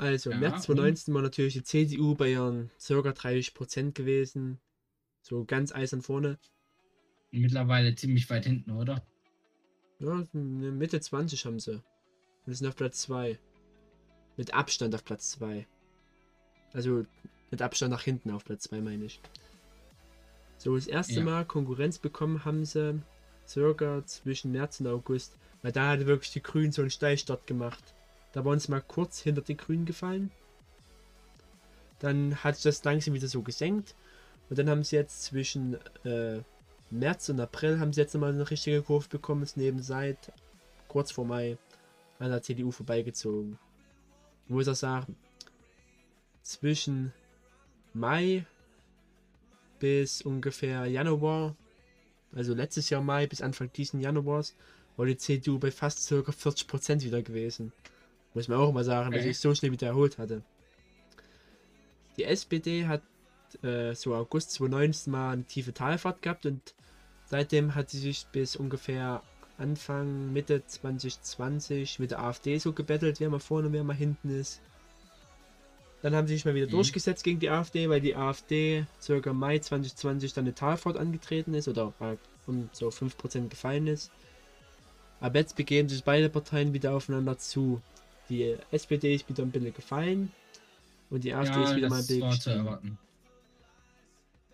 [0.00, 2.94] Also, Ja, März 2019 war natürlich die CDU bei ihren ca.
[2.94, 4.58] 30% gewesen.
[5.20, 6.38] So ganz eisern vorne.
[7.30, 9.06] Mittlerweile ziemlich weit hinten, oder?
[9.98, 11.82] Ja, ne, Mitte 20 haben sie.
[12.46, 13.38] Wir sind auf Platz 2.
[14.38, 15.66] Mit Abstand auf Platz 2.
[16.72, 17.04] Also
[17.50, 19.20] mit Abstand nach hinten auf Platz 2 meine ich.
[20.56, 21.24] So, das erste Ja.
[21.24, 23.02] Mal Konkurrenz bekommen haben sie
[23.46, 25.36] circa zwischen März und August.
[25.60, 27.94] Weil da hatte wirklich die Grünen so einen Steilstart gemacht.
[28.32, 30.30] Da waren sie mal kurz hinter den Grünen gefallen.
[31.98, 33.94] Dann hat sich das langsam wieder so gesenkt.
[34.48, 35.74] Und dann haben sie jetzt zwischen
[36.04, 36.42] äh,
[36.90, 40.32] März und April haben sie jetzt nochmal eine richtige Kurve bekommen, ist neben seit
[40.88, 41.56] kurz vor Mai
[42.18, 43.58] an der CDU vorbeigezogen.
[44.46, 45.16] Ich muss auch sagen,
[46.42, 47.12] zwischen
[47.94, 48.44] Mai
[49.78, 51.54] bis ungefähr Januar,
[52.34, 54.54] also letztes Jahr Mai bis Anfang diesen Januars,
[54.96, 56.16] war die CDU bei fast ca.
[56.16, 57.72] 40% wieder gewesen.
[58.34, 60.42] Muss man auch mal sagen, dass sich so schnell wieder erholt hatte.
[62.16, 63.02] Die SPD hat
[63.62, 66.74] äh, so August 2019 mal eine tiefe Talfahrt gehabt und
[67.26, 69.22] seitdem hat sie sich bis ungefähr
[69.58, 74.60] Anfang, Mitte 2020 mit der AfD so gebettelt, wer mal vorne, wer mal hinten ist.
[76.02, 76.70] Dann haben sie sich mal wieder Mhm.
[76.70, 81.68] durchgesetzt gegen die AfD, weil die AfD circa Mai 2020 dann eine Talfahrt angetreten ist
[81.68, 82.16] oder äh,
[82.46, 84.10] um so 5% gefallen ist.
[85.20, 87.82] Aber jetzt begeben sich beide Parteien wieder aufeinander zu.
[88.30, 90.32] Die SPD ist wieder ein bisschen gefallen
[91.10, 92.58] und die AfD ist wieder mal ein bisschen zu gestiegen.
[92.58, 92.98] erwarten.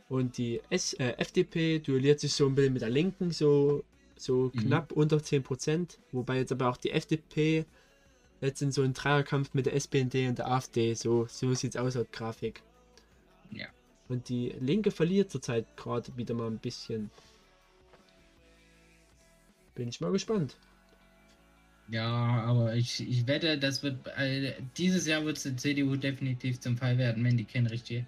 [0.08, 3.84] Und die S äh, FDP duelliert sich so ein bisschen mit der Linken, so,
[4.16, 4.60] so Mhm.
[4.60, 5.98] knapp unter 10%.
[6.12, 7.66] Wobei jetzt aber auch die FDP
[8.40, 11.80] jetzt in so einen Dreierkampf mit der SPND und der AfD, so, so sieht es
[11.80, 12.62] aus laut Grafik.
[13.50, 13.66] Ja.
[14.08, 17.10] Und die Linke verliert zurzeit gerade wieder mal ein bisschen.
[19.74, 20.56] Bin ich mal gespannt.
[21.88, 26.58] Ja, aber ich, ich wette, das wird äh, dieses Jahr wird es der CDU definitiv
[26.60, 28.06] zum Fall werden, wenn die keine, richtige,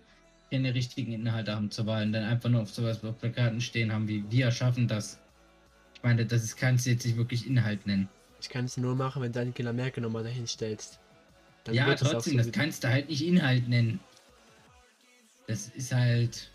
[0.50, 3.92] keine richtigen Inhalte haben zur Wahl und dann einfach nur auf sowas auf Plakaten stehen
[3.92, 5.20] haben wie wir schaffen das.
[5.94, 8.08] Ich meine, das ist, kannst du jetzt nicht wirklich Inhalt nennen.
[8.40, 10.98] Ich kann es nur machen, wenn du Angela Merkel nochmal dahin stellst.
[11.64, 14.00] Dann ja, trotzdem, so das kannst du halt nicht Inhalt nennen.
[15.46, 16.50] Das ist halt.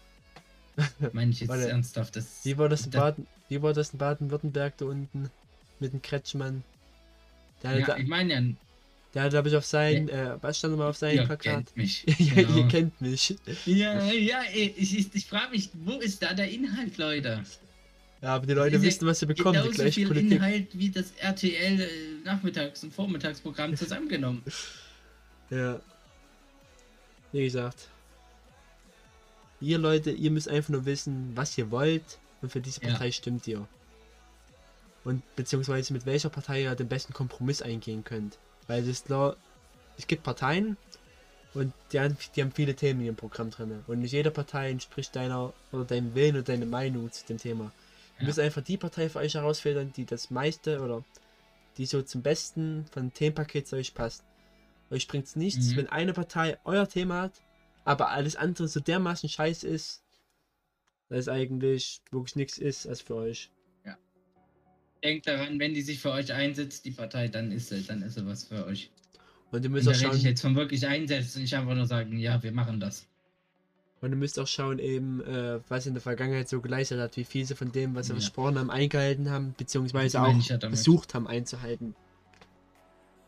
[1.13, 2.15] Meine ich jetzt Warte, ernsthaft.
[2.15, 5.29] Das, Wie war das in das- Baden, wie war das in Baden-Württemberg da unten
[5.79, 6.63] mit dem Kretschmann?
[7.63, 8.55] Hatte, Ja, da, ich meine
[9.13, 11.43] ja, hatte glaube ich auf sein, äh, was stand nochmal auf seinem ihr Plakat?
[11.67, 12.03] kennt mich.
[12.17, 12.57] ja, Genau.
[12.57, 13.35] ihr kennt mich.
[13.65, 17.43] Ja, ja, ich, ich, ich frage mich, wo ist da der Inhalt, Leute?
[18.23, 20.31] Ja, aber die Leute ja wissen, was sie bekommen, die Genauso gleiche viel Politik.
[20.31, 21.87] Inhalt wie das RTL äh,
[22.23, 24.41] Nachmittags- und Vormittagsprogramm zusammengenommen.
[25.49, 25.79] Ja.
[27.31, 27.89] Wie gesagt.
[29.61, 32.89] Ihr Leute, ihr müsst einfach nur wissen, was ihr wollt und für diese Ja.
[32.89, 33.67] Partei stimmt ihr.
[35.03, 38.37] Und beziehungsweise mit welcher Partei ihr den besten Kompromiss eingehen könnt.
[38.67, 39.35] Weil es ist klar,
[39.97, 40.77] es gibt Parteien
[41.53, 43.83] und die haben, die haben viele Themen in ihrem Programm drin.
[43.87, 47.65] Und nicht jede Partei entspricht deiner oder deinem Willen oder deiner Meinung zu dem Thema.
[48.15, 48.25] Ihr Ja.
[48.27, 51.03] müsst einfach die Partei für euch herausfiltern, die das meiste oder
[51.77, 54.23] die so zum besten von dem Themenpaket zu euch passt.
[54.89, 55.75] Euch bringt es nichts, Mhm.
[55.77, 57.41] wenn eine Partei euer Thema hat,
[57.83, 60.01] aber alles andere so dermaßen scheiße ist,
[61.09, 63.49] dass es eigentlich wirklich nichts ist als für euch.
[65.03, 68.15] Denkt daran, wenn die sich für euch einsetzt, die Partei, dann ist sie, dann ist
[68.15, 68.91] sie was für euch.
[69.51, 71.75] Und ihr Und müsst da auch rede ich schauen, jetzt von wirklich einsetzen, nicht einfach
[71.75, 73.07] nur sagen, ja, wir machen das.
[74.01, 77.23] und ihr müsst auch schauen eben, äh, was in der Vergangenheit so geleistet hat, wie
[77.23, 78.15] viel sie von dem, was sie Ja.
[78.15, 81.95] versprochen haben, eingehalten haben, beziehungsweise auch ja versucht haben einzuhalten.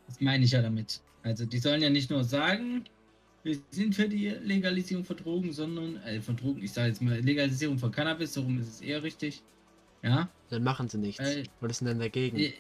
[0.07, 1.01] Das meine ich ja damit.
[1.23, 2.85] Also die sollen ja nicht nur sagen,
[3.43, 7.19] wir sind für die Legalisierung von Drogen, sondern, äh, von Drogen, ich sage jetzt mal
[7.19, 9.43] Legalisierung von Cannabis, darum ist es eher richtig.
[10.05, 10.29] Ja.
[10.49, 11.19] Dann machen sie nichts.
[11.35, 12.37] Äh, oder sind dann dagegen.
[12.37, 12.53] Äh,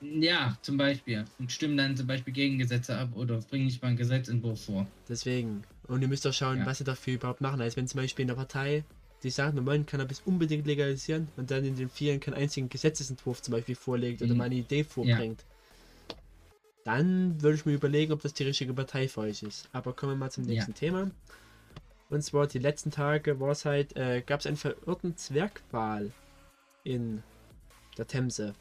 [0.00, 1.24] Ja, zum Beispiel.
[1.40, 4.86] Und stimmen dann zum Beispiel Gegengesetze ab oder bringen nicht mal einen Gesetzentwurf vor.
[5.08, 5.62] Deswegen.
[5.88, 6.66] Und ihr müsst auch schauen, Ja.
[6.66, 7.60] was sie dafür überhaupt machen.
[7.60, 8.84] Also wenn zum Beispiel in der Partei,
[9.24, 13.42] die sagt, wir wollen Cannabis unbedingt legalisieren und dann in den vielen keinen einzigen Gesetzesentwurf
[13.42, 14.38] zum Beispiel vorlegt oder Mhm.
[14.38, 15.42] mal eine Idee vorbringt,
[16.84, 19.68] dann würde ich mir überlegen, ob das die richtige Partei für euch ist.
[19.72, 20.50] Aber kommen wir mal zum Ja.
[20.52, 21.10] nächsten Thema.
[22.08, 26.12] Und zwar die letzten Tage war es halt, äh, gab es einen verirrten Zwergwal
[26.88, 27.22] in
[27.96, 28.54] der Themse.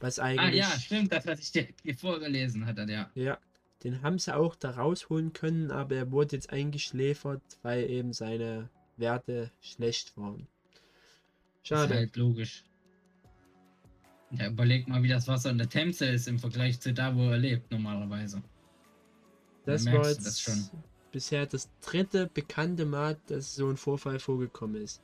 [0.00, 0.56] Was Ah eigentlich.
[0.56, 3.10] ja, stimmt, das, was ich dir vorgelesen hatte, ja.
[3.14, 3.38] Ja,
[3.84, 8.68] den haben sie auch da rausholen können, aber er wurde jetzt eingeschläfert, weil eben seine
[8.96, 10.48] Werte schlecht waren.
[11.62, 11.94] Ist Schade.
[11.94, 12.64] halt logisch.
[14.32, 17.28] Ja, überleg mal, wie das Wasser in der Themse ist im Vergleich zu da, wo
[17.28, 18.42] er lebt, normalerweise.
[19.64, 20.68] das war jetzt das schon.
[21.12, 25.02] bisher das dritte bekannte Mal, dass so ein Vorfall vorgekommen ist.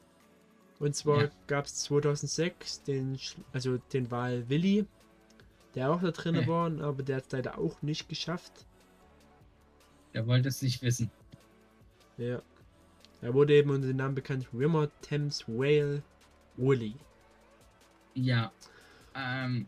[0.78, 1.30] Und zwar Ja.
[1.46, 3.18] gab es 2006 den,
[3.52, 4.86] also den Wal Willi,
[5.74, 6.46] der auch da drin Ja.
[6.46, 8.66] war, aber der hat es leider auch nicht geschafft.
[10.14, 11.10] Der wollte es nicht wissen.
[12.16, 12.42] Ja.
[13.20, 16.02] Er wurde eben unter dem Namen bekannt Rimmer Thames Whale
[16.56, 16.94] Woolly.
[18.14, 18.52] Ja.
[19.14, 19.66] Ähm,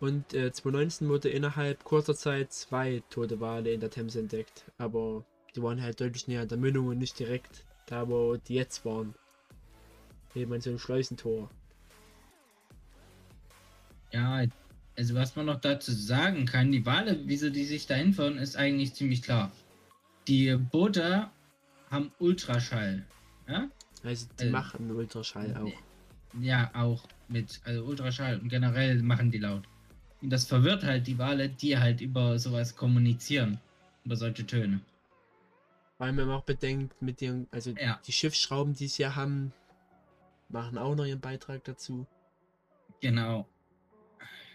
[0.00, 4.64] Und äh, 2019 wurde innerhalb kurzer Zeit zwei tote Wale in der Themse entdeckt.
[4.78, 5.24] Aber
[5.56, 8.84] die waren halt deutlich näher an der Mündung und nicht direkt da, wo die jetzt
[8.84, 9.14] waren.
[10.38, 11.50] Eben an so einem Schleusentor.
[14.12, 14.44] ja,
[14.96, 18.56] also was man noch dazu sagen kann, die Wale, wieso die sich dahin fahren, ist
[18.56, 19.52] eigentlich ziemlich klar.
[20.26, 21.28] Die Boote
[21.90, 23.04] haben Ultraschall.
[23.46, 23.68] Ja?
[24.02, 26.40] Also die Äh, machen Ultraschall auch.
[26.40, 29.68] Ja, auch mit, also Ultraschall und generell machen die laut.
[30.20, 33.60] Und das verwirrt halt die Wale, die halt über sowas kommunizieren.
[34.04, 34.80] Über solche Töne.
[35.98, 38.00] Weil man auch bedenkt, mit den, also Ja.
[38.06, 39.52] die Schiffsschrauben, die sie ja haben,
[40.48, 42.06] machen auch noch ihren Beitrag dazu.
[43.00, 43.48] Genau.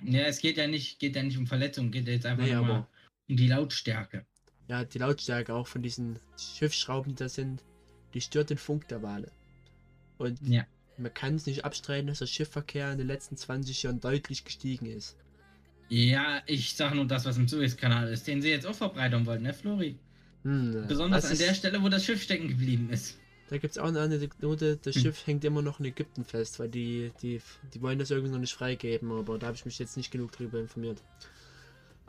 [0.03, 2.87] Ja, es geht ja nicht, geht ja nicht um Verletzungen, geht jetzt einfach Nee, nur
[3.29, 4.25] um die Lautstärke.
[4.67, 7.63] Ja, die Lautstärke auch von diesen Schiffsschrauben, die da sind,
[8.13, 9.31] die stört den Funk der Wale.
[10.17, 10.65] Und Ja.
[10.97, 14.85] man kann es nicht abstreiten, dass der Schiffverkehr in den letzten 20 Jahren deutlich gestiegen
[14.85, 15.15] ist.
[15.89, 19.43] Ja, ich sag nur das, was im Suezkanal ist, den sie jetzt auch verbreitern wollen,
[19.43, 19.95] ne, Flori?
[20.43, 23.19] Hm, Besonders an der Stelle, wo das Schiff stecken geblieben ist.
[23.53, 25.01] Da gibt es auch eine Anekdote, das Hm.
[25.03, 27.39] Schiff hängt immer noch in Ägypten fest, weil die, die,
[27.71, 30.31] die wollen das irgendwie noch nicht freigeben, aber da habe ich mich jetzt nicht genug
[30.31, 31.03] drüber informiert.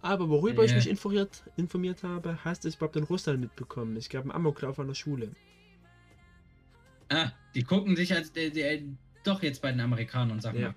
[0.01, 0.77] Aber worüber ich Ja.
[0.77, 3.95] mich informiert, informiert habe, hast du es überhaupt in Russland mitbekommen?
[3.99, 5.33] Es gab einen Amoklauf an der Schule.
[7.11, 8.81] Ah, die gucken sich als der, der,
[9.23, 10.69] doch jetzt bei den Amerikanern, sag Ja.
[10.69, 10.75] mal.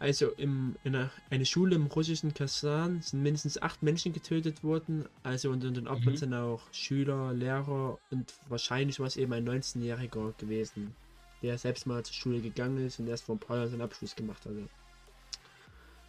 [0.00, 5.04] Also im, in einer, eine Schule im russischen Kasan sind mindestens acht Menschen getötet worden.
[5.22, 6.16] Also unter den Opfern Mhm.
[6.16, 10.96] sind auch Schüler, Lehrer und wahrscheinlich war es eben ein 19-Jähriger gewesen,
[11.42, 14.16] der selbst mal zur Schule gegangen ist und erst vor ein paar Jahren seinen Abschluss
[14.16, 14.68] gemacht hatte.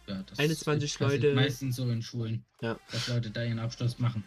[0.06, 2.78] Ja, das 21 ist- Leute- Meistens so in Schulen, Ja.
[2.90, 4.24] dass Leute da ihren Abschluss machen.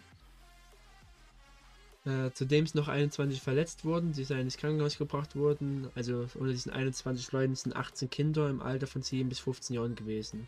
[2.05, 5.89] Äh, zudem sind noch 21 verletzt worden, die seien ins Krankenhaus gebracht wurden.
[5.95, 9.95] Also unter diesen 21 Leuten sind 18 Kinder im Alter von 7 bis 15 Jahren
[9.95, 10.47] gewesen.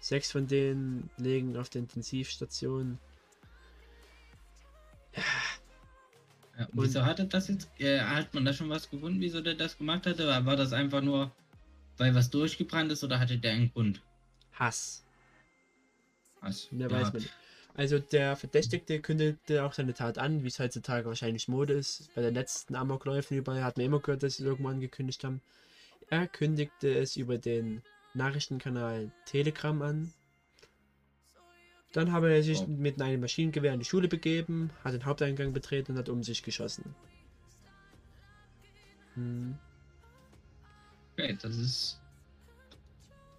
[0.00, 2.98] Sechs von denen liegen auf der Intensivstation.
[6.58, 9.40] Ja, und Und- wieso hatte das jetzt, äh, hat man da schon was gefunden, wieso
[9.42, 10.24] der das gemacht hatte?
[10.24, 11.30] Oder war das einfach nur,
[11.98, 14.00] weil was durchgebrannt ist oder hatte der einen Grund?
[14.54, 15.04] Hass.
[16.40, 16.70] Was?
[16.72, 17.34] Mehr ja, weiß man nicht.
[17.76, 22.08] Also der Verdächtigte kündigte auch seine Tat an, wie es heutzutage wahrscheinlich Mode ist.
[22.14, 25.42] Bei den letzten Amokläufen überall hat man immer gehört, dass sie es irgendwo angekündigt haben.
[26.08, 27.82] Er kündigte es über den
[28.14, 30.12] Nachrichtenkanal Telegram an.
[31.92, 32.66] Dann habe er sich Oh.
[32.66, 36.42] mit einem Maschinengewehr in die Schule begeben, hat den Haupteingang betreten und hat um sich
[36.42, 36.94] geschossen.
[39.14, 39.58] Hm.
[41.12, 42.00] Okay, das ist.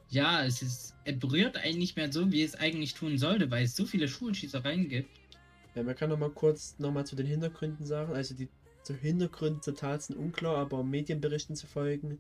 [0.10, 0.96] Ja, es ist.
[1.04, 4.08] Er berührt einen nicht mehr so, wie es eigentlich tun sollte, weil es so viele
[4.08, 5.10] Schulschießereien gibt.
[5.76, 8.14] Ja, man kann noch mal kurz noch mal zu den Hintergründen sagen.
[8.14, 8.50] Also die
[8.84, 12.20] zu Hintergründe zur Tat sind unklar, aber Medienberichten zu folgen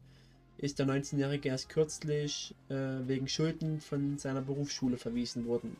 [0.57, 2.75] ist der 19-Jährige erst kürzlich äh,
[3.07, 5.77] wegen Schulden von seiner Berufsschule verwiesen worden.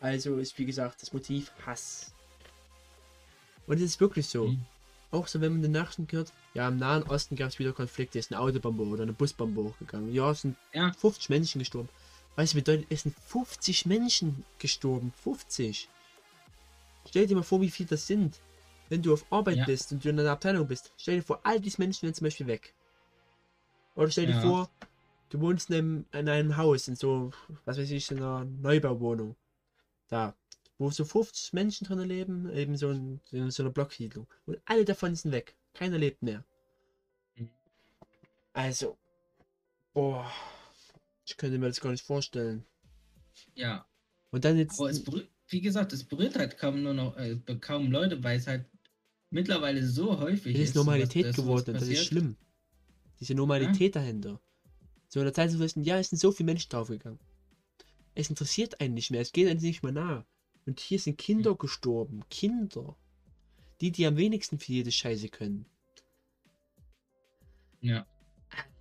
[0.00, 2.14] Also ist wie gesagt das Motiv Hass.
[3.66, 4.48] Und es ist wirklich so.
[4.48, 4.66] Mhm.
[5.12, 8.18] Auch so, wenn man den Nachrichten hört, ja, im Nahen Osten gab es wieder Konflikte,
[8.18, 10.12] ist eine Autobombe oder eine Busbombe hochgegangen.
[10.12, 10.92] Ja, es sind Ja.
[10.92, 11.88] 50 Menschen gestorben.
[12.36, 15.12] Weißt du, bedeutet, es sind 50 Menschen gestorben.
[15.22, 15.88] 50.
[17.08, 18.40] Stell dir mal vor, wie viel das sind.
[18.88, 19.64] Wenn du auf Arbeit Ja.
[19.66, 20.92] bist und du in einer Abteilung bist.
[20.96, 22.74] Stell dir vor, all diese Menschen werden zum Beispiel weg.
[23.96, 24.40] Oder stell dir Ja.
[24.40, 24.70] vor,
[25.30, 27.32] du wohnst in einem, in einem Haus, in so,
[27.64, 29.36] was weiß ich, in einer Neubauwohnung.
[30.08, 30.34] Da.
[30.80, 34.26] Wo so 50 Menschen drin leben, eben so in, in so einer Blocksiedlung.
[34.46, 35.54] Und alle davon sind weg.
[35.74, 36.42] Keiner lebt mehr.
[37.36, 37.50] Mhm.
[38.54, 38.96] Also,
[39.92, 40.32] boah,
[41.26, 42.64] ich könnte mir das gar nicht vorstellen.
[43.54, 43.86] Ja.
[44.30, 44.80] Und dann jetzt.
[44.80, 45.04] Aber es
[45.48, 48.64] wie gesagt, es berührt halt kaum nur noch äh, kaum Leute, weil es halt
[49.28, 52.36] mittlerweile so häufig Es ist Normalität was- dass geworden sowas und das ist schlimm.
[53.20, 54.40] Diese Normalität dahinter.
[55.08, 57.18] So in der Zeit zu wissen, ja, es sind so viele Menschen draufgegangen.
[58.14, 60.26] Es interessiert einen nicht mehr, es geht einem nicht mehr nah.
[60.66, 62.22] Und hier sind Kinder gestorben.
[62.30, 62.96] Kinder.
[63.80, 65.66] Die, die am wenigsten für jede Scheiße können.
[67.80, 68.06] Ja.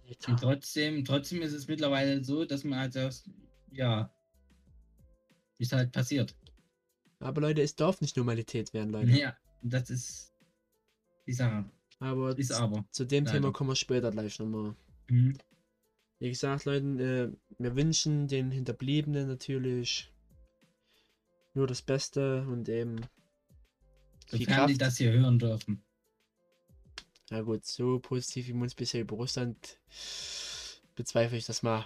[0.08, 0.32] Alter.
[0.32, 3.30] Und trotzdem, trotzdem ist es mittlerweile so, dass man halt sagt,
[3.72, 4.12] ja,
[5.58, 6.36] ist halt passiert.
[7.20, 9.12] Aber Leute, es darf nicht Normalität werden, Leute.
[9.12, 10.34] Ja, das ist
[11.28, 11.70] die Sache.
[12.00, 12.86] Aber Ist aber.
[12.92, 13.38] zu dem leider.
[13.38, 14.76] Thema kommen wir später gleich nochmal.
[15.10, 15.38] Mhm.
[16.20, 20.12] Wie gesagt, Leute, äh, wir wünschen den Hinterbliebenen natürlich
[21.60, 23.02] nur das Beste und eben
[24.28, 24.82] Sofern die Kraft.
[24.82, 25.84] das hier hören dürfen.
[27.30, 29.78] Na gut, so positiv wie wir uns bisher über Russland
[30.96, 31.86] bezweifle ich das mal.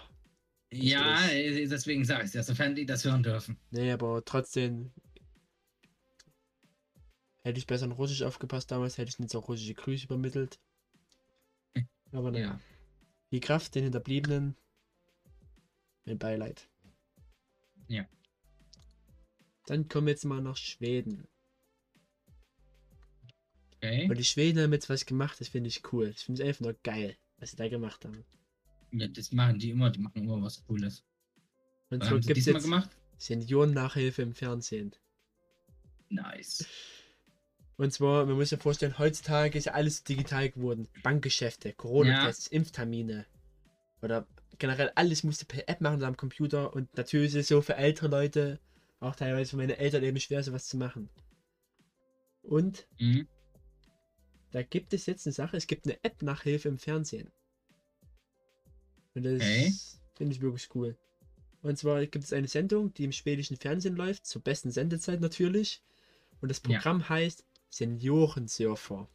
[0.72, 1.64] Ja, Richtig.
[1.64, 3.58] äh, deswegen sage ich es ja, sofern die das hören dürfen.
[3.72, 4.92] Nee, aber trotzdem
[7.44, 10.60] hätte ich besser in Russisch aufgepasst damals, hätte ich nicht so russische Grüße übermittelt.
[12.12, 12.60] Aber naja, Ja.
[13.30, 14.56] viel Kraft den Hinterbliebenen.
[16.06, 16.70] Mein Beileid.
[17.88, 18.06] Ja.
[19.66, 21.28] Dann kommen wir jetzt mal nach Schweden.
[23.78, 24.10] Okay.
[24.10, 26.12] Und die Schweden haben jetzt was gemacht, das finde ich cool.
[26.12, 28.24] Das finde ich einfach nur geil, was sie da gemacht haben.
[28.92, 31.04] Ja, das machen die immer, die machen immer was Cooles.
[31.90, 32.90] Und Was so gibt es jetzt gemacht?
[33.18, 34.96] Seniorennachhilfe im Fernsehen.
[36.10, 36.66] Nice.
[37.78, 40.88] Und zwar, man muss sich vorstellen, heutzutage ist ja alles digital geworden.
[41.02, 43.26] Bankgeschäfte, Corona-Tests, Impftermine.
[44.02, 44.28] Oder
[44.60, 46.74] generell alles musste per App machen am Computer.
[46.74, 48.60] Und natürlich ist es so für ältere Leute,
[49.04, 51.10] auch teilweise für meine Eltern eben schwer, sowas zu machen.
[52.42, 53.28] Und Mhm.
[54.52, 57.32] da gibt es jetzt eine Sache, es gibt eine App-Nachhilfe im Fernsehen.
[59.16, 59.72] Und das Okay.
[60.16, 60.96] finde ich wirklich cool.
[61.62, 65.82] Und zwar gibt es eine Sendung, die im schwedischen Fernsehen läuft, zur besten Sendezeit natürlich.
[66.42, 66.84] Und das Ja.
[66.84, 69.08] Programm heißt Seniorensurfer.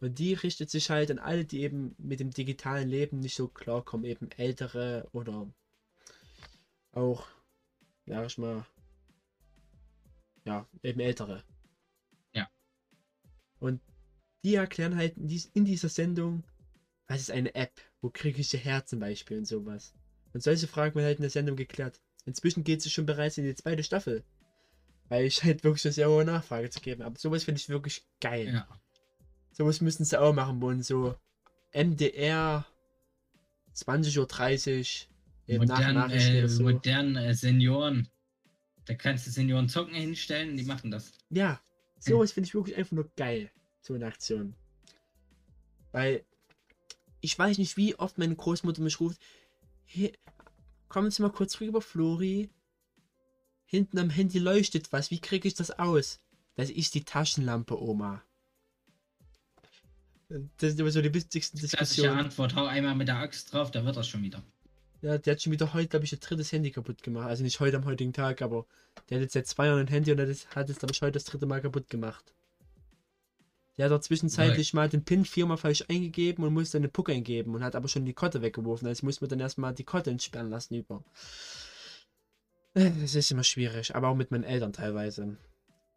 [0.00, 3.48] Und die richtet sich halt an alle, die eben mit dem digitalen Leben nicht so
[3.48, 5.48] klarkommen, eben ältere oder
[6.92, 7.28] auch,
[8.06, 8.64] sag ich mal,
[10.44, 11.42] ja, eben ältere.
[12.32, 12.48] Ja.
[13.60, 13.80] Und
[14.44, 16.42] die erklären halt in, dies, in dieser Sendung,
[17.06, 19.94] was ist eine App, wo kriege ich her zum Beispiel und sowas.
[20.32, 22.00] Und solche Fragen werden halt in der Sendung geklärt.
[22.24, 24.24] Inzwischen geht es schon bereits in die zweite Staffel.
[25.08, 27.02] Weil ich halt wirklich eine sehr hohe Nachfrage zu geben.
[27.02, 28.52] Aber sowas finde ich wirklich geil.
[28.54, 28.68] Ja.
[29.52, 30.82] Sowas müssten sie auch machen wollen.
[30.82, 31.14] So
[31.74, 32.64] MDR
[33.74, 35.11] 20.30 Uhr.
[35.58, 36.62] Modern, äh, so.
[36.62, 38.08] modern äh, Senioren.
[38.84, 41.12] Da kannst du Senioren zocken hinstellen, die machen das.
[41.30, 41.60] Ja,
[41.98, 43.50] sowas finde ich wirklich einfach nur geil.
[43.80, 44.54] So eine Aktion.
[45.92, 46.24] Weil
[47.20, 49.20] ich weiß nicht, wie oft meine Großmutter mich ruft.
[49.84, 50.12] Hey,
[50.88, 52.50] kommen Sie mal kurz rüber, Flori.
[53.64, 55.10] Hinten am Handy leuchtet was.
[55.10, 56.20] Wie kriege ich das aus?
[56.54, 58.22] Das ist die Taschenlampe, Oma.
[60.28, 62.18] Das sind immer so die wichtigsten Klassische Diskussionen.
[62.18, 64.42] Antwort, hau einmal mit der Axt drauf, da wird das schon wieder.
[65.02, 67.26] Ja, der hat schon wieder heute, glaube ich, ihr drittes Handy kaputt gemacht.
[67.28, 68.66] Also nicht heute am heutigen Tag, aber
[69.10, 71.02] der hat jetzt seit zwei Jahren ein Handy und hat es, hat es glaube ich,
[71.02, 72.32] heute das dritte Mal kaputt gemacht.
[73.76, 77.54] Der hat auch zwischenzeitlich mal den PIN viermal falsch eingegeben und musste eine Puck eingeben
[77.54, 78.86] und hat aber schon die Kotte weggeworfen.
[78.86, 81.02] Also muss man dann erstmal die Kotte entsperren lassen über.
[82.74, 85.36] Das ist immer schwierig, aber auch mit meinen Eltern teilweise.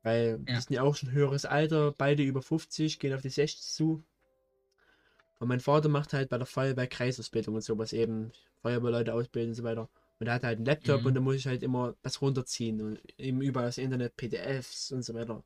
[0.03, 0.61] Weil die Ja.
[0.61, 4.03] sind ja auch schon höheres Alter, beide über 50, gehen auf die 60 zu.
[5.39, 8.31] Und mein Vater macht halt bei der Feuerwehr Kreisausbildung und sowas eben,
[8.61, 9.89] Feuerwehrleute ausbilden und so weiter.
[10.19, 11.07] Und er hat halt einen Laptop Mhm.
[11.07, 15.03] und da muss ich halt immer was runterziehen und eben überall das Internet, PDFs und
[15.03, 15.43] so weiter.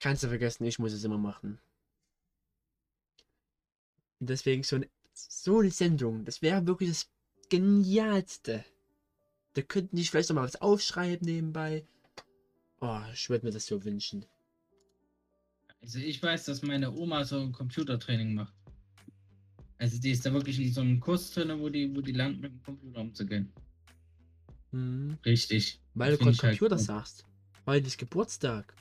[0.00, 1.60] Kannst du vergessen, ich muss es immer machen.
[4.20, 7.08] Und deswegen so eine, so eine Sendung, das wäre wirklich das
[7.48, 8.64] Genialste.
[9.54, 11.86] Da könnten die vielleicht noch mal was aufschreiben nebenbei.
[12.80, 14.26] Oh, ich würde mir das so wünschen.
[15.80, 18.53] Also ich weiß, dass meine Oma so ein Computertraining macht.
[19.78, 22.40] Also die ist da wirklich in so einem Kurs drin, wo die, wo die lernt,
[22.40, 23.52] mit dem Computer umzugehen.
[24.72, 25.18] Mhm.
[25.24, 25.80] Richtig.
[25.94, 26.84] Weil du gerade halt Computer gut.
[26.84, 27.24] sagst.
[27.66, 28.74] Heute ist Geburtstag.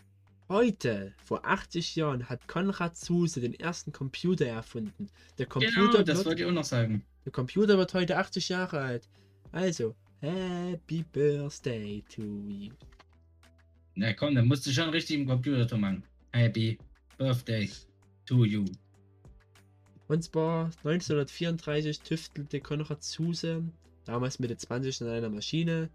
[0.50, 5.08] Heute, vor 80 Jahren, hat Konrad Zuse den ersten Computer erfunden.
[5.38, 7.04] Der Computer, Genau, das wird, wollte ich auch noch sagen.
[7.26, 9.08] der Computer wird heute 80 Jahre alt.
[9.52, 12.74] Also, Happy Birthday to you.
[13.96, 16.04] Na komm, dann musst du schon richtig im Computer machen.
[16.34, 16.78] Happy
[17.18, 17.70] Birthday
[18.26, 18.66] to you.
[20.14, 23.64] Und zwar 1934 tüftelte Konrad Zuse,
[24.06, 25.90] damals Mitte 20, an einer Maschine,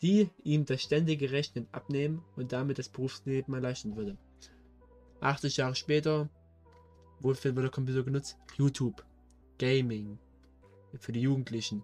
[0.00, 4.16] die ihm das ständige Rechnen abnehmen und damit das Berufsleben erleichtern würde.
[5.20, 6.30] 80 Jahre später,
[7.20, 8.38] wofür wird der Computer genutzt?
[8.56, 9.04] YouTube,
[9.58, 10.18] Gaming,
[10.98, 11.82] für die Jugendlichen,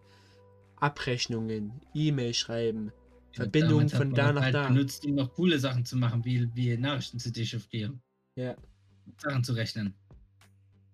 [0.76, 2.90] Abrechnungen, E-Mail schreiben,
[3.32, 4.68] Verbindungen von da das nach halt da.
[4.68, 8.00] benutzt, um noch coole Sachen zu machen, wie, wie Nachrichten zu dechiffrieren.
[8.34, 8.56] Ja.
[9.18, 9.99] Sachen zu rechnen.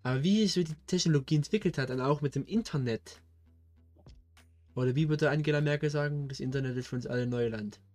[0.07, 3.21] Aber wie sich die Technologie entwickelt hat, und auch mit dem Internet.
[4.77, 7.81] Oder wie würde Angela Merkel sagen, das Internet ist für uns alle Neuland.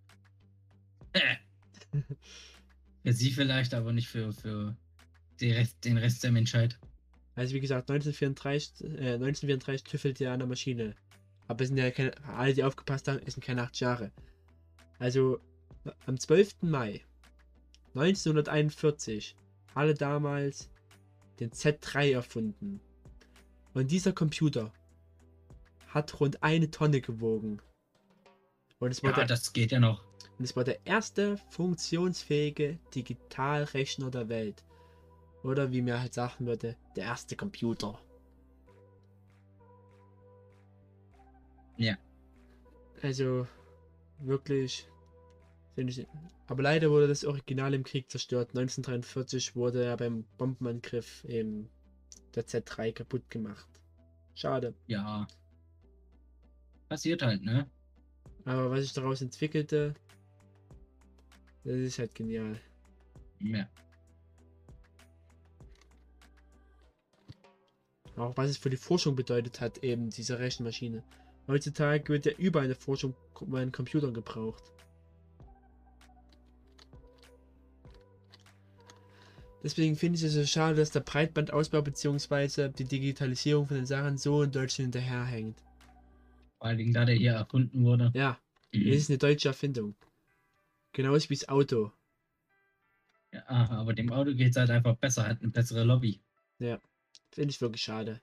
[1.14, 2.02] Äh.
[3.04, 4.76] Für sie vielleicht, aber nicht für, für
[5.40, 6.78] den, Rest, den Rest der Menschheit.
[7.36, 10.96] Also wie gesagt, 1934, äh, 1934 tüffelte er an der Maschine.
[11.48, 14.12] Aber es sind ja keine, alle, die aufgepasst haben, es sind keine acht Jahre.
[15.00, 15.40] Also
[16.06, 16.64] am 12.
[16.64, 17.06] Mai
[17.96, 19.38] 1941
[19.76, 20.71] alle damals
[21.40, 22.80] den Z3 erfunden.
[23.74, 24.74] Und dieser Computer
[25.88, 27.62] hat rund eine Tonne gewogen.
[28.80, 30.04] Und es war, Ja, der, das geht ja noch.
[30.38, 34.64] und es war der erste funktionsfähige Digitalrechner der Welt.
[35.44, 38.00] Oder wie mir halt sagen würde, der erste Computer.
[41.78, 41.98] Ja.
[43.02, 43.48] Also
[44.20, 44.88] wirklich.
[46.48, 48.50] Aber leider wurde das Original im Krieg zerstört.
[48.50, 51.70] 1943 wurde er beim Bombenangriff eben
[52.36, 53.68] der Z3 kaputt gemacht.
[54.36, 54.74] Schade.
[54.88, 55.28] Ja.
[56.90, 57.70] Passiert halt, ne?
[58.46, 59.94] Aber was sich daraus entwickelte,
[61.64, 62.60] das ist halt genial.
[63.40, 63.68] Ja.
[68.18, 71.04] Auch was es für die Forschung bedeutet hat, eben diese Rechenmaschine.
[71.48, 74.64] Heutzutage wird ja überall in der Forschung den Computern gebraucht.
[79.64, 82.70] Deswegen finde ich es so schade, dass der Breitbandausbau bzw.
[82.70, 85.58] die Digitalisierung von den Sachen so in Deutschland hinterherhängt.
[86.58, 88.12] Vor allen Dingen, da der hier erfunden wurde.
[88.16, 88.40] Ja,
[88.72, 89.96] es ist eine deutsche Erfindung.
[90.94, 91.92] Genauso wie das Auto.
[93.32, 96.20] Ja, aber dem Auto geht es halt einfach besser, hat eine bessere Lobby.
[96.60, 98.20] Finde ich wirklich schade.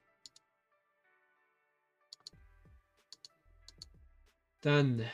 [4.60, 5.04] Dann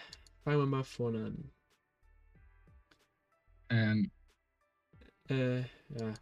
[0.43, 1.51] fangen wir mal vorne an.
[3.71, 4.11] Ähm,
[5.29, 5.65] Äh,
[5.99, 6.15] ja.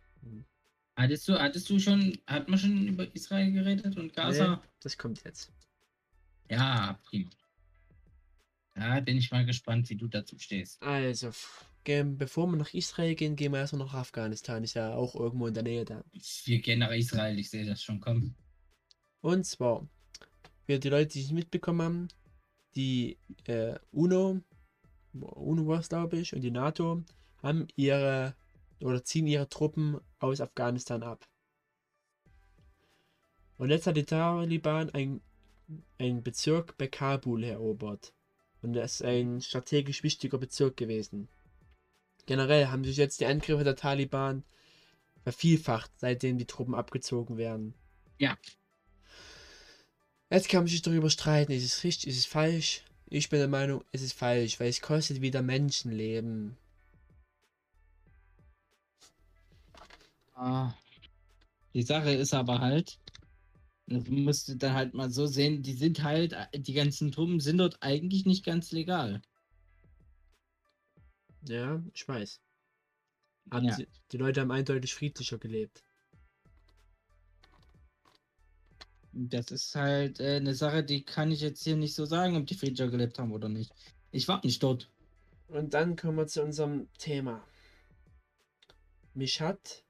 [0.96, 4.56] hattest du, hattest du schon, hat man schon über Israel geredet und Gaza?
[4.56, 5.52] Nee, das kommt jetzt.
[6.50, 7.30] Ja, prima.
[8.74, 10.82] Da bin ich mal gespannt, wie du dazu stehst.
[10.82, 11.30] Also,
[11.84, 14.64] bevor wir nach Israel gehen, gehen wir erstmal nach Afghanistan.
[14.64, 16.02] Ist ja auch irgendwo in der Nähe da.
[16.44, 18.34] Wir gehen nach Israel, ich sehe das schon kommen.
[19.20, 19.86] Und zwar,
[20.66, 22.08] für die Leute, die es mitbekommen haben,
[22.74, 24.40] die äh, UNO,
[25.12, 27.04] UNO war es glaube ich, und die NATO
[27.42, 28.34] haben ihre
[28.84, 31.26] oder ziehen ihre Truppen aus Afghanistan ab.
[33.58, 35.20] Und jetzt hat die Taliban ein,
[35.98, 38.12] ein Bezirk bei Kabul erobert.
[38.62, 41.28] Und das ist ein strategisch wichtiger Bezirk gewesen.
[42.26, 44.44] Generell haben sich jetzt die Angriffe der Taliban
[45.22, 47.74] vervielfacht, seitdem die Truppen abgezogen werden.
[48.18, 48.36] Ja.
[50.30, 52.84] Jetzt kann man sich darüber streiten, ist es richtig, ist es falsch?
[53.06, 56.56] Ich bin der Meinung, es ist falsch, weil es kostet wieder Menschenleben.
[61.74, 62.98] Die Sache ist aber halt,
[63.86, 67.58] das musst du dann halt mal so sehen, die sind halt, die ganzen Truppen sind
[67.58, 69.22] dort eigentlich nicht ganz legal.
[71.46, 72.40] Ja, ich weiß.
[73.50, 73.76] Aber Ja.
[73.76, 75.84] die, die Leute haben eindeutig friedlicher gelebt.
[79.12, 82.46] Das ist halt äh, eine Sache, die kann ich jetzt hier nicht so sagen, ob
[82.46, 83.72] die friedlicher gelebt haben oder nicht.
[84.10, 84.88] Ich war nicht dort.
[85.48, 87.46] Und dann kommen wir zu unserem Thema.
[89.14, 89.84] Mich hat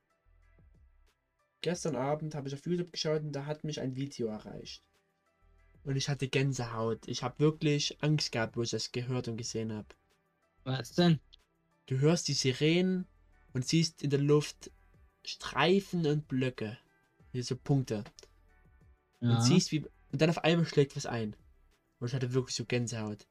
[1.63, 4.83] gestern Abend habe ich auf YouTube geschaut und da hat mich ein Video erreicht.
[5.85, 7.09] Und ich hatte Gänsehaut.
[7.09, 9.89] Ich habe wirklich Angst gehabt, wo ich das gehört und gesehen habe.
[10.65, 11.19] Was denn?
[11.87, 13.07] Du hörst die Sirenen
[13.53, 14.71] und siehst in der Luft
[15.25, 16.79] Streifen und Blöcke.
[17.33, 18.05] Hier so Punkte.
[19.21, 19.37] Ja.
[19.37, 19.85] Und siehst, wie.
[20.13, 21.35] Und dann auf einmal schlägt was ein.
[21.99, 23.27] Und ich hatte wirklich so Gänsehaut.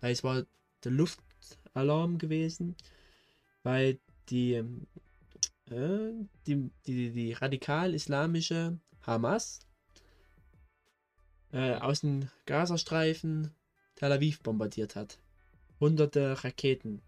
[0.00, 0.44] Weil es war
[0.84, 2.76] der Luftalarm gewesen.
[3.62, 3.98] Weil
[4.28, 4.62] die.
[5.70, 6.12] Äh,
[6.46, 9.60] die, die, die radikal-islamische Hamas
[11.52, 13.54] äh, aus dem Gazastreifen
[13.96, 15.18] Tel Aviv bombardiert hat.
[15.80, 17.02] Hunderte Raketen.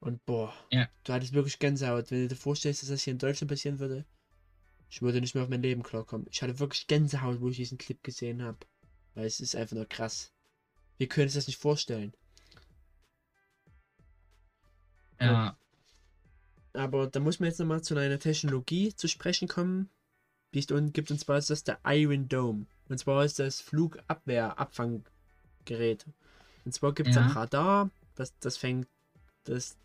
[0.00, 0.88] Und boah, Ja.
[1.04, 2.10] du hattest wirklich Gänsehaut.
[2.10, 4.06] Wenn du dir vorstellst, dass das hier in Deutschland passieren würde,
[4.88, 6.26] ich würde nicht mehr auf mein Leben klarkommen.
[6.30, 8.58] Ich hatte wirklich Gänsehaut, wo ich diesen Clip gesehen habe.
[9.14, 10.32] Weil es ist einfach nur krass.
[10.96, 12.14] Wir können uns das nicht vorstellen.
[15.26, 15.56] Ja.
[16.72, 19.88] Aber da muss man jetzt nochmal zu einer Technologie zu sprechen kommen,
[20.54, 22.66] die gibt, und zwar ist das der Iron Dome.
[22.88, 26.06] Und zwar ist das Flugabwehr-Abfanggerät.
[26.64, 27.22] Und zwar gibt es ja.
[27.22, 28.88] ein Radar, das, das fängt,
[29.44, 29.76] das,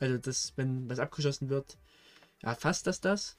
[0.00, 1.78] also das, wenn was abgeschossen wird,
[2.42, 3.36] erfasst das das,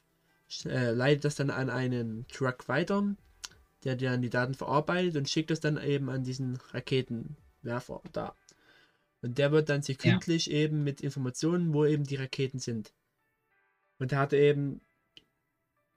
[0.66, 3.16] äh, leitet das dann an einen Truck weiter,
[3.84, 8.36] der dann die Daten verarbeitet und schickt das dann eben an diesen Raketenwerfer da.
[9.22, 10.54] Und der wird dann sekündlich ja.
[10.54, 12.94] eben mit Informationen, wo eben die Raketen sind.
[13.98, 14.82] Und er hatte eben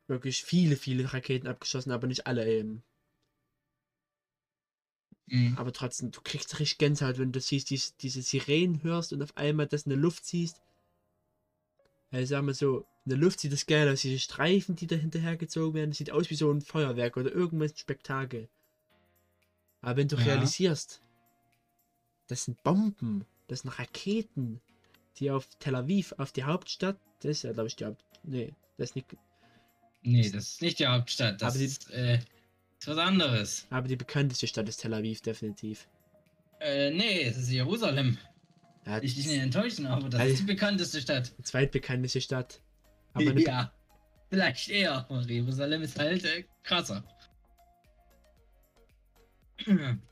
[0.08, 2.82] wirklich viele, viele Raketen abgeschossen, aber nicht alle eben.
[5.26, 5.56] Mhm.
[5.56, 9.36] Aber trotzdem, du kriegst richtig Gänsehaut, wenn du siehst, diese, diese Sirenen hörst und auf
[9.36, 10.60] einmal das in der Luft siehst.
[12.10, 14.96] Also sagen wir so, in der Luft sieht das geil aus, diese Streifen, die da
[14.96, 18.48] hinterhergezogen werden, das sieht aus wie so ein Feuerwerk oder irgendwas Spektakel.
[19.80, 20.24] Aber wenn du ja.
[20.24, 21.00] realisierst,
[22.32, 24.60] das sind Bomben, das sind Raketen,
[25.18, 28.54] die auf Tel Aviv, auf die Hauptstadt, das ist ja glaube ich die Hauptstadt, nee,
[28.78, 29.16] das ist nicht...
[30.02, 33.66] Nee, das ist nicht die Hauptstadt, das die, ist, äh, ist was anderes.
[33.70, 35.86] Aber die bekannteste Stadt ist Tel Aviv, definitiv.
[36.58, 38.16] Äh, nee, es ist Jerusalem.
[38.86, 41.32] Ja, ich dich nicht enttäuschen, aber das also, ist die bekannteste Stadt.
[41.38, 42.60] Die zweitbekannteste Stadt.
[43.12, 43.72] Aber ja,
[44.30, 45.06] vielleicht eher.
[45.08, 47.04] Aber Jerusalem ist halt äh, krasser.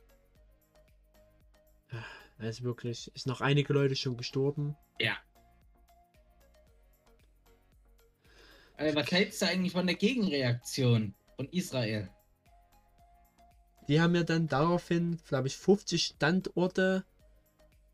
[2.41, 4.77] Also wirklich, ist noch einige Leute schon gestorben.
[4.99, 5.17] Ja.
[8.79, 12.09] Aber was hältst du eigentlich von der Gegenreaktion von Israel?
[13.89, 17.05] Die haben ja dann daraufhin, glaube ich, 50 Standorte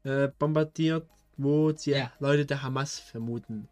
[0.04, 2.12] äh, bombardiert, wo sie ja.
[2.20, 3.68] Leute der Hamas vermuten.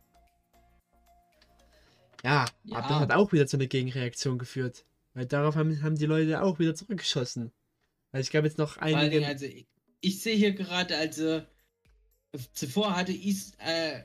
[2.24, 4.84] Ja, ja, aber das hat auch wieder zu einer Gegenreaktion geführt.
[5.12, 7.52] Weil darauf haben, haben die Leute auch wieder zurückgeschossen.
[8.10, 9.24] Weil ich glaube jetzt noch einige.
[9.24, 9.66] Also ich,
[10.04, 11.42] ich sehe hier gerade, also
[12.52, 14.02] zuvor hatte Is äh,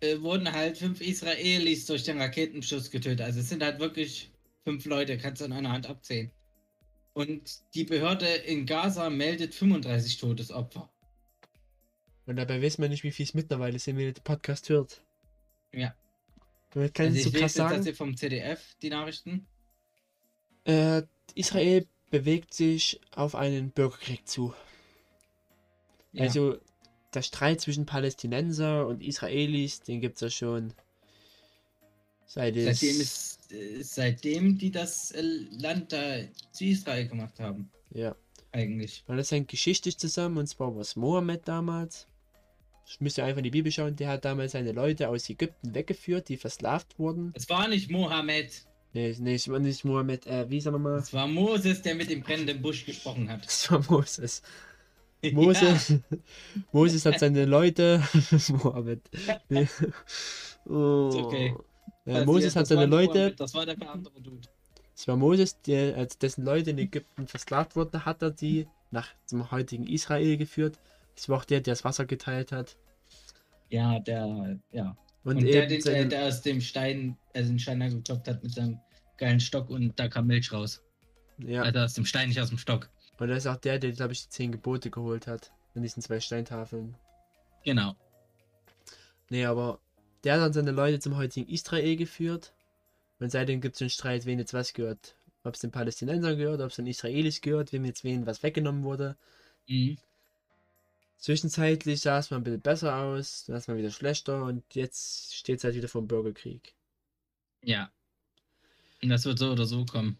[0.00, 3.22] äh, wurden halt fünf Israelis durch den Raketenschuss getötet.
[3.22, 4.30] Also es sind halt wirklich
[4.64, 6.30] fünf Leute, kannst du an einer Hand abzählen.
[7.12, 10.90] Und die Behörde in Gaza meldet 35 Todesopfer.
[12.26, 15.02] Und dabei weiß man nicht, wie viel es mittlerweile sind, wenn ihr den Podcast hört.
[15.72, 15.94] Ja.
[16.70, 17.76] Damit kann also ich so krass sagen.
[17.76, 19.46] Das hier vom CDF, die Nachrichten.
[20.64, 21.02] Äh,
[21.34, 24.54] Israel bewegt sich auf einen Bürgerkrieg zu.
[26.12, 26.24] Ja.
[26.24, 26.58] Also
[27.14, 30.72] der Streit zwischen Palästinenser und Israelis, den gibt es ja schon
[32.26, 36.18] seit seitdem, ist, äh, seitdem die das äh, Land da
[36.52, 37.70] zu Israel gemacht haben.
[37.90, 38.14] Ja.
[38.52, 39.04] Eigentlich.
[39.06, 42.06] Weil das hängt geschichtlich zusammen und zwar war es Mohammed damals.
[42.86, 43.94] Ich müsste einfach in die Bibel schauen.
[43.94, 47.32] Der hat damals seine Leute aus Ägypten weggeführt, die versklavt wurden.
[47.36, 48.66] Es war nicht Mohammed.
[48.92, 50.26] Nee, nee, es war nicht Mohammed.
[50.26, 50.98] Äh, wie sagen wir mal?
[50.98, 53.44] Es war Moses, der mit dem brennenden Busch gesprochen hat.
[53.46, 54.42] Es war Moses.
[55.32, 55.98] Moses, ja.
[56.72, 58.02] Moses hat seine Leute.
[58.48, 59.02] Mohammed.
[59.48, 59.68] Nee.
[60.66, 61.10] Oh.
[61.24, 61.54] okay.
[62.06, 63.12] Ja, Moses hat seine Leute.
[63.12, 64.48] Mohammed, das war der andere Dude.
[64.94, 69.08] Es war Moses, der, als dessen Leute in Ägypten versklavt wurden, hat er die nach
[69.24, 70.78] zum heutigen Israel geführt.
[71.14, 72.76] Das war auch der, der das Wasser geteilt hat.
[73.70, 74.96] Ja, der, ja.
[75.24, 78.52] Und, und der, den, der, der, aus dem Stein, also den Stein angeklopft hat mit
[78.52, 78.78] seinem
[79.16, 80.82] geilen Stock und da kam Milch raus.
[81.38, 81.62] Ja.
[81.62, 82.90] Also aus dem Stein, nicht aus dem Stock.
[83.20, 85.52] Und das ist auch der, der, glaube ich, die zehn Gebote geholt hat.
[85.74, 86.96] In diesen zwei Steintafeln.
[87.64, 87.94] Genau.
[89.28, 89.78] Nee, aber
[90.24, 92.52] der hat dann seine Leute zum heutigen Israel geführt.
[93.20, 95.16] Und seitdem gibt es einen Streit, wen jetzt was gehört.
[95.44, 98.84] Ob es den Palästinensern gehört, ob es den Israelis gehört, wem jetzt wen was weggenommen
[98.84, 99.16] wurde.
[99.68, 99.98] Mhm.
[101.18, 105.34] Zwischenzeitlich sah es mal ein bisschen besser aus, dann ist mal wieder schlechter und jetzt
[105.34, 106.74] steht es halt wieder vor dem Bürgerkrieg.
[107.62, 107.92] Ja.
[109.02, 110.18] Und das wird so oder so kommen.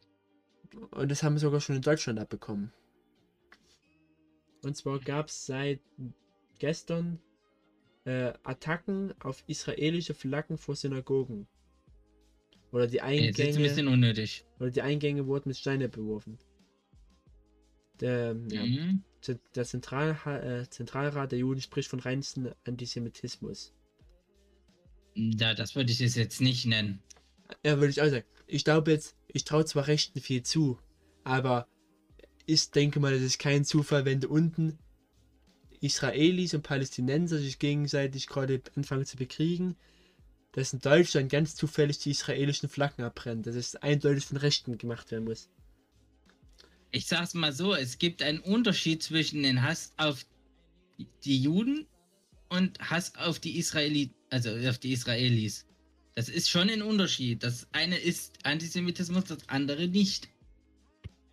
[0.91, 2.71] Und das haben wir sogar schon in Deutschland abbekommen.
[4.63, 5.81] Und zwar gab es seit
[6.59, 7.19] gestern
[8.05, 11.47] äh, Attacken auf israelische Flaggen vor Synagogen.
[12.73, 13.57] Oder die Eingänge.
[13.57, 14.45] Ein bisschen unnötig.
[14.59, 16.39] Oder die Eingänge wurden mit Steine beworfen.
[18.01, 19.03] Der, mhm.
[19.27, 23.75] ja, der Zentral, äh, Zentralrat der Juden spricht von reinsten Antisemitismus.
[25.15, 27.03] Ja, das würde ich es jetzt nicht nennen.
[27.65, 28.25] Ja, würde ich auch sagen.
[28.47, 30.79] Ich glaube jetzt, ich traue zwar Rechten viel zu,
[31.25, 31.67] aber
[32.53, 34.79] ich denke mal, das ist kein Zufall, wenn du unten
[35.81, 39.77] Israelis und Palästinenser sich gegenseitig gerade anfangen zu bekriegen,
[40.53, 45.11] dass in Deutschland ganz zufällig die israelischen Flaggen abbrennen, dass es eindeutig von Rechten gemacht
[45.11, 45.49] werden muss
[46.93, 50.25] ich sag's mal so, es gibt einen Unterschied zwischen den Hass auf
[51.25, 51.87] die Juden
[52.49, 55.67] und Hass auf die Israelis, also auf die Israelis.
[56.15, 57.43] Das ist schon ein Unterschied.
[57.43, 60.29] Das eine ist Antisemitismus, das andere nicht.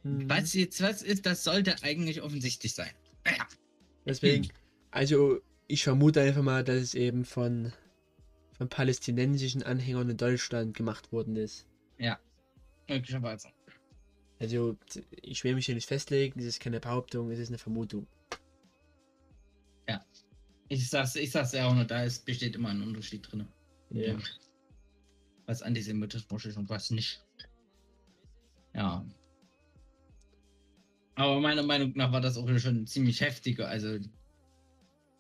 [0.08, 0.30] Mhm.
[0.30, 2.92] Was jetzt was ist, das sollte eigentlich offensichtlich sein.
[3.26, 3.48] Ja.
[4.06, 4.48] Deswegen,
[4.92, 7.74] also ich vermute einfach mal, dass es eben von,
[8.58, 11.66] von palästinensischen Anhängern in Deutschland gemacht worden ist.
[11.98, 12.20] Ja,
[12.88, 13.50] möglicherweise.
[14.40, 14.78] Also,
[15.24, 18.08] ich will mich hier nicht festlegen, es ist keine Behauptung, es ist eine Vermutung.
[20.70, 23.48] Ich sag's, ich sag's ja auch nur, da ist, besteht immer ein Unterschied drin.
[23.90, 24.18] Ja.
[25.46, 27.24] Was Antisemitismus ist und was nicht.
[28.74, 29.06] Ja.
[31.18, 33.98] Aber meiner Meinung nach war das auch schon ein ziemlich heftiger, also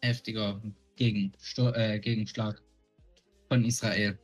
[0.02, 0.62] heftiger
[0.96, 2.62] Gegensto äh, Gegenschlag
[3.50, 4.18] von Israel.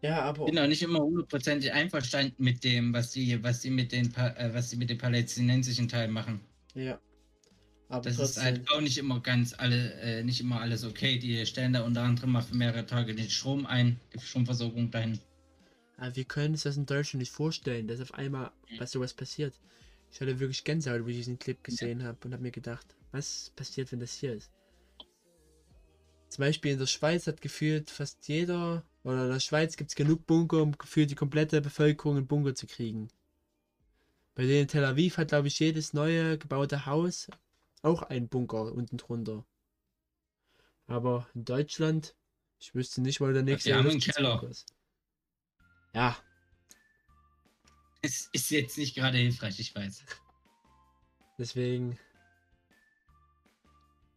[0.00, 0.44] Ja, aber.
[0.44, 4.50] bin auch nicht immer hundertprozentig einverstanden mit dem, was sie, was sie mit den, äh,
[4.54, 6.40] was sie mit dem palästinensischen Teil machen.
[6.74, 7.00] Ja.
[7.88, 8.44] Aber Das ist trotzdem.
[8.44, 11.18] halt auch nicht immer ganz alle, äh, nicht immer alles okay.
[11.18, 15.18] Die stellen da unter anderem mal für mehrere Tage den Strom ein, die Stromversorgung dahin.
[15.96, 19.58] Aber wir können uns das in Deutschland nicht vorstellen, dass auf einmal was sowas passiert.
[20.10, 23.52] Ich hatte wirklich Gänsehaut, wo ich diesen Clip gesehen habe und habe mir gedacht, was
[23.56, 24.50] passiert, wenn das hier ist?
[26.28, 29.96] Zum Beispiel in der Schweiz hat gefühlt fast jeder, oder in der Schweiz gibt es
[29.96, 33.08] genug Bunker, um gefühlt die komplette Bevölkerung in Bunker zu kriegen.
[34.34, 37.28] Bei denen in Tel Aviv hat, glaube ich, jedes neue gebaute Haus
[37.82, 39.44] auch einen Bunker unten drunter.
[40.86, 42.14] Aber in Deutschland,
[42.58, 44.42] ich wüsste nicht, wo der nächste die haben einen Keller.
[44.44, 44.74] ist.
[45.94, 46.16] Ja,
[48.08, 50.02] Es ist jetzt nicht gerade hilfreich, ich weiß.
[51.36, 51.98] Deswegen.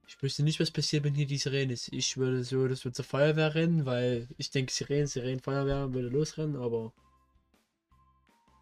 [0.07, 1.91] Ich wüsste nicht, was passiert, wenn hier die Sirene ist.
[1.91, 6.07] Ich würde so, das wird zur Feuerwehr rennen, weil ich denke, Sirenen, Sirenen, Feuerwehr würde
[6.07, 6.93] losrennen, aber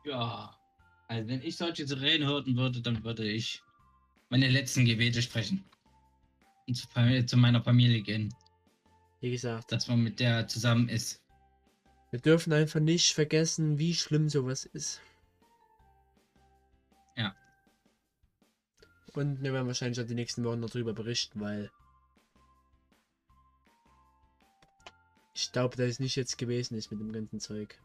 [0.04, 0.56] Ja.
[1.08, 3.62] Also wenn ich solche Sirenen hören würde, dann würde ich
[4.30, 5.64] meine letzten Gebete sprechen.
[6.68, 8.34] Und zu, Familie, zu meiner Familie gehen,
[9.22, 11.22] wie gesagt, dass man mit der zusammen ist.
[12.10, 15.02] wir dürfen einfach nicht vergessen, wie schlimm sowas ist.
[19.14, 21.72] Und wir werden wahrscheinlich auch die nächsten Wochen darüber berichten, weil
[25.34, 27.80] ich glaube, dass es nicht jetzt gewesen ist mit dem ganzen Zeug.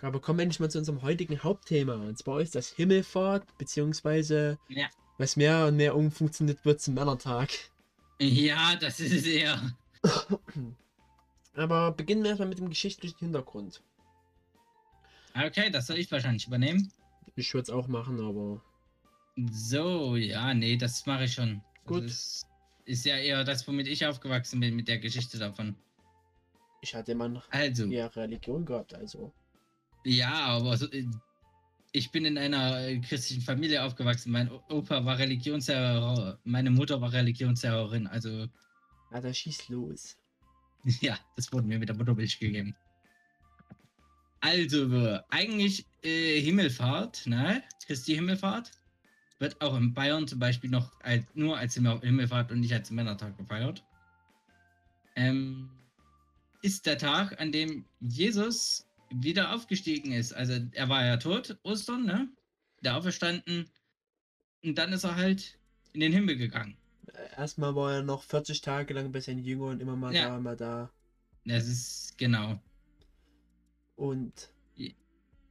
[0.00, 1.94] Aber kommen wir endlich mal zu unserem heutigen Hauptthema.
[1.94, 4.88] Und zwar ist das Himmelfahrt, beziehungsweise Ja.
[5.16, 7.50] was mehr und mehr umfunktioniert wird zum Männertag.
[8.20, 9.76] Ja, das ist es eher.
[11.54, 13.80] Aber beginnen wir erstmal mit dem geschichtlichen Hintergrund.
[15.34, 16.92] Okay, das soll ich wahrscheinlich übernehmen.
[17.36, 18.62] Ich würde es auch machen, aber
[19.50, 21.62] So, ja, nee, das mache ich schon.
[21.84, 22.04] Das Gut.
[22.04, 22.46] Ist,
[22.84, 25.76] ist ja eher das, womit ich aufgewachsen bin, mit der Geschichte davon.
[26.82, 29.34] ich hatte immer noch Also, eher Religion gehabt, also.
[30.04, 31.06] ja, aber so, äh,
[31.92, 34.32] ich bin in einer äh, christlichen Familie aufgewachsen.
[34.32, 38.06] Mein Opa war Religionslehrer, meine Mutter war Religionslehrerin.
[38.06, 38.48] Also,
[39.10, 40.18] Ah, da schießt los.
[41.00, 42.76] ja, das wurde mir mit der Muttermilch gegeben.
[44.42, 47.62] Also, eigentlich äh, Himmelfahrt, ne?
[47.86, 48.72] Christi Himmelfahrt
[49.38, 52.90] wird auch in Bayern zum Beispiel noch als, nur als Himmel- Himmelfahrt und nicht als
[52.90, 53.84] Männertag gefeiert.
[55.14, 55.70] Ähm,
[56.62, 60.32] ist der Tag, an dem Jesus wieder aufgestiegen ist.
[60.32, 62.28] Also er war ja tot, Ostern, ne?
[62.82, 63.70] Der auferstanden.
[64.64, 65.56] Und dann ist er halt
[65.92, 66.76] in den Himmel gegangen.
[67.36, 70.30] Erstmal war er noch 40 Tage lang bei seinen Jüngern immer mal Ja.
[70.30, 70.90] da, mal da.
[71.44, 72.60] Das ist genau.
[73.96, 74.50] Und,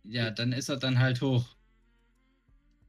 [0.03, 1.45] Ja, dann ist er dann halt hoch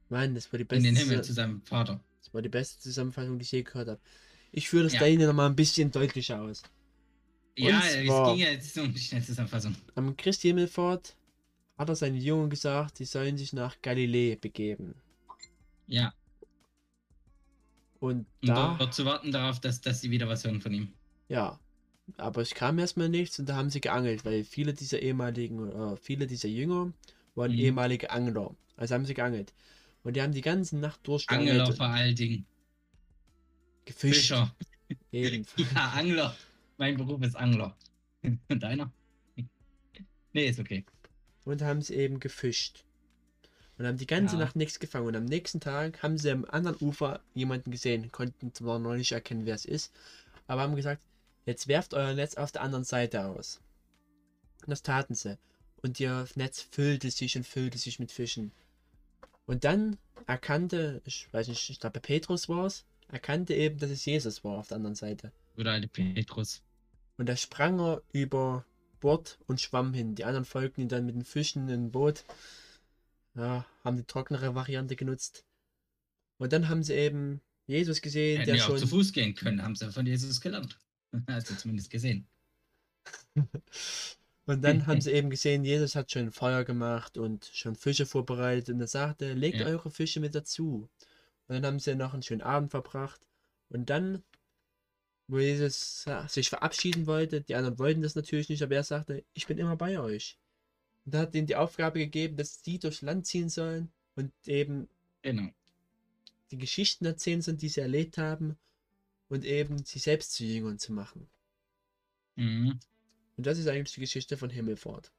[0.09, 1.99] Mann, das war die in beste, den Himmel zu seinem Vater.
[2.19, 4.01] das war die beste Zusammenfassung, die ich je gehört habe.
[4.51, 4.99] Ich führe das Ja.
[4.99, 6.61] deine noch mal ein bisschen deutlicher aus.
[7.57, 9.75] Ja, Und es zwar- ging ja jetzt um die Schnellzusammenfassung.
[9.95, 11.15] Am Christi Himmelfahrt
[11.77, 14.95] hat er seinen Jüngern gesagt, sie sollen sich nach Galiläa begeben.
[15.87, 16.13] Ja,
[17.99, 20.93] Und da, dort zu warten darauf, dass, dass sie wieder was hören von ihm.
[21.29, 21.59] ja,
[22.17, 25.97] aber es kam erstmal nichts und da haben sie geangelt, weil viele dieser ehemaligen, äh,
[25.97, 26.93] viele dieser Jünger
[27.35, 27.57] waren Mhm.
[27.59, 28.55] ehemalige Angler.
[28.77, 29.53] Also haben sie geangelt.
[30.03, 32.45] Und die haben die ganze Nacht Angler durchgeangelt, vor allen Dingen.
[33.85, 34.19] gefischt.
[34.21, 34.55] Fischer.
[35.11, 35.45] Eben.
[35.57, 36.35] Ja, Angler.
[36.77, 37.75] Mein Beruf ist Angler.
[38.49, 38.91] Und deiner?
[40.33, 40.85] Nee, ist okay.
[41.45, 42.83] Und haben sie eben gefischt.
[43.77, 44.41] Und haben die ganze Ja.
[44.45, 45.07] Nacht nichts gefangen.
[45.07, 49.11] Und am nächsten Tag haben sie am anderen Ufer jemanden gesehen, konnten zwar noch nicht
[49.11, 49.93] erkennen, wer es ist,
[50.47, 51.01] aber haben gesagt,
[51.45, 53.61] jetzt werft euer Netz auf der anderen Seite aus.
[54.61, 55.37] Und das taten sie.
[55.81, 58.51] Und ihr Netz füllte sich und füllte sich mit Fischen.
[59.45, 59.97] Und dann
[60.27, 64.57] erkannte, ich weiß nicht, ich glaube Petrus war es, erkannte eben, dass es Jesus war
[64.57, 65.31] auf der anderen Seite.
[65.57, 66.61] Oder alte Petrus.
[67.17, 68.65] Und da sprang er über
[69.01, 70.15] Bord und schwamm hin.
[70.15, 72.23] Die anderen folgten ihm dann mit den Fischen in ein Boot.
[73.35, 75.43] Ja, haben die trocknere Variante genutzt.
[76.37, 78.87] Und dann haben sie eben Jesus gesehen, Hätten der auch zu schon.
[78.87, 80.77] Fuß gehen können, haben sie von Jesus gelernt.
[81.27, 82.27] Also zumindest gesehen.
[84.45, 88.69] Und dann haben sie eben gesehen, Jesus hat schon Feuer gemacht und schon Fische vorbereitet.
[88.75, 89.67] Und er sagte, legt Ja.
[89.67, 90.89] eure Fische mit dazu.
[91.47, 93.21] Und dann haben sie noch einen schönen Abend verbracht.
[93.69, 94.23] Und dann,
[95.27, 99.47] wo Jesus sich verabschieden wollte, die anderen wollten das natürlich nicht, aber er sagte, ich
[99.47, 100.37] bin immer bei euch.
[101.05, 104.89] Und hat ihnen die Aufgabe gegeben, dass sie durch Land ziehen sollen und eben
[105.21, 105.49] Genau.
[106.51, 108.57] die Geschichten erzählen sollen, die sie erlebt haben
[109.33, 111.27] und eben sie selbst zu Jüngern zu machen.
[112.35, 112.79] Mhm.
[113.35, 115.11] Und das ist eigentlich die Geschichte von Himmelfahrt.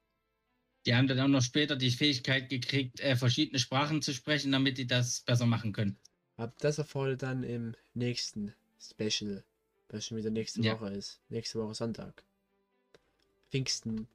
[0.87, 4.79] Die haben dann auch noch später die Fähigkeit gekriegt, äh, verschiedene Sprachen zu sprechen, damit
[4.79, 5.97] die das besser machen können.
[6.37, 9.43] Aber das ihr dann im nächsten Special,
[9.89, 10.79] was schon wieder nächste Ja.
[10.79, 11.21] Woche ist.
[11.29, 12.23] Nächste Woche Sonntag.
[13.51, 14.07] Pfingsten.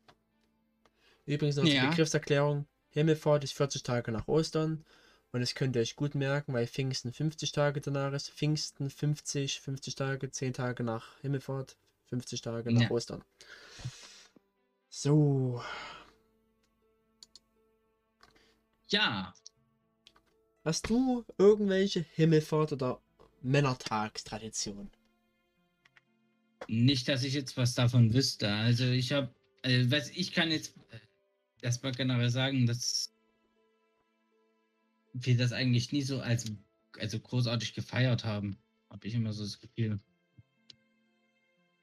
[1.25, 1.89] Übrigens noch zur Ja.
[1.89, 2.67] Begriffserklärung.
[2.91, 4.85] Himmelfahrt ist 40 Tage nach Ostern.
[5.31, 8.31] Und das könnt ihr euch gut merken, weil Pfingsten 50 Tage danach ist.
[8.31, 11.77] Pfingsten 50, 50 Tage, 10 Tage nach Himmelfahrt,
[12.07, 12.89] 50 Tage nach Ja.
[12.89, 13.23] Ostern.
[14.89, 15.61] So,
[18.91, 19.33] Ja,
[20.63, 23.01] hast du irgendwelche Himmelfahrt oder
[23.41, 24.89] Männertagstradition?
[26.67, 28.49] nicht, dass ich jetzt was davon wüsste.
[28.49, 29.33] Also ich habe,
[29.63, 30.99] äh, was ich kann jetzt äh,
[31.61, 33.11] erstmal generell sagen, dass
[35.13, 36.45] wir das eigentlich nie so als
[36.97, 38.57] also großartig gefeiert haben.
[38.89, 39.99] Habe ich immer so das Gefühl.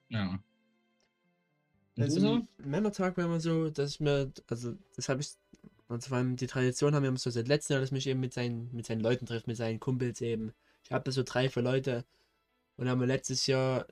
[0.09, 0.43] Ja.
[1.97, 2.35] Und Also du so?
[2.35, 5.31] m- Männertag wäre mal so, dass ich mir, also das habe ich,
[5.89, 8.21] also vor allem die Tradition haben wir immer so seit letztem Jahr, dass mich eben
[8.21, 10.53] mit seinen, mit seinen Leuten trifft, mit seinen Kumpels eben.
[10.85, 12.05] Ich habe so drei, vier Leute
[12.77, 13.87] und haben wir letztes Jahr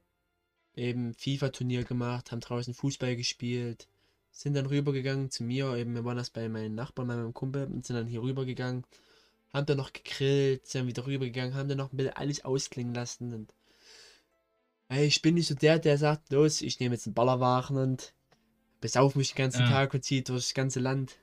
[0.77, 3.89] eben FIFA-Turnier gemacht, haben draußen Fußball gespielt,
[4.33, 7.67] sind dann rübergegangen zu mir, eben wir waren das bei meinen Nachbarn, bei meinem Kumpel
[7.67, 8.85] und sind dann hier rübergegangen,
[9.55, 13.33] haben dann noch gegrillt, sind wieder rübergegangen, haben dann noch ein bisschen alles ausklingen lassen
[13.33, 13.55] und
[14.89, 18.13] Ey, ich bin nicht so der, der sagt, los, ich nehme jetzt einen Ballerwagen und
[18.81, 19.71] besauf mich den ganzen Ja.
[19.71, 21.17] Tag und ziehe durch das ganze Land.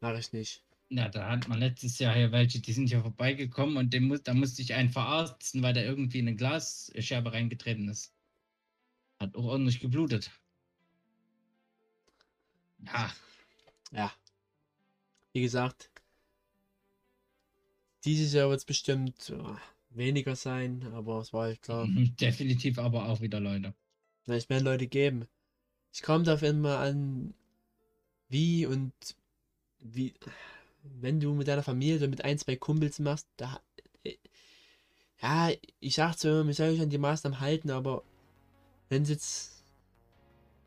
[0.00, 0.64] Mach ich nicht.
[0.88, 4.22] Ja, da hat man letztes Jahr hier welche, die sind hier vorbeigekommen und dem muss,
[4.22, 8.12] da musste ich einen verarzten, weil der irgendwie in eine Glasscherbe reingetreten ist.
[9.20, 10.30] Hat auch ordentlich geblutet.
[12.84, 13.12] Ja,
[13.92, 14.12] Ja.
[15.32, 15.90] Wie gesagt,
[18.06, 19.54] dieses Jahr wird es bestimmt äh,
[19.90, 21.88] weniger sein, aber es war halt klar.
[22.20, 23.74] definitiv aber auch wieder Leute.
[24.26, 25.26] Na, es werden Leute geben.
[25.92, 27.34] Es kommt auf einmal an,
[28.28, 28.92] wie und
[29.80, 30.14] wie,
[30.82, 33.60] wenn du mit deiner Familie oder mit ein, zwei Kumpels machst, da,
[34.04, 34.16] äh,
[35.20, 35.50] ja,
[35.80, 38.02] ich sag so, man soll sich an die Maßnahmen halten, aber
[38.88, 39.64] wenn es jetzt,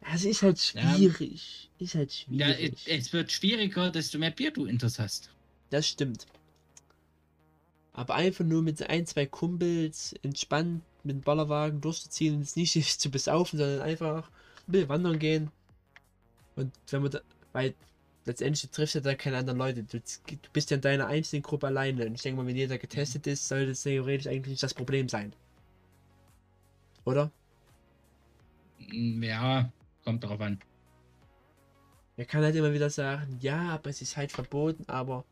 [0.01, 0.81] ja, es ist halt Ja.
[0.81, 2.87] schwierig, ist halt Ja, schwierig.
[2.87, 5.29] es es wird schwieriger, desto mehr Bier du intus hast.
[5.69, 6.25] Das stimmt.
[7.93, 12.73] Aber einfach nur mit ein, zwei Kumpels entspannt mit dem Ballerwagen durchzuziehen und jetzt nicht
[13.01, 14.29] zu besaufen, sondern einfach
[14.67, 15.51] ein bisschen wandern gehen.
[16.55, 17.21] Und wenn man da,
[17.53, 17.73] weil
[18.25, 19.83] letztendlich du triffst ja da keine anderen Leute.
[19.83, 22.05] Du, du bist ja in deiner einzelnen Gruppe alleine.
[22.05, 25.09] Und ich denke mal, wenn jeder getestet ist, sollte es theoretisch eigentlich nicht das Problem
[25.09, 25.33] sein.
[27.05, 27.31] Oder?
[28.91, 29.71] Ja,
[30.03, 30.59] kommt drauf an.
[32.17, 35.23] Er kann halt immer wieder sagen, ja, aber es ist halt verboten, aber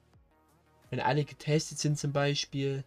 [0.89, 2.83] wenn alle getestet sind zum Beispiel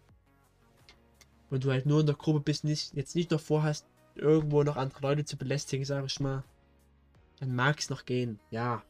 [1.51, 4.77] und du halt nur in der Gruppe bist, nicht, jetzt nicht noch vorhast, irgendwo noch
[4.77, 6.45] andere Leute zu belästigen, sag ich mal,
[7.41, 8.83] dann mag es noch gehen, ja.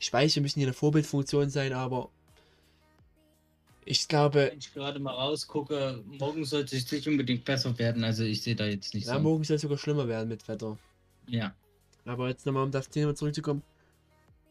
[0.00, 2.10] Ich weiß, wir müssen hier eine Vorbildfunktion sein, aber
[3.84, 8.22] ich glaube, Wenn ich gerade mal rausgucke, morgen sollte es nicht unbedingt besser werden, also
[8.22, 9.20] ich sehe da jetzt nicht ja, so.
[9.20, 10.76] morgen soll es sogar schlimmer werden mit Wetter.
[11.26, 11.54] Ja.
[12.04, 13.62] Aber jetzt nochmal, um das Thema zurückzukommen.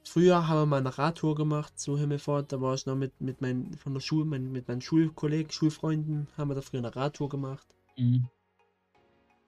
[0.07, 2.53] Früher haben wir mal eine Radtour gemacht zu Himmelfahrt.
[2.53, 6.27] Da war ich noch mit, mit meinen, von der Schule, mein, mit meinen Schulkollegen, Schulfreunden,
[6.37, 7.67] haben wir da früher eine Radtour gemacht.
[7.97, 8.27] Mhm.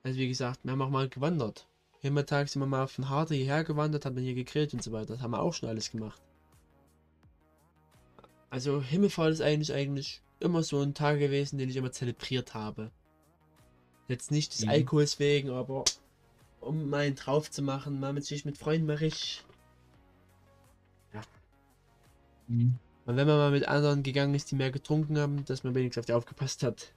[0.04, 1.68] Also wie gesagt, wir haben auch mal gewandert.
[2.02, 5.14] Himmeltag sind wir mal von Harte hierher gewandert, haben dann hier gegrillt und so weiter.
[5.14, 6.22] Das haben wir auch schon alles gemacht.
[8.50, 12.92] Also Himmelfahrt ist eigentlich eigentlich immer so ein Tag gewesen, den ich immer zelebriert habe.
[14.08, 14.72] Jetzt nicht des Mhm.
[14.72, 15.86] Alkohols wegen, aber
[16.60, 19.46] um mal einen drauf zu machen, mal mit sich mit Freunden mal richtig.
[22.50, 22.76] Mhm.
[23.06, 26.02] Und wenn man mal mit anderen gegangen ist, die mehr getrunken haben, dass man wenigstens
[26.02, 26.94] auf die aufgepasst hat.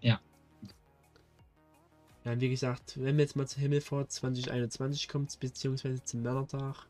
[0.00, 0.20] Ja.
[2.24, 6.86] Ja, wie gesagt, wenn wir jetzt mal zur Himmelfahrt 2021 kommt, beziehungsweise zum Männertag,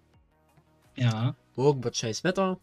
[0.97, 2.59] Ja, morgen wird scheiß Wetter,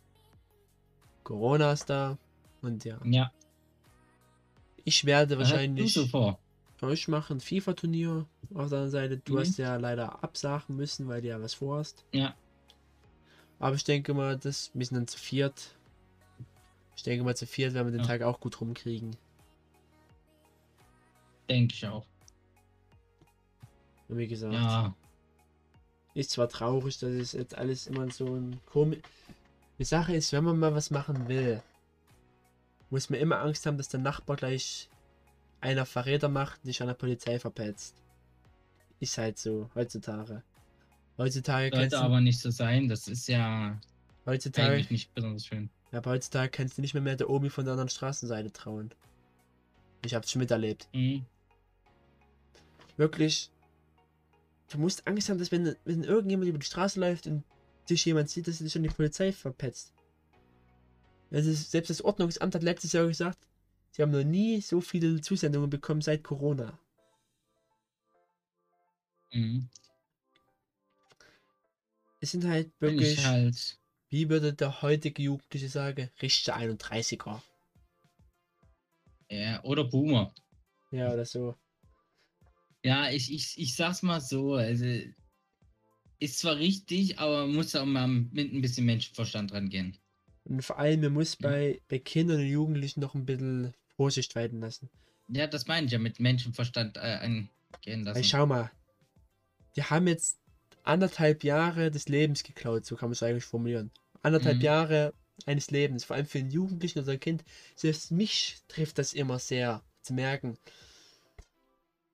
[1.23, 2.17] Corona ist da
[2.63, 3.31] und ja, ja.
[4.85, 6.39] ich werde du wahrscheinlich, so vor?
[6.91, 8.25] ich mache ein FIFA-Turnier
[8.55, 9.37] auf der anderen Seite, du Mhm.
[9.39, 12.03] hast ja leider absagen müssen, weil du ja was vorhast.
[12.11, 12.33] Ja.
[13.63, 15.73] Aber ich denke mal, das, wir sind dann zu viert.
[16.97, 18.07] Ich denke mal, zu viert werden wir den Ja.
[18.07, 19.15] Tag auch gut rumkriegen.
[21.49, 22.05] Denke ich auch.
[24.09, 24.93] Und wie gesagt, Ja.
[26.13, 28.99] ist zwar traurig, dass es jetzt alles immer so ein komisch.
[29.79, 31.63] Die Sache ist, wenn man mal was machen will,
[32.89, 34.89] muss man immer Angst haben, dass der Nachbar gleich
[35.61, 37.95] einer Verräter macht und dich an der Polizei verpetzt.
[38.99, 40.43] Ist halt so, heutzutage.
[41.17, 42.87] Heutzutage Sollte du, aber nicht so sein.
[42.87, 43.79] Das ist ja
[44.25, 45.69] heutzutage, eigentlich nicht besonders schön.
[45.91, 48.93] ja, aber heutzutage kannst du nicht mehr, mehr der Omi von der anderen Straßenseite trauen.
[50.03, 50.87] Ich hab's schon miterlebt.
[50.93, 51.25] Mhm.
[52.97, 53.49] Wirklich.
[54.71, 57.43] Du musst Angst haben, dass wenn, wenn irgendjemand über die Straße läuft und
[57.89, 59.93] dich jemand sieht, dass du dich schon die Polizei verpetzt.
[61.31, 63.39] Also selbst das Ordnungsamt hat letztes Jahr gesagt,
[63.91, 66.77] sie haben noch nie so viele Zusendungen bekommen seit Corona.
[69.31, 69.69] Mhm.
[72.23, 73.77] Es sind halt wirklich, ich halt.
[74.09, 77.41] wie würde der heutige Jugendliche sagen, richtige 31er.
[79.29, 80.33] Ja, oder Boomer.
[80.91, 81.57] Ja, oder so.
[82.81, 84.85] Ja, ich, ich, ich sag's mal so, also
[86.19, 89.97] ist zwar richtig, aber man muss auch mal mit ein bisschen Menschenverstand rangehen.
[90.45, 91.49] Und vor allem, man muss Ja.
[91.49, 94.89] bei, bei Kindern und Jugendlichen noch ein bisschen Vorsicht walten lassen.
[95.27, 98.23] Ja, das meine ich ja mit Menschenverstand äh, angehen Weil lassen.
[98.23, 98.71] schau mal,
[99.75, 100.42] die haben jetzt
[100.83, 103.91] anderthalb Jahre des Lebens geklaut, so kann man es eigentlich formulieren.
[104.21, 104.63] Anderthalb Mhm.
[104.63, 105.13] Jahre
[105.45, 107.43] eines Lebens, vor allem für einen Jugendlichen oder ein Kind.
[107.75, 110.57] Selbst mich trifft das immer sehr zu merken.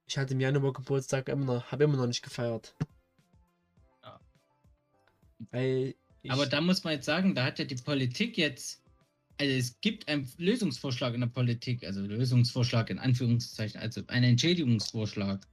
[0.07, 2.75] Ich hatte im Januar Geburtstag immer noch, habe immer noch nicht gefeiert.
[4.03, 4.19] Ja.
[5.51, 8.81] Weil ich, Aber da muss man jetzt sagen, da hat ja die Politik jetzt,
[9.37, 15.45] also es gibt einen Lösungsvorschlag in der Politik, also Lösungsvorschlag in Anführungszeichen, also einen Entschädigungsvorschlag.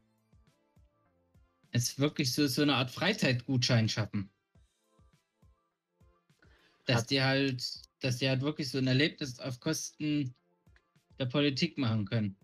[1.72, 4.30] Es wirklich so, so eine Art Freizeitgutschein schaffen.
[6.86, 7.64] Dass Hat- die halt,
[8.00, 10.34] dass die halt wirklich so ein Erlebnis auf Kosten
[11.18, 12.36] der Politik machen können.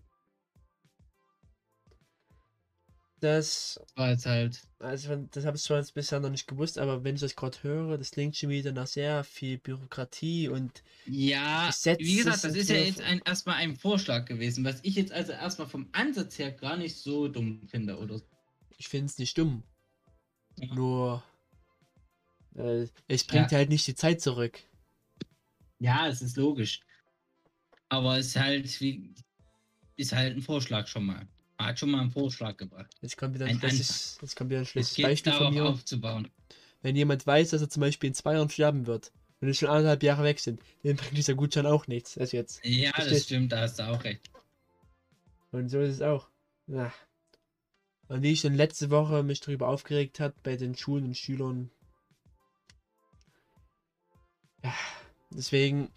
[3.23, 7.05] das, War jetzt halt, also das habe ich zwar jetzt bisher noch nicht gewusst, aber
[7.05, 11.67] wenn ich das gerade höre, das klingt schon wieder nach sehr viel Bürokratie und ja,
[11.69, 15.13] Gesetze wie gesagt, das ist ja jetzt ein, erstmal ein Vorschlag gewesen, was ich jetzt
[15.13, 18.21] also erstmal vom Ansatz her gar nicht so dumm finde oder
[18.79, 19.63] ich finde es nicht dumm.
[20.57, 20.75] Ja.
[20.75, 21.23] Nur
[22.55, 24.61] äh, es bringt halt nicht die Zeit zurück.
[25.79, 26.81] Ja, es ist logisch.
[27.89, 29.15] Aber es ist halt wie
[29.97, 31.27] ist halt ein Vorschlag schon mal.
[31.59, 32.91] Man hat schon mal einen Vorschlag gebracht.
[33.01, 35.67] Jetzt kommt wieder ein Ein schlechtes, jetzt kommt wieder ein Es schlechtes Beispiel von mir.
[35.67, 36.29] aufzubauen.
[36.81, 39.69] Wenn jemand weiß, dass er zum Beispiel in zwei Jahren sterben wird und es schon
[39.69, 42.19] anderthalb Jahre weg sind, dann bringt dieser Gutschein auch nichts.
[42.19, 42.65] Also jetzt.
[42.65, 44.29] Ja, das stimmt, da hast du auch recht.
[45.53, 46.29] Und so ist es auch.
[46.67, 46.93] Ja.
[48.13, 51.71] Und wie ich schon letzte Woche mich darüber aufgeregt hat bei den Schulen und Schülern.
[54.63, 54.75] Ja,
[55.31, 55.91] deswegen.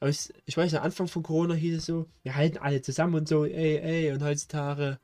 [0.00, 3.26] Aus, ich weiß, am Anfang von Corona hieß es so, wir halten alle zusammen und
[3.26, 5.00] so, ey, ey, und heutzutage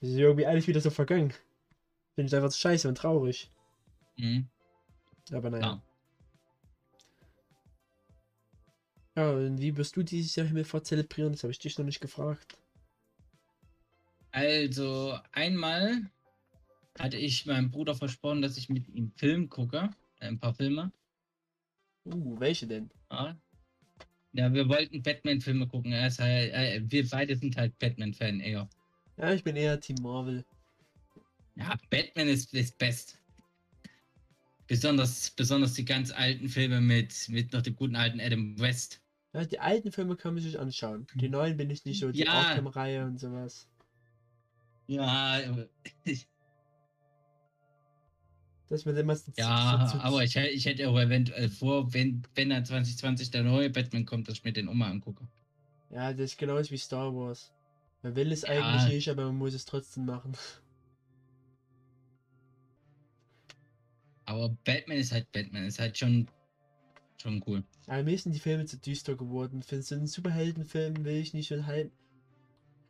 [0.00, 1.34] ist irgendwie alles wieder so vergangen.
[2.14, 3.50] Finde ich einfach scheiße und traurig.
[4.16, 4.48] Mhm.
[5.32, 5.66] Aber naja.
[5.66, 5.82] Ja.
[9.16, 11.32] Ja, und wie wirst du dieses Jahr Himmelfahrt zelebrieren?
[11.32, 12.56] Das habe ich dich noch nicht gefragt.
[14.38, 16.08] Also, einmal
[16.96, 19.90] hatte ich meinem Bruder versprochen, dass ich mit ihm Film gucke.
[20.20, 20.92] äh, Ein paar Filme.
[22.04, 22.88] Uh, welche denn?
[23.10, 23.36] Ja,
[24.34, 25.90] ja wir wollten Batman-Filme gucken.
[25.90, 28.68] Er ist halt, äh, wir beide sind halt Batman-Fan eher.
[29.16, 30.44] Ja, ich bin eher Team Marvel.
[31.56, 33.18] Ja, Batman ist, ist best.
[34.68, 39.00] Besonders, besonders die ganz alten Filme mit, mit noch dem guten alten Adam West.
[39.32, 41.08] Ja, die alten Filme kann man sich anschauen.
[41.16, 42.32] Die neuen bin ich nicht so, die Ja.
[42.34, 43.66] Arkham-Reihe und sowas.
[44.88, 45.38] Ja,
[48.68, 52.22] Das wird immer so, ja, so, so, aber ich, ich hätte auch eventuell vor, wenn,
[52.34, 55.26] wenn dann 2020 der neue Batman kommt, dass ich mir den mal angucke.
[55.90, 57.50] Ja, das ist genauso wie Star Wars.
[58.02, 58.48] Man will es Ja.
[58.48, 60.32] eigentlich nicht, aber man muss es trotzdem machen.
[64.26, 66.28] Aber Batman ist halt Batman, ist halt schon,
[67.16, 67.64] schon cool.
[67.86, 69.62] Aber mir sind die Filme zu düster geworden.
[69.62, 71.90] Für so einen Superheldenfilm will ich nicht so ein halb.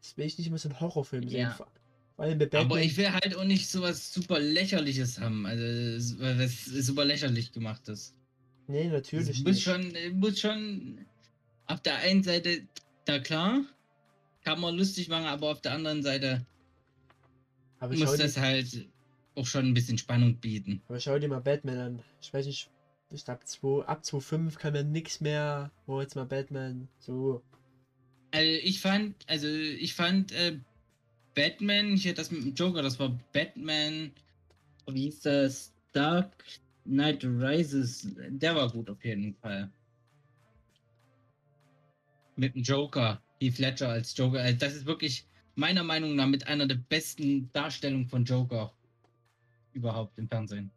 [0.02, 1.40] Das will ich nicht immer so einen Horrorfilm sehen.
[1.42, 1.56] Ja.
[2.52, 7.52] Aber ich will halt auch nicht sowas super lächerliches haben, also s- was super lächerlich
[7.52, 8.14] gemacht ist.
[8.66, 9.62] nee, Es natürlich muss nicht.
[9.64, 11.06] schon, muss schon
[11.66, 12.66] auf der einen Seite,
[13.04, 13.62] da klar,
[14.44, 16.44] kann man lustig machen, aber auf der anderen Seite
[17.80, 18.88] aber, muss dir, das halt
[19.34, 20.82] auch schon ein bisschen Spannung bieten.
[20.88, 22.02] aber schau dir mal Batman an.
[22.20, 22.70] Ich weiß nicht,
[23.12, 23.40] ich glaube
[23.86, 25.70] ab 2.5 kann man nichts mehr.
[25.86, 27.42] Wo jetzt mal Batman so.
[28.30, 30.58] Also ich fand, also ich fand äh,
[31.34, 34.12] Batman, hier das mit dem Joker, das war Batman,
[34.86, 35.74] wie hieß das?
[35.92, 36.44] Dark
[36.84, 39.70] Knight Rises, der war gut auf jeden Fall.
[42.36, 46.46] Mit dem Joker, Heath Ledger als Joker, also das ist wirklich meiner Meinung nach mit
[46.46, 48.72] einer der besten Darstellungen von Joker
[49.72, 50.70] überhaupt im Fernsehen.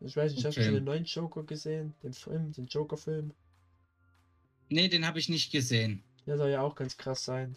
[0.00, 0.64] Ich weiß nicht, ich habe Okay.
[0.64, 1.94] schon den neuen Joker gesehen.
[2.02, 3.32] Den Film, den Joker-Film.
[4.68, 6.02] Nee, den habe ich nicht gesehen.
[6.26, 7.56] Der soll ja auch ganz krass sein.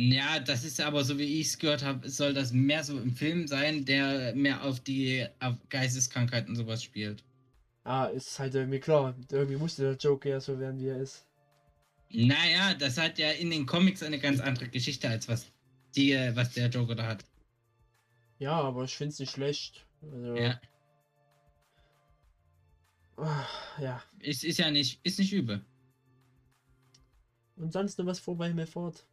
[0.00, 3.16] Ja, das ist aber so, wie ich es gehört habe, soll das mehr so im
[3.16, 7.24] Film sein, der mehr auf die auf Geisteskrankheiten und sowas spielt.
[7.82, 9.16] Ah, ist halt irgendwie klar.
[9.28, 11.26] Irgendwie musste der Joker ja so werden, wie er ist.
[12.10, 15.46] Naja, das hat ja in den Comics eine ganz andere Geschichte, als was,
[15.96, 17.24] die, was der Joker da hat.
[18.38, 19.84] Ja, aber ich finde es nicht schlecht.
[20.00, 20.60] Also, Ja.
[23.16, 23.46] ah,
[23.80, 24.00] ja.
[24.20, 25.60] Ist, ist ja nicht, ist nicht übel.
[27.56, 29.04] Und sonst noch was vor bei mir fort?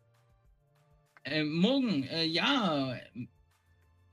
[1.25, 2.95] Äh, morgen, äh, ja,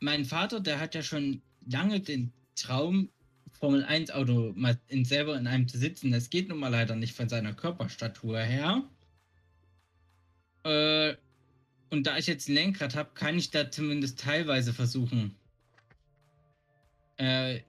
[0.01, 3.11] mein Vater, der hat ja schon lange den Traum,
[3.53, 6.11] Formel 1 Auto mal in, selber in einem zu sitzen.
[6.11, 8.83] Das geht nun mal leider nicht von seiner Körperstatur her.
[10.65, 11.15] Äh,
[11.91, 15.37] und da ich jetzt ein Lenkrad habe, kann ich da zumindest teilweise versuchen,
[17.19, 17.61] äh,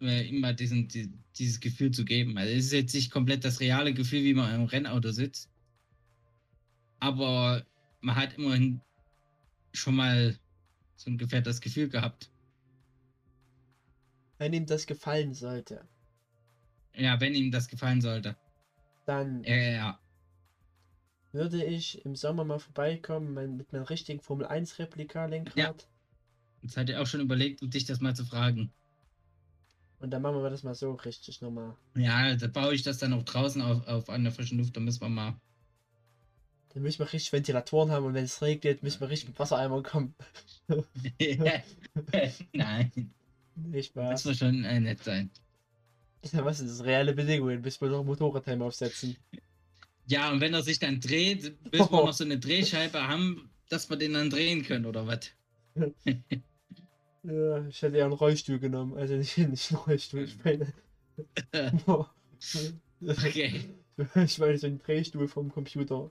[0.00, 2.38] äh, ihm mal diesen, die, dieses Gefühl zu geben.
[2.38, 5.50] Also es ist jetzt nicht komplett das reale Gefühl, wie man im Rennauto sitzt.
[7.00, 7.64] Aber
[8.00, 8.82] man hat immerhin
[9.74, 10.38] schon mal
[10.96, 12.32] so ungefähr das Gefühl gehabt.
[14.38, 15.88] Wenn ihm das gefallen sollte,
[16.94, 18.36] Ja, wenn ihm das gefallen sollte.
[19.04, 20.00] dann Ja, ja.
[21.32, 25.88] würde ich im Sommer mal vorbeikommen mit meinem richtigen Formel 1 Replika-Lenkrad.
[26.62, 28.72] Jetzt hat er auch schon überlegt, um dich das mal zu fragen.
[30.00, 31.76] Und dann machen wir das mal so richtig nochmal.
[31.96, 34.76] Ja, da baue ich das dann auch draußen auf, auf an der frischen Luft.
[34.76, 35.40] Da müssen wir mal.
[36.72, 39.82] Dann müssen wir richtig Ventilatoren haben und wenn es regnet, müssen wir richtig mit Wassereimer
[39.82, 40.14] kommen.
[42.52, 42.92] Nein,
[43.56, 44.24] Nicht das Spaß.
[44.26, 45.30] muss schon äh, nett sein.
[46.32, 46.86] Was ist das?
[46.86, 49.16] Reelle Bedingungen, bis wir noch Motorradhelm aufsetzen.
[50.06, 53.88] Ja, und wenn er sich dann dreht, bis wir noch so eine Drehscheibe haben, dass
[53.90, 55.30] wir den dann drehen können, oder was?
[57.22, 58.94] Ja, ich hätte ja einen Rollstuhl genommen.
[58.96, 60.72] Also nicht, nicht einen Rollstuhl, ich meine.
[63.02, 63.60] Okay.
[64.24, 66.10] Ich meine so einen Drehstuhl vom Computer.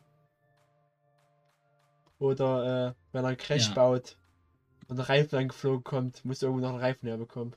[2.19, 3.73] Oder äh, wenn er einen Crash Ja.
[3.73, 4.17] baut
[4.87, 7.55] und der Reifen angeflogen kommt, muss irgendwo noch einen Reifen herbekommen.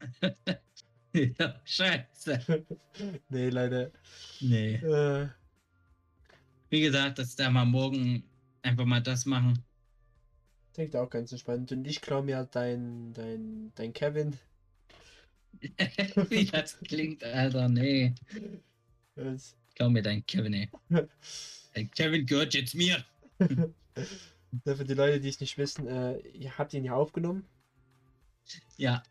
[1.14, 2.66] ja, scheiße.
[3.28, 3.90] Nee, leider.
[4.40, 4.74] Nee.
[4.74, 5.28] Äh,
[6.70, 8.24] Wie gesagt, dass da mal morgen
[8.62, 9.62] einfach mal das machen.
[10.74, 11.70] klingt auch ganz entspannt.
[11.72, 14.38] Und ich glaube mir dein, dein, dein Kevin.
[16.30, 18.14] Wie das klingt, Alter, nee.
[19.14, 20.70] Das, Glaub mir dein Kevin, ey.
[21.74, 23.04] Dein Kevin gehört jetzt mir.
[24.64, 27.46] Für die Leute, die es nicht wissen, äh, ihr habt ihn ja aufgenommen
[28.76, 29.02] Ja.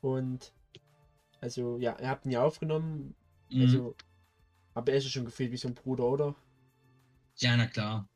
[0.00, 0.52] und
[1.40, 3.14] also ja, ihr habt ihn ja aufgenommen,
[3.50, 3.62] Mhm.
[3.62, 3.94] also
[4.74, 6.34] aber er ist ja schon gefühlt wie so ein Bruder, oder?
[7.38, 8.08] ja, na klar.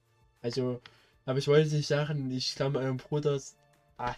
[0.42, 0.80] Also,
[1.24, 3.56] aber ich wollte nicht sagen, ich glaube eurem Bruder ist,
[3.98, 4.14] ah,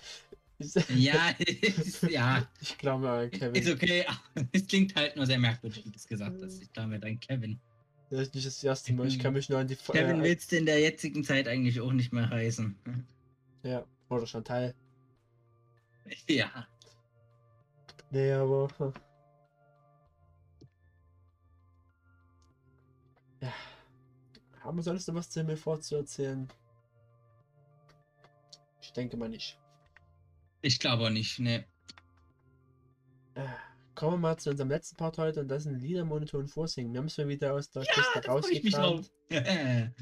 [0.58, 3.72] ist, Ja, ist, ja, ich glaube euren ist Kevin.
[3.74, 4.06] okay.
[4.52, 6.60] Es klingt halt nur sehr merkwürdig, wie du es gesagt hast.
[6.62, 7.58] Ich glaube dein Kevin.
[8.10, 9.06] Das ist nicht das erste Mal.
[9.06, 11.80] Ich kann mich nur an die Kevin äh, willst du in der jetzigen Zeit eigentlich
[11.80, 12.76] auch nicht mehr heißen.
[13.62, 14.74] ja oder Chantal.
[16.26, 16.66] Ja.
[18.10, 18.68] Nee, aber
[23.42, 23.52] ja.
[24.60, 26.48] Haben wir sonst noch was zu mir vorzuerzählen?
[28.80, 29.58] Ich denke mal nicht.
[30.62, 31.66] Ich glaube auch nicht, ne.
[33.34, 33.46] Äh,
[33.98, 36.92] Kommen wir mal zu unserem letzten Part heute und das sind Liedermonitor und Vorsingen.
[36.92, 39.10] Wir haben es mal wieder aus der Kiste da ich mich rausgekramt.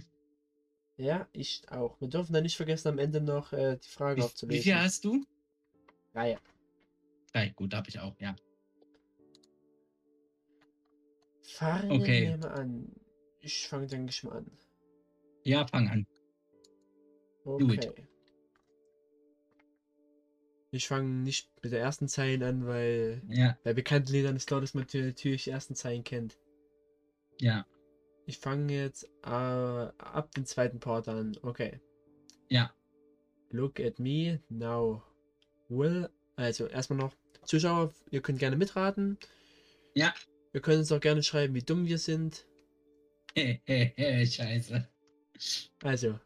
[0.98, 1.98] Ja, ich auch.
[2.00, 4.62] Wir dürfen dann nicht vergessen, am Ende noch äh, die Frage Wie, wie aufzulösen.
[4.62, 5.24] viel hast du?
[6.14, 6.38] Reihe.
[7.32, 8.34] Drei, gut, habe ich auch, ja.
[11.42, 12.28] Fangen Okay.
[12.28, 12.92] wir mal an.
[13.40, 14.50] Ich fange, denke ich mal an.
[15.44, 16.06] Ja, fang an.
[17.44, 17.88] Do it.
[17.88, 18.06] Okay.
[20.76, 24.60] Ich fange nicht mit der ersten Zeile an, weil Ja, bei bekannten Liedern ist klar,
[24.60, 26.36] dass man natürlich die ersten Zeilen kennt.
[27.40, 27.66] ja,
[28.26, 31.36] Ich fange jetzt äh, ab dem zweiten Part an.
[31.42, 31.80] Okay.
[32.48, 32.72] ja.
[33.50, 35.02] Look at me now.
[35.68, 36.08] Will.
[36.34, 39.18] Also erstmal noch Zuschauer, ihr könnt gerne mitraten.
[39.94, 40.12] Ja.
[40.52, 42.44] Wir können uns auch gerne schreiben, wie dumm wir sind.
[43.36, 44.88] Scheiße.
[45.82, 46.18] Also,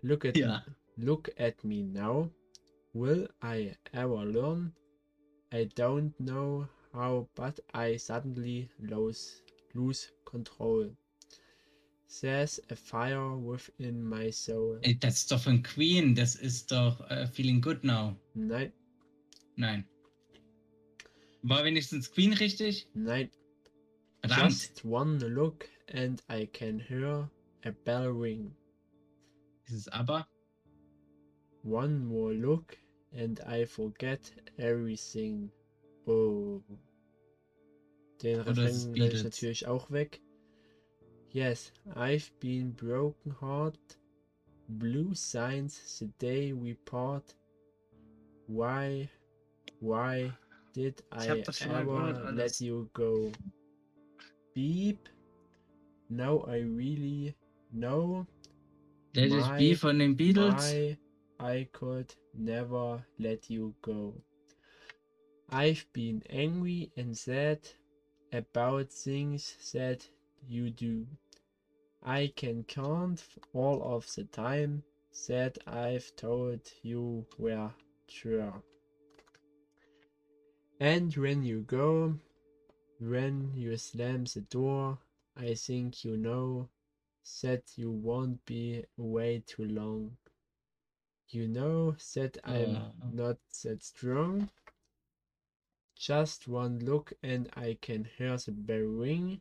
[0.00, 0.64] look at Ja.
[0.96, 2.30] look at me now.
[2.94, 4.72] Will I ever learn?
[5.50, 9.42] I don't know how, but I suddenly lose
[9.74, 10.90] lose control.
[12.20, 14.78] There's a fire within my soul.
[14.82, 16.14] Ey, das ist doch von Queen.
[16.14, 18.14] Das ist doch äh, Feeling Good Now.
[18.34, 18.72] Nein,
[19.56, 19.86] Nein.
[21.42, 22.86] War wenigstens Queen richtig?
[22.94, 23.30] nein.
[24.20, 24.52] Verdammt.
[24.52, 27.28] Just one look and I can hear
[27.64, 28.54] a bell ring.
[29.64, 30.26] Ist es aber?
[31.64, 32.76] One more look
[33.14, 34.20] and I forget
[34.58, 35.50] everything.
[36.06, 36.62] Oh.
[38.22, 40.20] Den Oder Refrain ist lasse ich natürlich auch weg.
[41.30, 43.98] Yes, I've been broken heart
[44.78, 47.34] blue signs the day we part.
[48.46, 49.08] Why,
[49.80, 50.32] why
[50.74, 53.32] did I das gehört, ever let you go?
[54.54, 55.08] Beep.
[56.08, 57.34] Now I really
[57.72, 58.26] know
[59.14, 60.74] It My- Be von den Beatles.
[61.42, 64.14] I could never let you go.
[65.50, 67.58] I've been angry and sad
[68.32, 70.08] about things that
[70.46, 71.08] you do.
[72.00, 74.84] I can count all of the time
[75.26, 77.72] that I've told you were
[78.06, 78.62] true.
[80.78, 82.18] And when you go,
[83.00, 84.98] when you slam the door,
[85.36, 86.68] I think you know
[87.42, 90.16] that you won't be away too long.
[91.32, 92.92] You know that I'm Oh.
[93.10, 94.50] not that strong.
[95.98, 99.40] Just one look and I can hear the bell ring.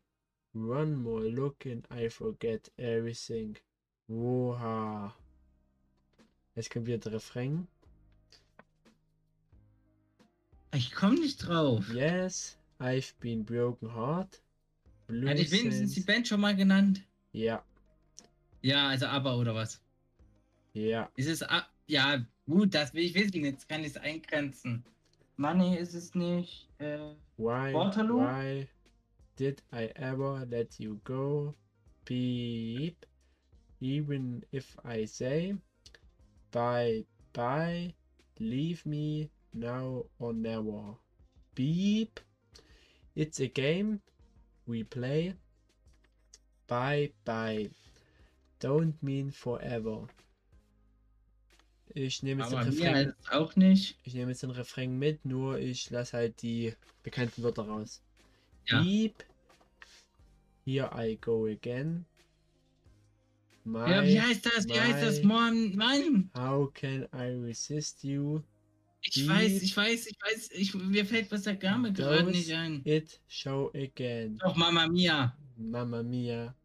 [0.54, 3.58] One more look and I forget everything.
[4.10, 5.12] Woha.
[6.56, 7.68] Jetzt kommt wieder der Refrain.
[10.74, 11.90] Ich komme nicht drauf.
[11.94, 14.42] Yes, I've been broken heart.
[15.08, 17.02] Blue Hatte ich wenigstens die Band schon mal genannt?
[17.34, 17.62] Ja,
[18.62, 19.82] Ja, also aber oder was?
[20.74, 21.10] ja.
[21.18, 23.44] Ist es A Ja, gut, das will ich wissen.
[23.44, 24.82] Jetzt kann ich es eingrenzen.
[25.36, 26.70] Money ist es nicht.
[26.78, 28.20] Äh, Why, Waterloo?
[28.20, 28.70] why
[29.36, 31.54] did I ever let you go?
[32.06, 33.06] Beep.
[33.82, 35.58] Even if I say
[36.52, 37.04] bye
[37.34, 37.94] bye,
[38.40, 40.96] leave me now or never.
[41.56, 42.22] Beep.
[43.16, 44.00] It's a game
[44.66, 45.34] we play.
[46.68, 47.70] Bye bye.
[48.62, 50.08] Don't mean forever.
[51.94, 53.14] Ich nehme jetzt den aber mir Refrain.
[53.22, 53.98] es auch nicht.
[54.04, 56.74] Ich nehme jetzt den Refrain mit, nur ich lasse halt die
[57.04, 58.02] bekannten Wörter raus.
[58.68, 58.82] Ja.
[58.82, 59.24] Beep.
[60.66, 62.06] Here I go again.
[63.64, 64.68] My, Ja, wie heißt das?
[64.68, 65.24] Wie heißt das?
[65.24, 66.32] Mann, Mann!
[66.36, 68.42] How can I resist you?
[69.04, 70.50] Ich Die- weiß, ich weiß, ich weiß.
[70.52, 72.82] Ich, mir fällt was der Name gerade nicht ein.
[72.86, 74.38] It show again.
[74.38, 75.36] Doch, Mama Mia.
[75.58, 76.56] Mamma mia.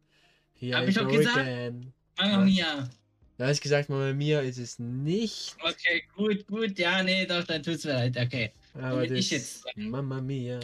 [0.53, 1.37] Here Hab I ich doch go gesagt?
[1.37, 1.93] again.
[2.19, 2.45] Mama.
[2.45, 2.89] Mia.
[3.37, 5.55] Da hast gesagt, Mamma mia ist es nicht.
[5.61, 6.77] Okay, gut, gut.
[6.79, 8.17] Ja, nee, doch, dann tut's mir leid.
[8.17, 8.51] Okay.
[8.73, 10.59] Aber das ich jetzt Mamma mia.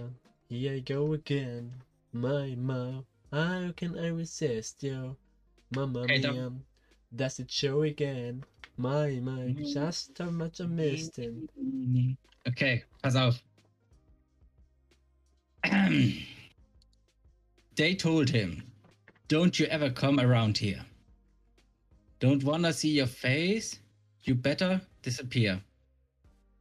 [0.49, 1.71] Here I go again.
[2.11, 3.05] My mouth.
[3.31, 5.15] How can I resist you?
[5.75, 6.51] Mamma Okay, dann- mia.
[7.15, 8.43] Does it show again?
[8.75, 11.47] My, my, just how much I missed him.
[12.47, 13.39] Okay, pass auf.
[17.75, 18.63] They told him,
[19.27, 20.83] Don't you ever come around here.
[22.23, 23.79] Don't wanna see your face.
[24.23, 25.61] You better disappear.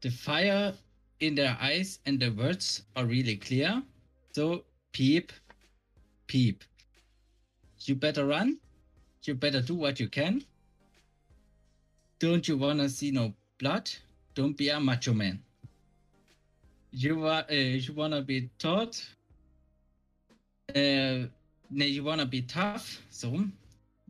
[0.01, 0.75] The fire
[1.21, 3.81] in their eyes and the words are really clear.
[4.33, 5.31] So, peep,
[6.27, 6.65] peep.
[7.85, 8.59] You better run.
[9.23, 10.43] You better do what you can.
[12.19, 13.89] Don't you wanna see no blood?
[14.35, 15.41] Don't be a macho man.
[16.91, 19.01] You uh, you wanna be taught?
[20.75, 21.29] Uh,
[21.71, 23.01] you wanna be tough.
[23.11, 23.45] So,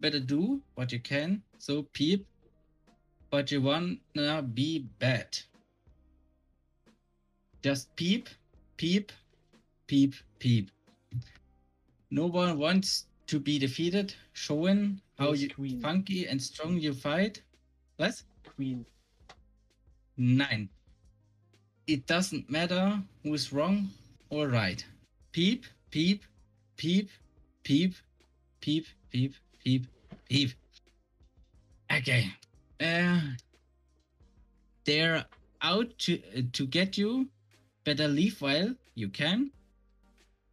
[0.02, 1.42] better do what you can.
[1.58, 2.26] So, peep.
[3.30, 5.38] But you wanna be bad.
[7.62, 8.28] Just peep,
[8.76, 9.12] peep,
[9.86, 10.70] peep, peep.
[12.10, 15.80] No one wants to be defeated, showing how Yes, you Queen.
[15.80, 17.42] funky and strong you fight.
[17.98, 18.24] Was?
[18.44, 18.84] Queen.
[20.18, 20.68] Nein.
[21.86, 23.90] It doesn't matter who's wrong
[24.30, 24.84] or right.
[25.32, 26.24] Peep, peep,
[26.76, 27.08] peep,
[27.64, 27.94] peep,
[28.60, 29.34] peep, peep,
[29.64, 29.86] peep,
[30.28, 30.50] peep.
[31.92, 32.30] Okay.
[32.80, 33.20] Uh,
[34.84, 35.24] they're
[35.60, 37.28] out to uh, to get you.
[37.84, 39.50] Better leave while you can.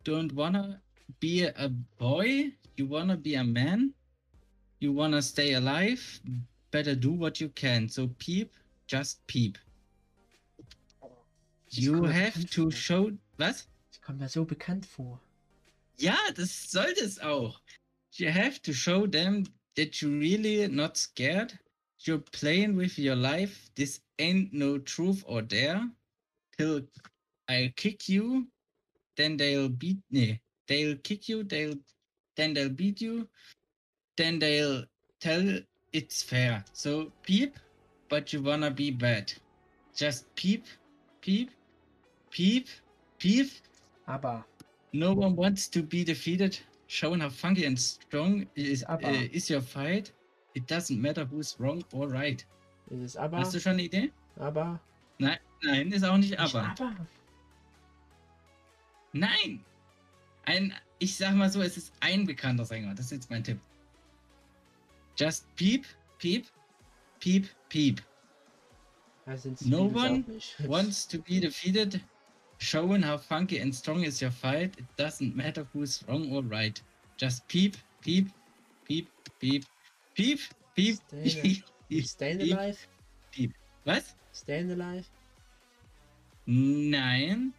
[0.03, 0.81] Don't wanna
[1.19, 2.51] be a boy.
[2.77, 3.93] You wanna be a man.
[4.79, 6.01] You wanna stay alive.
[6.71, 7.89] Better do what you can.
[7.89, 8.53] So peep,
[8.87, 9.57] just peep.
[11.69, 12.71] Das You have to vor.
[12.71, 13.11] show.
[13.37, 13.67] Was?
[13.91, 15.21] Das kommt mir so bekannt vor.
[15.97, 17.61] Ja, das sollte es auch.
[18.13, 19.45] You have to show them
[19.75, 21.57] that you're really not scared.
[21.99, 23.69] You're playing with your life.
[23.75, 25.89] This ain't no truth or dare.
[26.57, 26.81] Till
[27.47, 28.47] I kick you,
[29.17, 30.41] then they'll beat me.
[30.67, 31.75] They'll kick you, they'll
[32.35, 33.27] then they'll beat you,
[34.17, 34.85] then they'll
[35.19, 35.59] tell
[35.91, 36.63] it's fair.
[36.73, 37.57] So peep,
[38.09, 39.33] but you wanna be bad.
[39.95, 40.65] Just peep,
[41.21, 41.51] peep,
[42.31, 42.67] peep,
[43.19, 43.51] peep.
[44.07, 44.45] Aber
[44.93, 46.59] No one wants to be defeated.
[46.91, 50.11] Showing how funky and strong is, Aber- uh, is your fight.
[50.55, 52.43] It doesn't matter who's wrong or right.
[52.89, 53.37] ist es aber.
[53.37, 54.11] Hast du schon eine Idee?
[54.37, 54.79] Aber.
[55.19, 56.63] Nein, nein, ist auch nicht Nicht aber.
[56.67, 56.95] aber.
[59.13, 59.63] Nein!
[60.45, 62.95] Ein, ich sag mal so, es ist ein bekannter Sänger.
[62.95, 63.59] Das ist jetzt mein Tipp.
[65.15, 65.85] Just peep,
[66.17, 66.47] peep,
[67.19, 68.01] peep, peep.
[69.65, 70.25] No one.
[70.65, 72.01] Wants to be defeated,
[72.59, 74.77] showing how funky and strong is your fight.
[74.79, 76.81] It doesn't matter who's wrong or right.
[77.17, 78.29] Just peep, peep,
[78.85, 79.09] peep,
[79.39, 79.65] peep,
[80.15, 80.41] peep,
[80.75, 82.05] peep, Stay peep, peep.
[82.05, 82.43] Staying peep.
[82.43, 82.87] alive?
[83.85, 84.15] Was?
[84.31, 85.09] Staying alive?
[86.47, 87.53] Nein.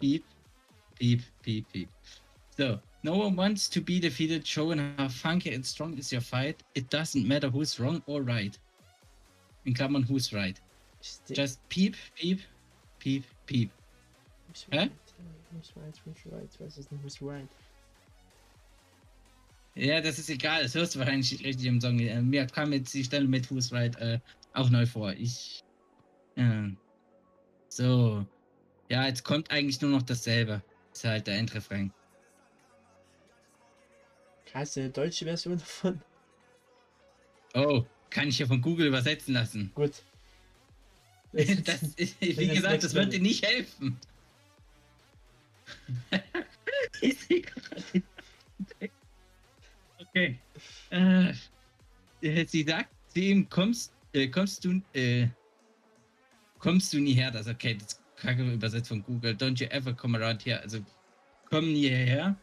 [0.00, 0.26] Beep,
[0.98, 1.90] beep, beep, beep.
[2.50, 6.44] So, no one wants to be defeated, showing how funky and strong is your fight.
[6.56, 8.50] It doesn't matter who's wrong or right.
[9.64, 10.58] In Klammern, who's right.
[11.00, 12.40] Stay Just peep, peep,
[12.98, 14.90] peep, Who's Hä?
[19.74, 21.98] Ja, das ist egal, das hörst du wahrscheinlich nicht richtig im Song.
[21.98, 24.20] Äh, Mir kam jetzt die Stelle mit Who's Right äh,
[24.54, 25.12] auch neu vor.
[25.12, 25.62] Ich.
[26.36, 26.70] Ja.
[27.68, 28.26] So.
[28.88, 30.62] Ja, jetzt kommt eigentlich nur noch dasselbe.
[30.92, 31.92] Ist halt der Endrefrain.
[34.50, 36.00] Du eine deutsche Version davon?
[37.54, 39.70] Oh, kann ich hier von Google übersetzen lassen.
[39.74, 40.02] Gut.
[41.64, 43.98] Das, ist- wie gesagt, das wird dir nicht helfen.
[47.00, 48.02] Ich seh gerade-
[49.98, 50.38] okay.
[50.90, 51.32] Äh,
[52.22, 55.28] äh, sie sagt ihm, kommst, äh, kommst du, äh,
[56.58, 57.30] kommst du nie her?
[57.30, 59.32] Das okay, das kacke übersetzt von Google.
[59.34, 60.60] Don't you ever come around here?
[60.62, 60.78] Also,
[61.50, 62.36] komm nie hierher.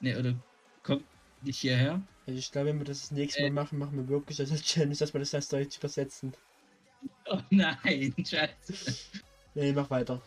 [0.00, 0.34] Ne, oder
[0.82, 1.04] komm
[1.42, 2.00] nicht hierher.
[2.26, 3.50] Also ich glaube, wenn wir das das nächste Äh.
[3.50, 6.34] Mal machen, machen wir wirklich das als Challenge, dass wir das als Deutsch übersetzen.
[7.30, 8.96] Oh nein, scheiße.
[9.54, 10.22] Nee, mach weiter.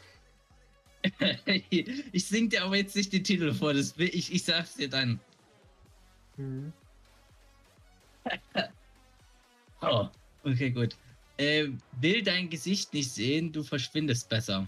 [1.45, 4.89] ich sing dir aber jetzt nicht den Titel vor, das will ich, ich sag's dir
[4.89, 5.19] dann.
[6.37, 6.71] Mhm.
[9.83, 10.07] Oh,
[10.43, 10.95] okay, gut.
[11.37, 11.69] Äh,
[12.01, 14.67] will dein Gesicht nicht sehen, du verschwindest besser.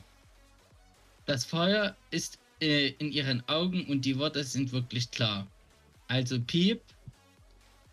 [1.28, 5.46] Das Feuer ist äh, in ihren Augen und die Worte sind wirklich klar.
[6.08, 6.82] Also piep,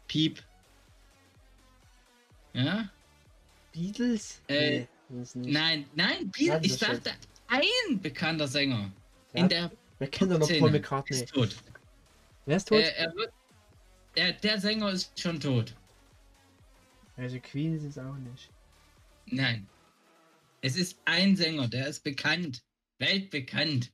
[0.08, 0.42] piep.
[2.54, 2.90] Ja?
[3.72, 4.42] Beatles?
[4.48, 5.22] Äh, nee.
[5.34, 7.12] Nein, nein, Warte, ich das sagte
[7.48, 8.92] ein bekannter Sänger.
[9.34, 9.70] Ja, In der
[10.10, 11.16] kennen doch noch Paul McCartney.
[11.16, 11.56] ist tot.
[12.46, 12.78] Wer ist tot?
[12.78, 13.32] Äh, er wird,
[14.14, 15.74] er, der Sänger ist schon tot.
[17.16, 18.50] also Queen ist es auch nicht.
[19.26, 19.68] Nein.
[20.62, 22.62] Es ist ein Sänger, der ist bekannt.
[22.98, 23.92] Weltbekannt.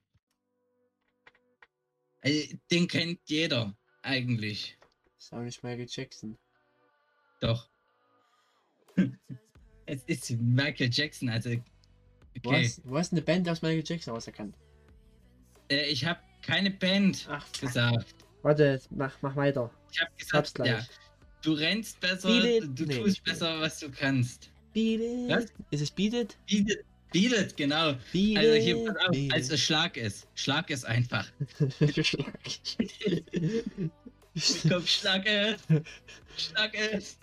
[2.23, 4.77] Also, den kennt jeder, eigentlich.
[5.19, 6.37] Ist auch nicht Michael Jackson.
[7.41, 7.69] Doch.
[9.87, 11.51] es ist Michael Jackson, also.
[11.51, 12.65] Wo, Okay.
[12.65, 14.55] hast, wo hast du eine Band aus Michael Jackson auserkannt?
[15.71, 18.15] Äh, ich habe keine Band Ach, gesagt.
[18.43, 19.71] Warte, mach, mach weiter.
[19.91, 20.69] Ich habe gesagt, gleich.
[20.69, 20.87] ja,
[21.43, 24.51] du rennst besser, du Nee, tust besser, was du kannst.
[24.75, 25.31] Beat it.
[25.31, 25.47] Was?
[25.71, 26.37] Ist es Beat it?
[26.47, 27.95] Beat it, beat it genau.
[28.13, 29.53] Beat Also hier, pass auf, beat als it.
[29.55, 30.29] es Schlag ist.
[30.35, 31.27] Schlag ist einfach.
[32.03, 32.39] Schlag.
[34.69, 35.57] Komm, schlag es.
[36.37, 37.19] Schlag es.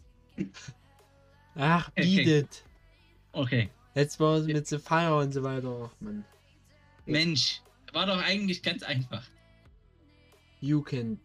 [1.55, 2.39] Ach, Beat Okay.
[2.39, 2.63] it.
[3.33, 3.69] Okay.
[3.95, 5.89] Jetzt war es mit The Fire und so weiter.
[5.91, 6.25] Ach, Mann.
[7.05, 7.61] Mensch,
[7.91, 9.23] war doch eigentlich ganz einfach.
[10.61, 11.19] You can.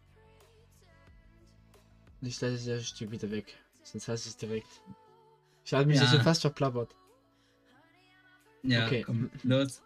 [2.21, 3.57] Ich das Stück wieder weg.
[3.85, 4.83] Sonst hast du es direkt.
[5.65, 6.07] Ich habe mich ja.
[6.07, 6.95] schon fast verplappert.
[8.65, 9.03] Ja, Okay.
[9.03, 9.83] komm, los.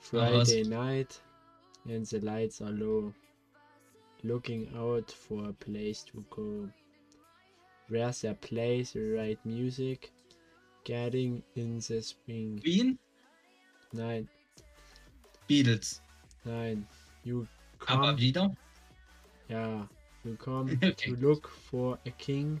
[0.00, 1.20] Friday night
[1.86, 3.12] and the lights are low.
[4.22, 6.68] Looking out for a place to go.
[7.88, 10.10] Where's a place to write music?
[10.84, 12.58] Getting in the spring.
[12.62, 12.98] Queen,
[13.92, 14.28] Nein,
[15.48, 16.00] Beatles.
[16.44, 16.86] nein.
[17.24, 17.46] You
[17.86, 18.18] Aber come.
[18.18, 18.56] wieder.
[19.48, 19.88] Ja.
[20.24, 20.92] You come Okay.
[20.92, 22.60] to look for a king.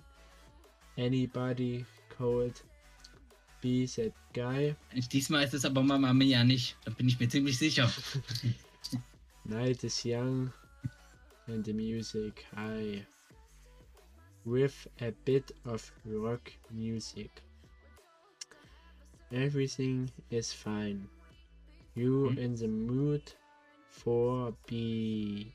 [0.96, 2.60] Anybody could
[3.60, 4.74] be that guy.
[5.12, 6.76] Diesmal ist es aber Mama Mia nicht.
[6.84, 7.90] Da bin ich mir ziemlich sicher.
[9.44, 10.52] Night is young
[11.46, 13.04] and the music high
[14.48, 17.30] with a bit of rock music.
[19.32, 21.08] Everything is fine.
[21.94, 22.38] You Mhm.
[22.38, 23.22] in the mood
[23.90, 25.52] for beep.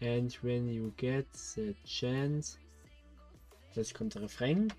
[0.00, 2.58] And when you get the chance.
[3.74, 4.72] Jetzt kommt der Refrain.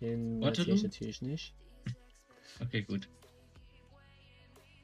[0.00, 1.52] Den Warte ich natürlich nicht.
[2.60, 3.08] Okay, gut.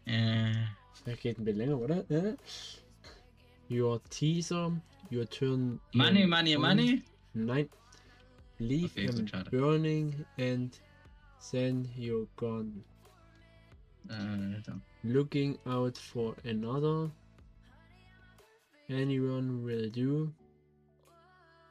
[0.04, 0.52] Äh,
[1.06, 2.08] Der geht ein bisschen länger, oder?
[2.10, 2.36] Äh?
[3.70, 4.72] Your teaser,
[5.10, 5.80] your turn.
[5.94, 7.02] money, money, money.
[7.36, 7.68] Nein.
[8.58, 9.50] Leave Okay, them gut, schade.
[9.50, 10.78] burning and
[11.52, 12.82] then you're gone.
[14.08, 14.80] Äh, da.
[15.04, 17.10] Looking out for another.
[18.88, 20.32] Anyone will do.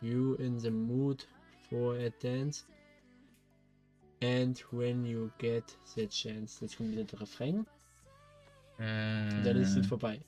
[0.01, 1.25] You in the mood
[1.69, 2.65] for a dance.
[4.21, 6.59] And when you get the chance.
[6.61, 7.65] Jetzt kommt wieder der Refrain.
[8.77, 10.19] Und dann ist es Äh, vorbei.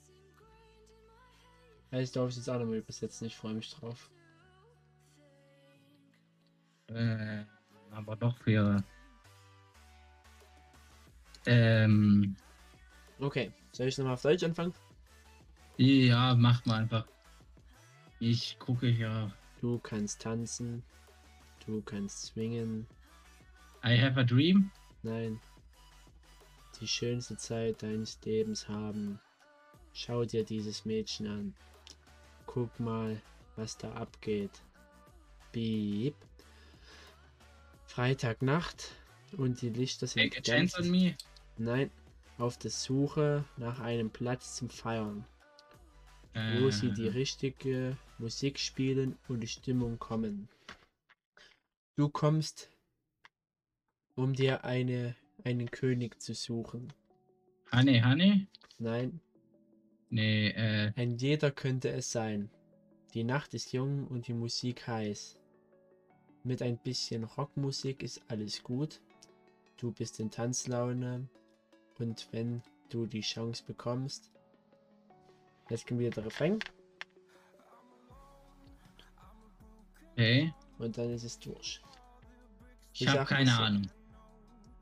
[1.92, 4.10] Ich darf es jetzt auch nochmal übersetzen, ich freue mich drauf.
[6.88, 7.44] Äh,
[7.90, 8.82] Aber doch für.
[11.46, 12.36] Ähm,
[13.20, 14.72] Okay, soll ich nochmal auf Deutsch anfangen?
[15.76, 17.06] ja, macht mal einfach.
[18.20, 19.30] Ich gucke ja.
[19.60, 20.82] Du kannst tanzen,
[21.66, 22.86] du kannst swingen,
[23.84, 24.70] I have a dream.
[25.02, 25.40] nein.
[26.80, 29.18] Die schönste Zeit deines Lebens haben.
[29.92, 31.54] Schau dir dieses Mädchen an.
[32.46, 33.20] Guck mal,
[33.56, 34.62] was da abgeht.
[35.50, 36.14] Beep.
[37.88, 38.92] Freitagnacht
[39.36, 41.16] und die Lichter sind Take a chance on me.
[41.56, 41.90] Nein,
[42.36, 45.24] auf der Suche nach einem Platz zum Feiern,
[46.60, 50.48] wo sie die Äh, richtige Musik spielen und die Stimmung kommen.
[51.96, 52.70] Du kommst,
[54.14, 56.92] um dir eine, einen König zu suchen.
[57.72, 58.46] Honey, Honey?
[58.78, 59.20] Nein,
[60.10, 62.50] Nee, äh, ein jeder könnte es sein.
[63.14, 65.37] Die Nacht ist jung und die Musik heiß.
[66.48, 69.02] Mit ein bisschen Rockmusik ist alles gut.
[69.76, 71.28] Du bist in Tanzlaune
[71.98, 74.30] und wenn du die Chance bekommst.
[75.68, 76.58] Jetzt kommt wieder der Refrain
[80.12, 80.54] okay.
[80.78, 81.82] und dann ist es durch.
[82.94, 83.60] Ich, Ich habe keine so.
[83.60, 83.90] Ahnung.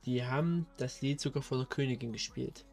[0.05, 2.65] Die haben das Lied sogar vor der Königin gespielt.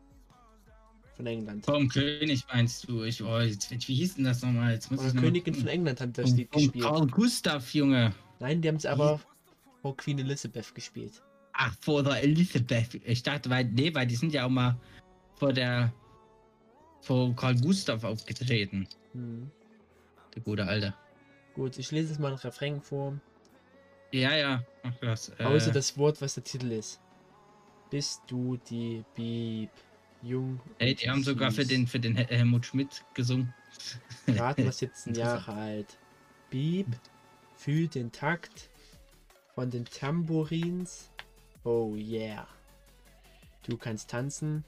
[1.16, 1.66] Von England.
[1.66, 3.04] Vom König meinst du?
[3.06, 4.74] Ich, oh, jetzt, wie hieß denn das nochmal?
[4.74, 6.86] Jetzt muss Von der Königin von England haben das Lied gespielt.
[6.86, 8.14] Karl Gustav, Junge.
[8.44, 9.22] Nein, die haben es aber
[9.82, 11.22] vor Queen Elizabeth gespielt.
[11.54, 12.96] Ach, vor der Elisabeth.
[13.06, 14.78] Ich dachte, weil, nee, weil die sind ja auch mal
[15.36, 15.94] vor der,
[17.02, 18.86] vor Karl Gustav aufgetreten.
[19.14, 19.50] Hm.
[20.36, 20.94] Der gute Alte.
[21.54, 23.18] Gut, ich lese jetzt mal ein Refrain vor.
[24.12, 24.64] Ja, ja.
[24.84, 25.30] Ach was.
[25.40, 27.00] Äh, Außer das Wort, was der Titel ist.
[27.90, 29.70] Bist du die Bieb
[30.22, 30.60] jung?
[30.80, 33.54] ey, die haben sogar für den, für den Hel- Helmut Schmidt gesungen.
[34.28, 35.18] Raten, was 17 Interessant.
[35.48, 35.98] Jahre alt.
[36.50, 36.88] Bieb
[37.56, 38.70] fühlt den Takt
[39.56, 41.10] von den Tambourins.
[41.64, 42.48] Oh yeah.
[43.64, 44.66] Du kannst tanzen,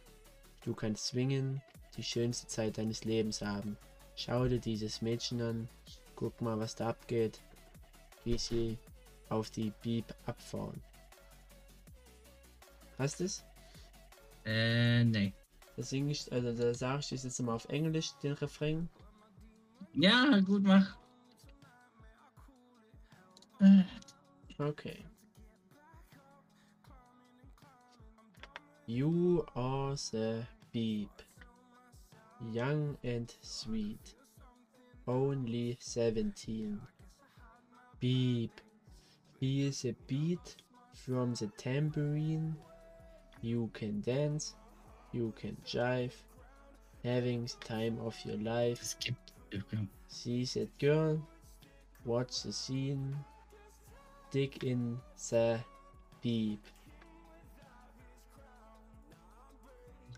[0.64, 1.62] du kannst swingen,
[1.98, 3.78] die schönste Zeit deines Lebens haben.
[4.16, 5.70] Schau dir dieses Mädchen an,
[6.16, 7.42] guck mal, was da abgeht,
[8.24, 8.78] wie sie
[9.30, 10.82] auf die Bieb abfahren.
[12.98, 13.44] Hast du es?
[14.46, 15.34] Äh, nee.
[15.78, 18.88] Ich, also da sage ich das jetzt mal auf Englisch, den Refrain.
[19.94, 20.96] Ja, gut, mach.
[24.60, 25.04] Okay.
[28.86, 31.22] You are the beep,
[32.52, 34.14] young and sweet,
[35.08, 36.80] only 17.
[38.00, 38.62] Beep,
[39.40, 40.56] feel the beat
[40.94, 42.56] from the tambourine.
[43.42, 44.54] You can dance,
[45.12, 46.14] you can jive,
[47.04, 48.96] having the time of your life.
[49.02, 49.16] Okay.
[50.08, 51.20] See that girl,
[52.06, 53.16] watch the scene,
[54.36, 55.56] dig in the
[56.22, 56.60] beep.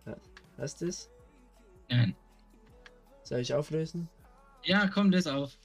[0.06, 0.18] Ha-
[0.58, 1.10] Hast du es?
[1.90, 2.16] Nein.
[3.24, 4.10] Soll ich auflösen?
[4.64, 5.58] Ja, komm, das auf.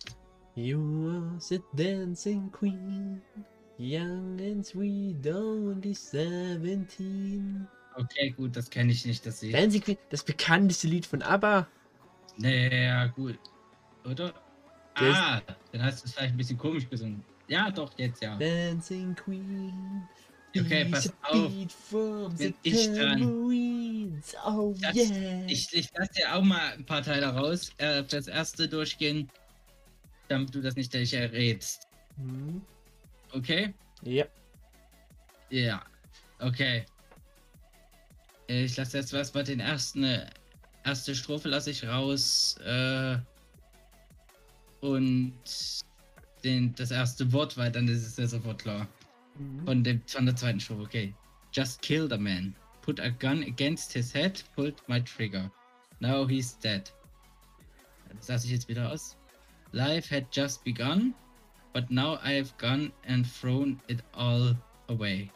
[0.54, 3.22] You are the dancing queen,
[3.78, 7.66] young and sweet, only 17.
[7.96, 9.54] Okay, gut, das kenne ich nicht, das Lied.
[9.54, 11.66] Dancing Queen, das bekannteste Lied von ABBA.
[12.36, 13.38] Nee, ja, gut.
[14.04, 14.34] Oder?
[14.94, 15.40] Das- Ah,
[15.72, 17.24] dann hast du es vielleicht ein bisschen komisch gesungen.
[17.52, 18.34] Ja, doch, jetzt ja.
[18.38, 20.08] Dancing Queen.
[20.56, 21.52] Okay, pass auf.
[22.38, 23.22] Bin ich dran.
[24.46, 25.44] Oh Das- yeah.
[25.48, 27.70] Ich, ich lasse dir auch mal ein paar Teile raus.
[27.76, 29.28] Äh, fürs erste durchgehen,
[30.28, 31.88] damit du das nicht gleich errätst.
[32.16, 32.62] Hm.
[33.32, 33.74] Okay?
[34.02, 34.24] Ja.
[35.50, 35.84] Ja.
[36.38, 36.86] Okay.
[38.48, 40.04] Äh, Ich lasse jetzt was bei den ersten.
[40.04, 40.26] äh,
[40.84, 42.56] Erste Strophe lasse ich raus.
[42.64, 43.18] Äh,
[44.80, 45.34] und
[46.44, 48.86] den, das erste Wort, weil dann ist es ja sofort klar.
[49.38, 49.64] Mhm.
[49.64, 51.14] Von, dem, von der zweiten Strophe, okay.
[51.52, 52.54] Just kill the man.
[52.82, 55.50] Put a gun against his head, pulled my trigger.
[56.00, 56.92] Now he's dead.
[58.18, 59.16] Das lasse ich jetzt wieder aus.
[59.72, 61.14] Life had just begun,
[61.72, 64.56] but now I've gone and thrown it all
[64.88, 65.30] away.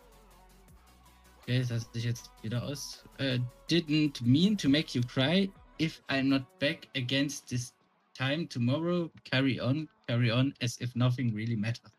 [1.43, 3.05] Okay, das lasse ich jetzt wieder aus.
[3.21, 3.39] Uh,
[3.69, 5.49] didn't mean to make you cry.
[5.79, 7.73] If I'm not back against this
[8.17, 11.93] time tomorrow, carry on, carry on, as if nothing really matters.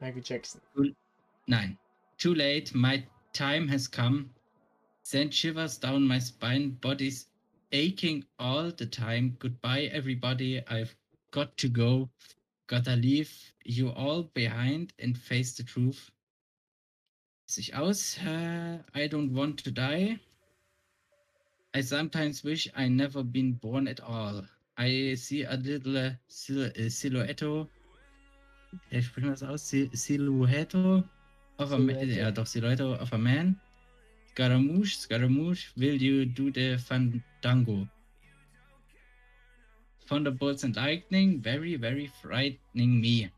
[0.00, 0.60] Michael Jackson.
[1.46, 1.78] Nine.
[2.18, 2.74] Too late.
[2.74, 4.30] My time has come.
[5.02, 6.70] Send shivers down my spine.
[6.80, 7.26] Body's
[7.72, 9.36] aching all the time.
[9.38, 10.62] Goodbye, everybody.
[10.66, 10.94] I've
[11.30, 12.08] got to go.
[12.66, 13.32] Gotta leave
[13.64, 16.10] you all behind and face the truth.
[17.46, 18.18] Sich aus.
[18.18, 20.18] Uh, I don't want to die.
[21.74, 24.44] I sometimes wish I never been born at all.
[24.76, 27.68] I see a little uh, sil uh, silhouette.
[28.90, 29.68] Ich spreche das aus.
[29.70, 31.04] Sil Silhouette
[31.58, 33.60] of a man, ja doch, Silhouette of a man.
[34.30, 37.86] Scaramouche, Scaramouche, will you do the fandango?
[40.08, 43.30] Thunderbolts and lightning, very, very frightening me.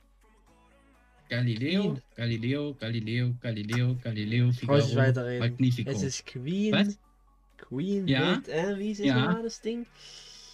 [1.29, 2.03] Galileo, Queen.
[2.17, 5.39] Galileo, Galileo, Galileo, Galileo, Figaro.
[5.39, 5.91] Magnifico.
[5.91, 6.73] Es ist Queen.
[6.73, 6.99] Was?
[7.59, 8.37] Queen Ja?
[8.37, 9.43] mit, äh, wie ist Ja.
[9.43, 9.87] das Ding?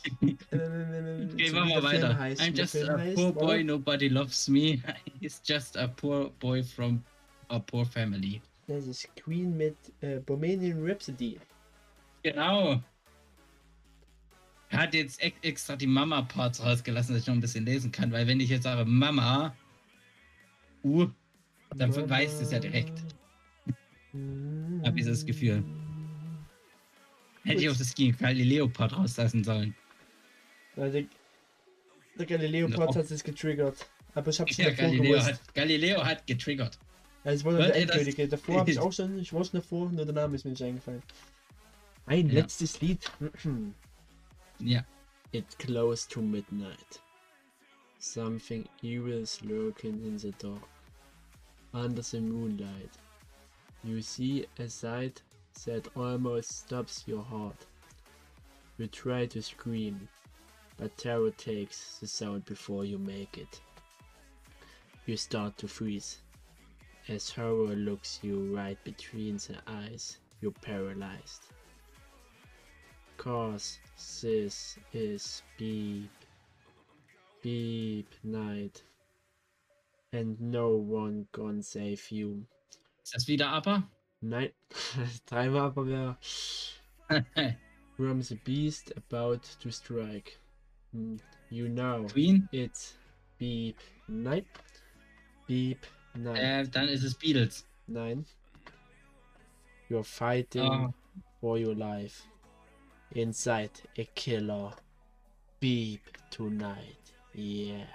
[0.52, 2.18] Ähm, Okay, so machen wir weiter.
[2.18, 4.82] heißt, I'm just Film a heißt, poor boy, nobody loves me.
[5.20, 7.02] He's just a poor boy from
[7.48, 8.40] a poor family.
[8.66, 11.38] Das ist Queen mit äh, Bohemian Rhapsody.
[12.22, 12.82] Genau.
[14.70, 18.10] Er hat jetzt ex extra die Mama-Parts rausgelassen, dass ich noch ein bisschen lesen kann,
[18.12, 19.54] weil wenn ich jetzt sage Mama,
[20.84, 21.06] uh,
[21.76, 22.18] dann Mama.
[22.18, 23.02] du es ja direkt.
[24.84, 25.62] Hab ich das Gefühl.
[27.44, 29.74] Hätte ich auch das Galileo-Part rauslassen sollen.
[30.76, 31.04] Ja, der,
[32.18, 32.94] der Galileo No.
[32.94, 33.86] Hat es getriggert.
[34.14, 35.26] Aber ich hab's Ja, davor Galileo gewusst.
[35.26, 36.78] hat, Galileo hat getriggert.
[37.24, 38.28] Ja, war Weil, der ey, endgültige.
[38.28, 41.02] Davor habe ich auch schon, ich wusste davor, nur der Name ist mir nicht eingefallen.
[42.06, 42.34] Ein Ja.
[42.40, 43.10] letztes Lied.
[44.58, 44.84] Ja.
[45.32, 47.00] It close to midnight.
[47.98, 50.62] Something evil is lurking in the dark.
[51.72, 52.90] Under the moonlight.
[53.82, 55.22] You see a sight
[55.64, 57.66] that almost stops your heart.
[58.78, 60.06] You try to scream,
[60.76, 63.60] but terror takes the sound before you make it.
[65.06, 66.18] You start to freeze.
[67.08, 71.42] As horror looks you right between the eyes, you're paralyzed.
[73.16, 73.78] Cause
[74.20, 76.10] this is beep,
[77.42, 78.82] beep night,
[80.12, 82.46] and no one gonna save you.
[83.04, 83.82] Ist das wieder aber?
[84.20, 84.50] Nein,
[85.26, 86.16] dreimal aber wäre
[87.96, 90.38] from the beast about to strike.
[90.92, 91.16] Hmm,
[91.50, 92.48] You know Queen?
[92.52, 92.94] it's
[93.38, 93.78] beep
[94.08, 94.46] night,
[95.46, 96.38] beep night.
[96.38, 97.64] Äh, dann ist es Beatles.
[97.86, 98.24] Nein.
[99.88, 100.94] You're fighting Oh.
[101.40, 102.22] for your life.
[103.14, 104.72] Inside a killer.
[105.60, 106.00] Beep
[106.30, 107.12] tonight.
[107.34, 107.86] Yeah.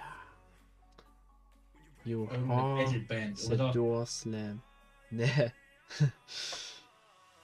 [2.04, 2.86] You hear
[3.48, 4.62] the door slam.
[5.10, 5.52] Ne.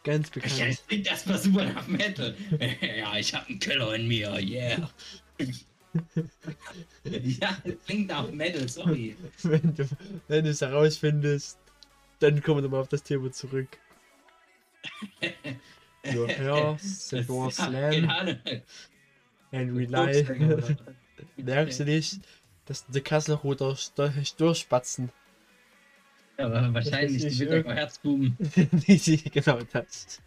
[0.04, 0.60] Ganz bekannt.
[0.60, 2.36] das klingt erstmal super nach Metal.
[2.98, 4.90] ja, ich hab einen Killer in mir, yeah.
[7.04, 7.56] ja,
[7.86, 9.16] klingt nach Metal, sorry.
[9.42, 9.88] wenn du
[10.28, 11.58] wenn du es herausfindest,
[12.20, 13.78] dann kommen wir mal auf das Thema zurück.
[16.04, 18.10] You hear the door Ja, slam
[19.52, 20.24] and rely.
[21.36, 22.20] Merkst du nicht,
[22.66, 23.76] dass die Kasselruder
[24.36, 25.10] durchspatzen?
[26.38, 28.36] Ja, aber wahrscheinlich die Mittag Herzbuben.
[28.86, 30.20] Nicht genau das.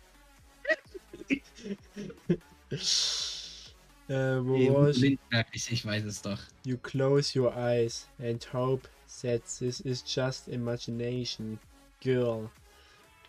[4.09, 4.97] Äh, wo war ich?
[4.97, 6.39] Lindbergh, ich, ich weiß es doch.
[6.65, 8.88] You close your eyes and hope
[9.21, 11.59] that this is just imagination,
[12.03, 12.49] girl.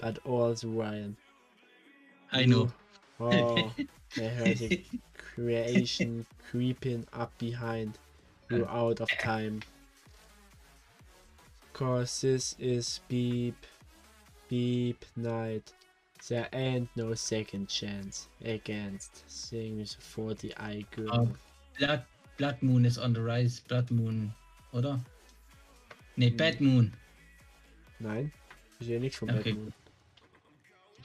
[0.00, 1.14] But all the while.
[2.32, 2.70] I know.
[3.20, 3.72] Oh,
[4.16, 4.84] I heard the
[5.16, 7.98] creation creeping up behind
[8.50, 9.62] you out of time.
[11.72, 13.66] Cause this is beep,
[14.48, 15.72] beep night.
[16.26, 21.08] There ain't no second chance against things for the eye girl.
[21.12, 21.28] Oh.
[21.78, 22.02] Blood,
[22.36, 23.60] Blood Moon is on the rise.
[23.68, 24.32] Blood Moon,
[24.72, 24.98] oder?
[26.16, 26.92] Nee, Bad Moon.
[28.00, 28.32] Nein,
[28.80, 29.52] ich sehe nichts von Okay.
[29.52, 29.72] Batman.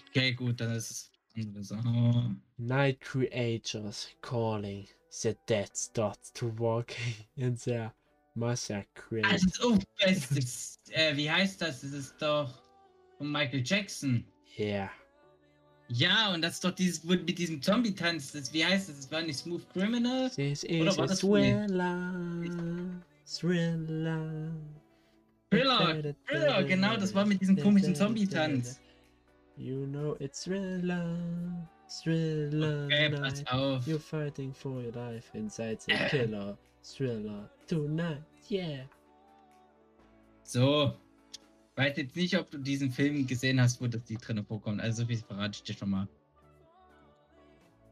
[0.09, 2.35] Okay, gut, dann ist es andere Sache.
[2.57, 4.87] Night creatures calling.
[5.09, 6.95] The dead starts to walk
[7.37, 7.93] in their
[8.35, 9.21] massacre.
[9.23, 11.83] Also, es ist, äh, wie heißt das?
[11.83, 12.63] Es ist doch
[13.17, 14.25] von Michael Jackson.
[14.57, 14.89] Yeah.
[15.89, 18.51] Ja, und das ist doch dieses, mit diesem Zombie-Tanz.
[18.51, 18.97] Wie heißt das?
[18.97, 20.29] Das war nicht Smooth Criminal?
[20.29, 22.13] This Oder is war a das thriller.
[23.25, 24.51] Thriller.
[25.49, 28.79] Thriller, Thriller, genau, das war mit diesem komischen Zombie-Tanz.
[29.55, 31.15] You know it's thriller.
[31.87, 32.85] Thriller.
[32.85, 33.85] Okay, pass auf.
[33.85, 36.57] You're fighting for your life inside the killer.
[36.81, 37.49] Thriller.
[37.67, 38.23] Tonight.
[38.49, 38.85] Yeah.
[40.43, 40.95] So.
[41.75, 44.79] Weiß jetzt nicht, ob du diesen Film gesehen hast, wo das Lied drin vorkommt.
[44.79, 46.07] Also so viel verrate ich dir schon mal.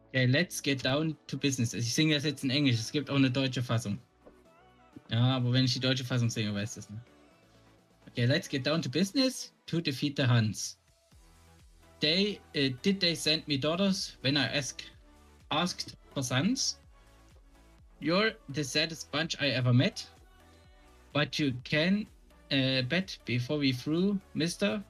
[0.09, 1.73] Okay, let's get down to business.
[1.73, 2.75] Ich singe das jetzt in Englisch.
[2.75, 3.97] Es gibt auch eine deutsche Fassung.
[5.09, 7.01] Ja, aber wenn ich die deutsche Fassung singe, weißt du es nicht.
[8.09, 10.77] Okay, let's get down to business to defeat the Huns.
[12.01, 14.83] They uh, did they send me daughters when I ask,
[15.49, 16.77] asked for sons?
[18.01, 20.05] You're the saddest bunch I ever met.
[21.13, 22.07] But you can
[22.51, 24.83] uh, bet before we through, Mister,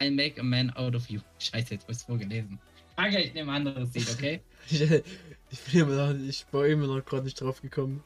[0.00, 1.20] I make a man out of you.
[1.38, 2.58] Scheiße, jetzt was vorgelesen.
[2.96, 4.40] Okay, ich nehme ein anderes Lied, okay?
[4.68, 8.02] Ich, ich bin immer noch, ich war immer noch gerade nicht drauf gekommen.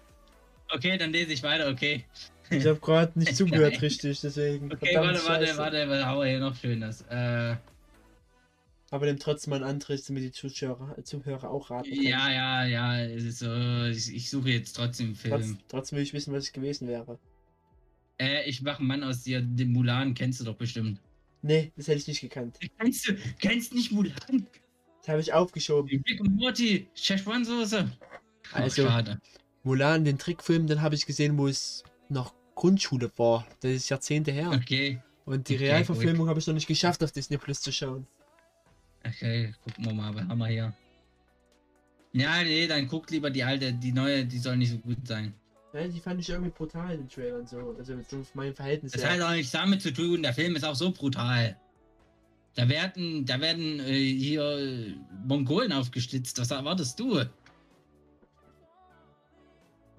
[0.72, 2.04] Okay, dann lese ich weiter, okay?
[2.50, 4.70] Ich habe gerade nicht zugehört richtig, deswegen.
[4.72, 7.00] Okay, warte, warte, warte, haben wir hier noch Schönes?
[7.08, 7.56] Äh,
[8.90, 12.02] Aber nimm trotzdem mal einen Antritt, damit die Zuschauer, Zuhörer auch raten können.
[12.02, 15.58] ja, ja, ja, es ist so, ich, ich suche jetzt trotzdem einen Trotz, Film.
[15.68, 17.18] trotzdem will ich wissen, was es gewesen wäre.
[18.20, 21.00] Äh, ich mache einen Mann aus dir, den Mulan kennst du doch bestimmt.
[21.42, 22.58] Nee, das hätte ich nicht gekannt.
[22.78, 24.46] Kennst du, kennst nicht Mulan?
[25.00, 26.04] Das habe ich aufgeschoben.
[26.06, 27.90] Rick und Morty, Szechuan-Soße.
[28.52, 29.18] Also- schade.
[29.62, 33.46] Mulan, den Trickfilm, den habe ich gesehen, wo es noch Grundschule war.
[33.60, 34.50] Das ist Jahrzehnte her.
[34.52, 38.06] Okay, Und die Okay, Realverfilmung habe ich noch nicht geschafft, auf Disney Plus zu schauen.
[39.06, 40.74] okay, gucken wir mal, was haben wir hier?
[42.12, 45.32] Ja, nee, dann guckt lieber die alte, die neue, die soll nicht so gut sein.
[45.72, 47.76] Ja, die fand ich irgendwie brutal, den Trailer und so.
[47.78, 48.92] Also so auf mein Verhältnis.
[48.92, 49.12] Das her.
[49.12, 51.56] hat auch nichts damit zu tun, der Film ist auch so brutal.
[52.56, 54.94] Da werden, da werden äh, hier äh,
[55.24, 57.24] Mongolen aufgeschlitzt, was erwartest du?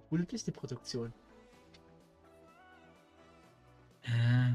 [0.10, 1.14] Gute Disney-Produktion.
[4.04, 4.54] Äh,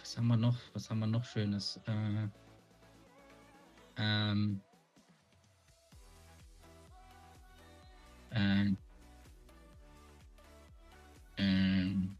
[0.00, 0.56] was haben wir noch?
[0.72, 1.80] Was haben wir noch Schönes?
[1.86, 2.28] Äh,
[3.98, 4.60] ähm,
[8.32, 8.76] ähm,
[11.38, 12.16] ähm,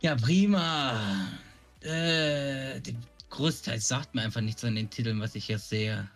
[0.00, 1.28] ja, prima.
[1.80, 2.94] Äh, der
[3.30, 6.08] Großteil sagt mir einfach nichts an den Titeln, was ich hier sehe.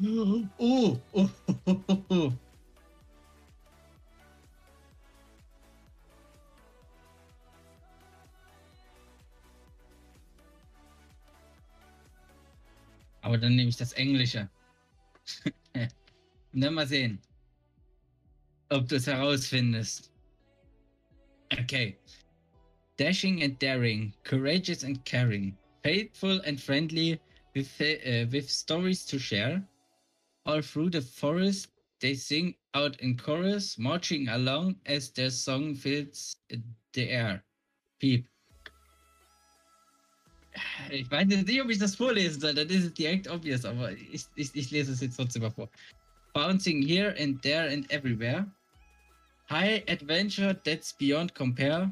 [0.00, 1.28] Oh, oh, oh,
[1.66, 2.32] oh, oh.
[13.20, 14.48] Aber dann nehme ich das Englische.
[16.52, 17.18] Dann mal sehen,
[18.72, 20.10] ob du es herausfindest.
[21.60, 21.96] Okay.
[22.96, 27.20] Dashing and daring, courageous and caring, faithful and friendly,
[27.54, 29.62] with, uh, with stories to share.
[30.46, 31.68] All through the forest,
[32.00, 36.36] they sing out in chorus, marching along as their song fills
[36.94, 37.44] the air.
[38.00, 38.24] Piep.
[40.90, 44.26] Ich weiß nicht, ob ich das vorlesen soll, dann ist es direkt obvious, aber ich,
[44.34, 45.70] ich, ich lese es jetzt trotzdem mal vor.
[46.34, 48.46] Bouncing here and there and everywhere.
[49.52, 51.90] High adventure that's beyond compare.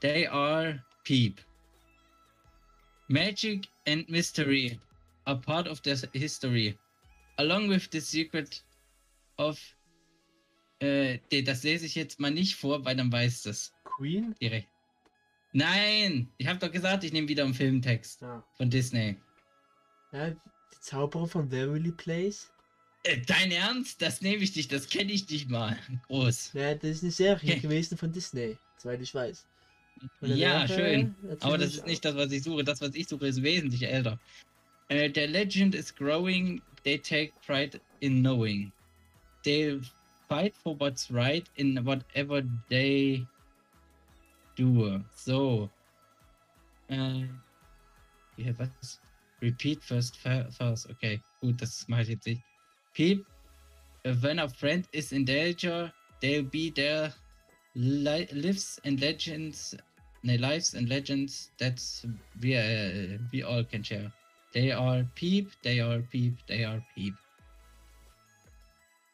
[0.00, 1.40] They are peep.
[3.08, 4.78] Magic and mystery
[5.26, 6.78] are part of their history.
[7.38, 8.62] Along with the secret
[9.38, 9.58] of.
[10.80, 14.34] Äh, das lese ich jetzt mal nicht vor, weil dann weiß das Queen?
[14.40, 14.68] direkt.
[15.52, 16.28] Nein!
[16.38, 18.42] Ich habe doch gesagt, ich nehme wieder einen Filmtext Ja.
[18.56, 19.16] von Disney.
[20.12, 20.30] ja.
[20.30, 22.51] Die Zauberer von Waverly Place?
[23.04, 24.00] Äh, dein Ernst?
[24.00, 25.78] Das nehme ich dich, das kenne ich dich mal.
[26.06, 26.52] Groß.
[26.54, 27.60] Ja, das ist eine Serie Okay.
[27.60, 29.46] gewesen von Disney, soweit ich weiß.
[30.20, 31.14] Der Ja, schön.
[31.40, 32.64] Aber das ist nicht das, was ich suche.
[32.64, 34.18] Das, was ich suche, ist wesentlich älter.
[34.88, 36.62] Äh, the legend is growing.
[36.84, 38.72] They take pride in knowing.
[39.44, 39.80] They
[40.28, 43.26] fight for what's right in whatever they
[44.56, 45.00] do.
[45.14, 45.70] So.
[46.88, 47.26] Äh,
[48.36, 49.00] ja, was?
[49.40, 50.88] Repeat first first.
[50.88, 52.42] Okay, gut, das mache ich jetzt nicht.
[52.94, 53.24] Peep,
[54.04, 57.12] uh, when a friend is in danger, they'll be there.
[57.74, 59.74] Li lives and legends,
[60.22, 62.04] no, lives and legends that's
[62.42, 64.12] we uh, we all can share.
[64.52, 67.14] They are Peep, they are Peep, they are Peep.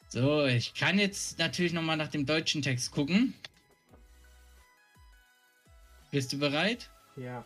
[0.08, 3.34] So, ich kann jetzt natürlich nochmal nach dem deutschen Text gucken.
[6.10, 6.88] Bist du bereit?
[7.16, 7.44] Ja.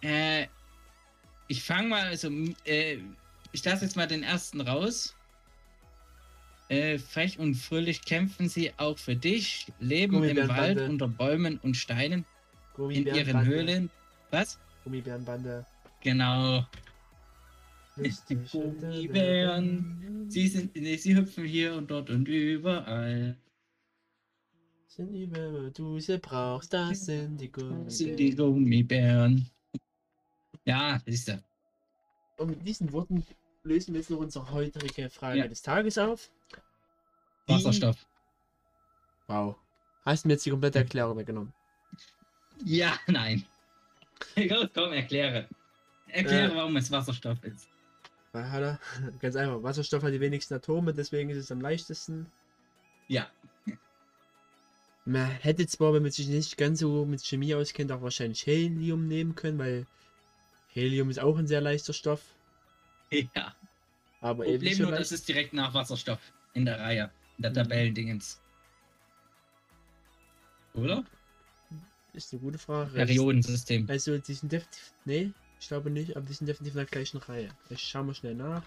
[0.00, 0.46] Äh,
[1.48, 2.30] ich fange mal, also,
[2.64, 2.98] äh,
[3.52, 5.14] ich lasse jetzt mal den ersten raus.
[6.68, 10.48] Äh, frech und fröhlich kämpfen sie auch für dich, leben im.
[10.48, 12.24] Wald unter Bäumen und Steinen,
[12.78, 13.44] in ihren.
[13.44, 13.90] Höhlen.
[14.30, 14.58] Was?
[14.84, 15.66] Gummibärenbande.
[16.00, 16.66] Genau.
[17.96, 18.50] Lustig.
[18.50, 20.26] Gummibären.
[20.28, 23.36] Sie sind, nee, sie hüpfen hier und dort und überall.
[24.86, 27.50] Sind die, wenn du sie brauchst, das sind die
[27.88, 28.46] Sind die Gummibären.
[28.46, 29.50] Gummibären.
[30.64, 31.42] Ja, siehst du.
[32.38, 33.24] Und mit diesen Worten
[33.64, 35.46] lösen wir jetzt noch unsere heutige Frage Ja.
[35.48, 36.30] des Tages auf.
[37.48, 38.06] Die- Wasserstoff.
[39.26, 39.56] Wow.
[40.04, 41.52] Hast du mir jetzt die komplette Erklärung weggenommen?
[42.64, 43.44] Ja, nein.
[44.36, 45.48] Los, komm, erkläre.
[46.08, 46.56] Erkläre, Äh.
[46.56, 47.68] warum es Wasserstoff ist.
[48.32, 48.78] Er,
[49.20, 52.30] ganz einfach, Wasserstoff hat die wenigsten Atome, deswegen ist es am leichtesten.
[53.08, 53.30] Ja.
[55.04, 59.08] Man hätte zwar, wenn man sich nicht ganz so mit Chemie auskennt, auch wahrscheinlich Helium
[59.08, 59.86] nehmen können, weil
[60.68, 62.22] Helium ist auch ein sehr leichter Stoff.
[63.34, 63.54] Ja.
[64.20, 67.10] Aber eben Problem nur, das ist direkt nach Wasserstoff in der Reihe.
[67.38, 67.54] In der Mhm.
[67.56, 68.40] Tabellendingens.
[70.74, 71.04] Oder?
[72.12, 72.90] Ist eine gute Frage.
[72.92, 73.88] Periodensystem.
[73.88, 74.92] Also, die sind definitiv.
[75.04, 77.48] Nee, ich glaube nicht, aber die sind definitiv in der gleichen Reihe.
[77.66, 78.62] Vielleicht schauen wir schnell nach.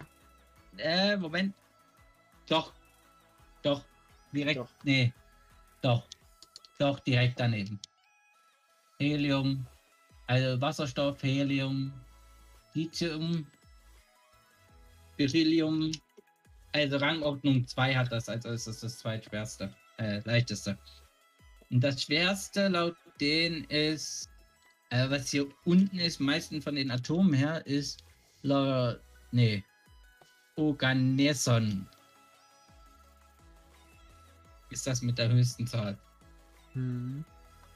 [0.78, 1.54] Äh, Moment.
[2.48, 2.74] Doch.
[3.62, 3.84] Doch.
[4.34, 4.60] direkt.
[4.60, 4.70] Doch.
[4.84, 5.14] Nee.
[5.82, 6.08] Doch.
[6.78, 7.80] Doch, direkt daneben.
[9.00, 9.66] Helium.
[10.28, 11.94] Also Wasserstoff, Helium,
[12.74, 13.48] Lithium,
[15.18, 15.92] Beryllium.
[16.72, 20.78] Also Rangordnung 2 hat das, also ist das das zweitschwerste, äh, leichteste.
[21.70, 24.30] Und das schwerste laut denen ist,
[24.90, 28.04] äh, was hier unten ist, meistens von den Atomen her, ist
[28.44, 28.96] La,
[29.32, 29.64] nee,
[30.56, 31.88] Organeson.
[34.70, 35.98] Ist das mit der höchsten Zahl?
[36.74, 37.24] Hm.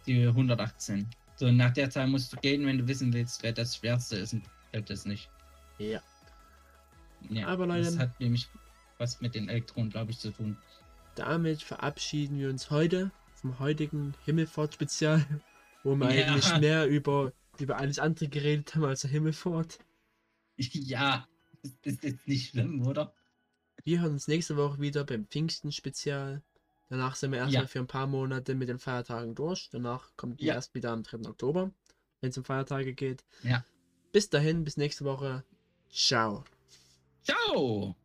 [0.05, 1.07] Die 118.
[1.35, 4.33] So, nach der Zahl musst du gehen, wenn du wissen willst, wer das schwerste ist
[4.33, 5.29] und wer das nicht.
[5.77, 6.01] Ja.
[7.29, 8.47] Ja, Aber das Leute- hat nämlich
[8.97, 10.57] was mit den Elektronen, glaube ich, zu tun.
[11.15, 15.25] Damit verabschieden wir uns heute vom heutigen Himmelfahrt-Spezial,
[15.83, 16.27] wo wir Ja.
[16.33, 19.79] eigentlich mehr über, über alles andere geredet haben als der Himmelfahrt.
[20.57, 21.25] Ja,
[21.61, 23.13] das ist jetzt nicht schlimm, oder?
[23.85, 26.41] Wir hören uns nächste Woche wieder beim Pfingsten-Spezial.
[26.89, 27.67] Danach sind wir erstmal Ja.
[27.67, 29.69] für ein paar Monate mit den Feiertagen durch.
[29.71, 30.55] Danach kommt die Ja.
[30.55, 31.29] erst wieder am 3.
[31.29, 31.71] Oktober,
[32.19, 33.23] wenn es um Feiertage geht.
[33.43, 33.63] Ja.
[34.11, 35.45] Bis dahin, bis nächste Woche.
[35.89, 36.43] Ciao.
[37.23, 37.95] Ciao!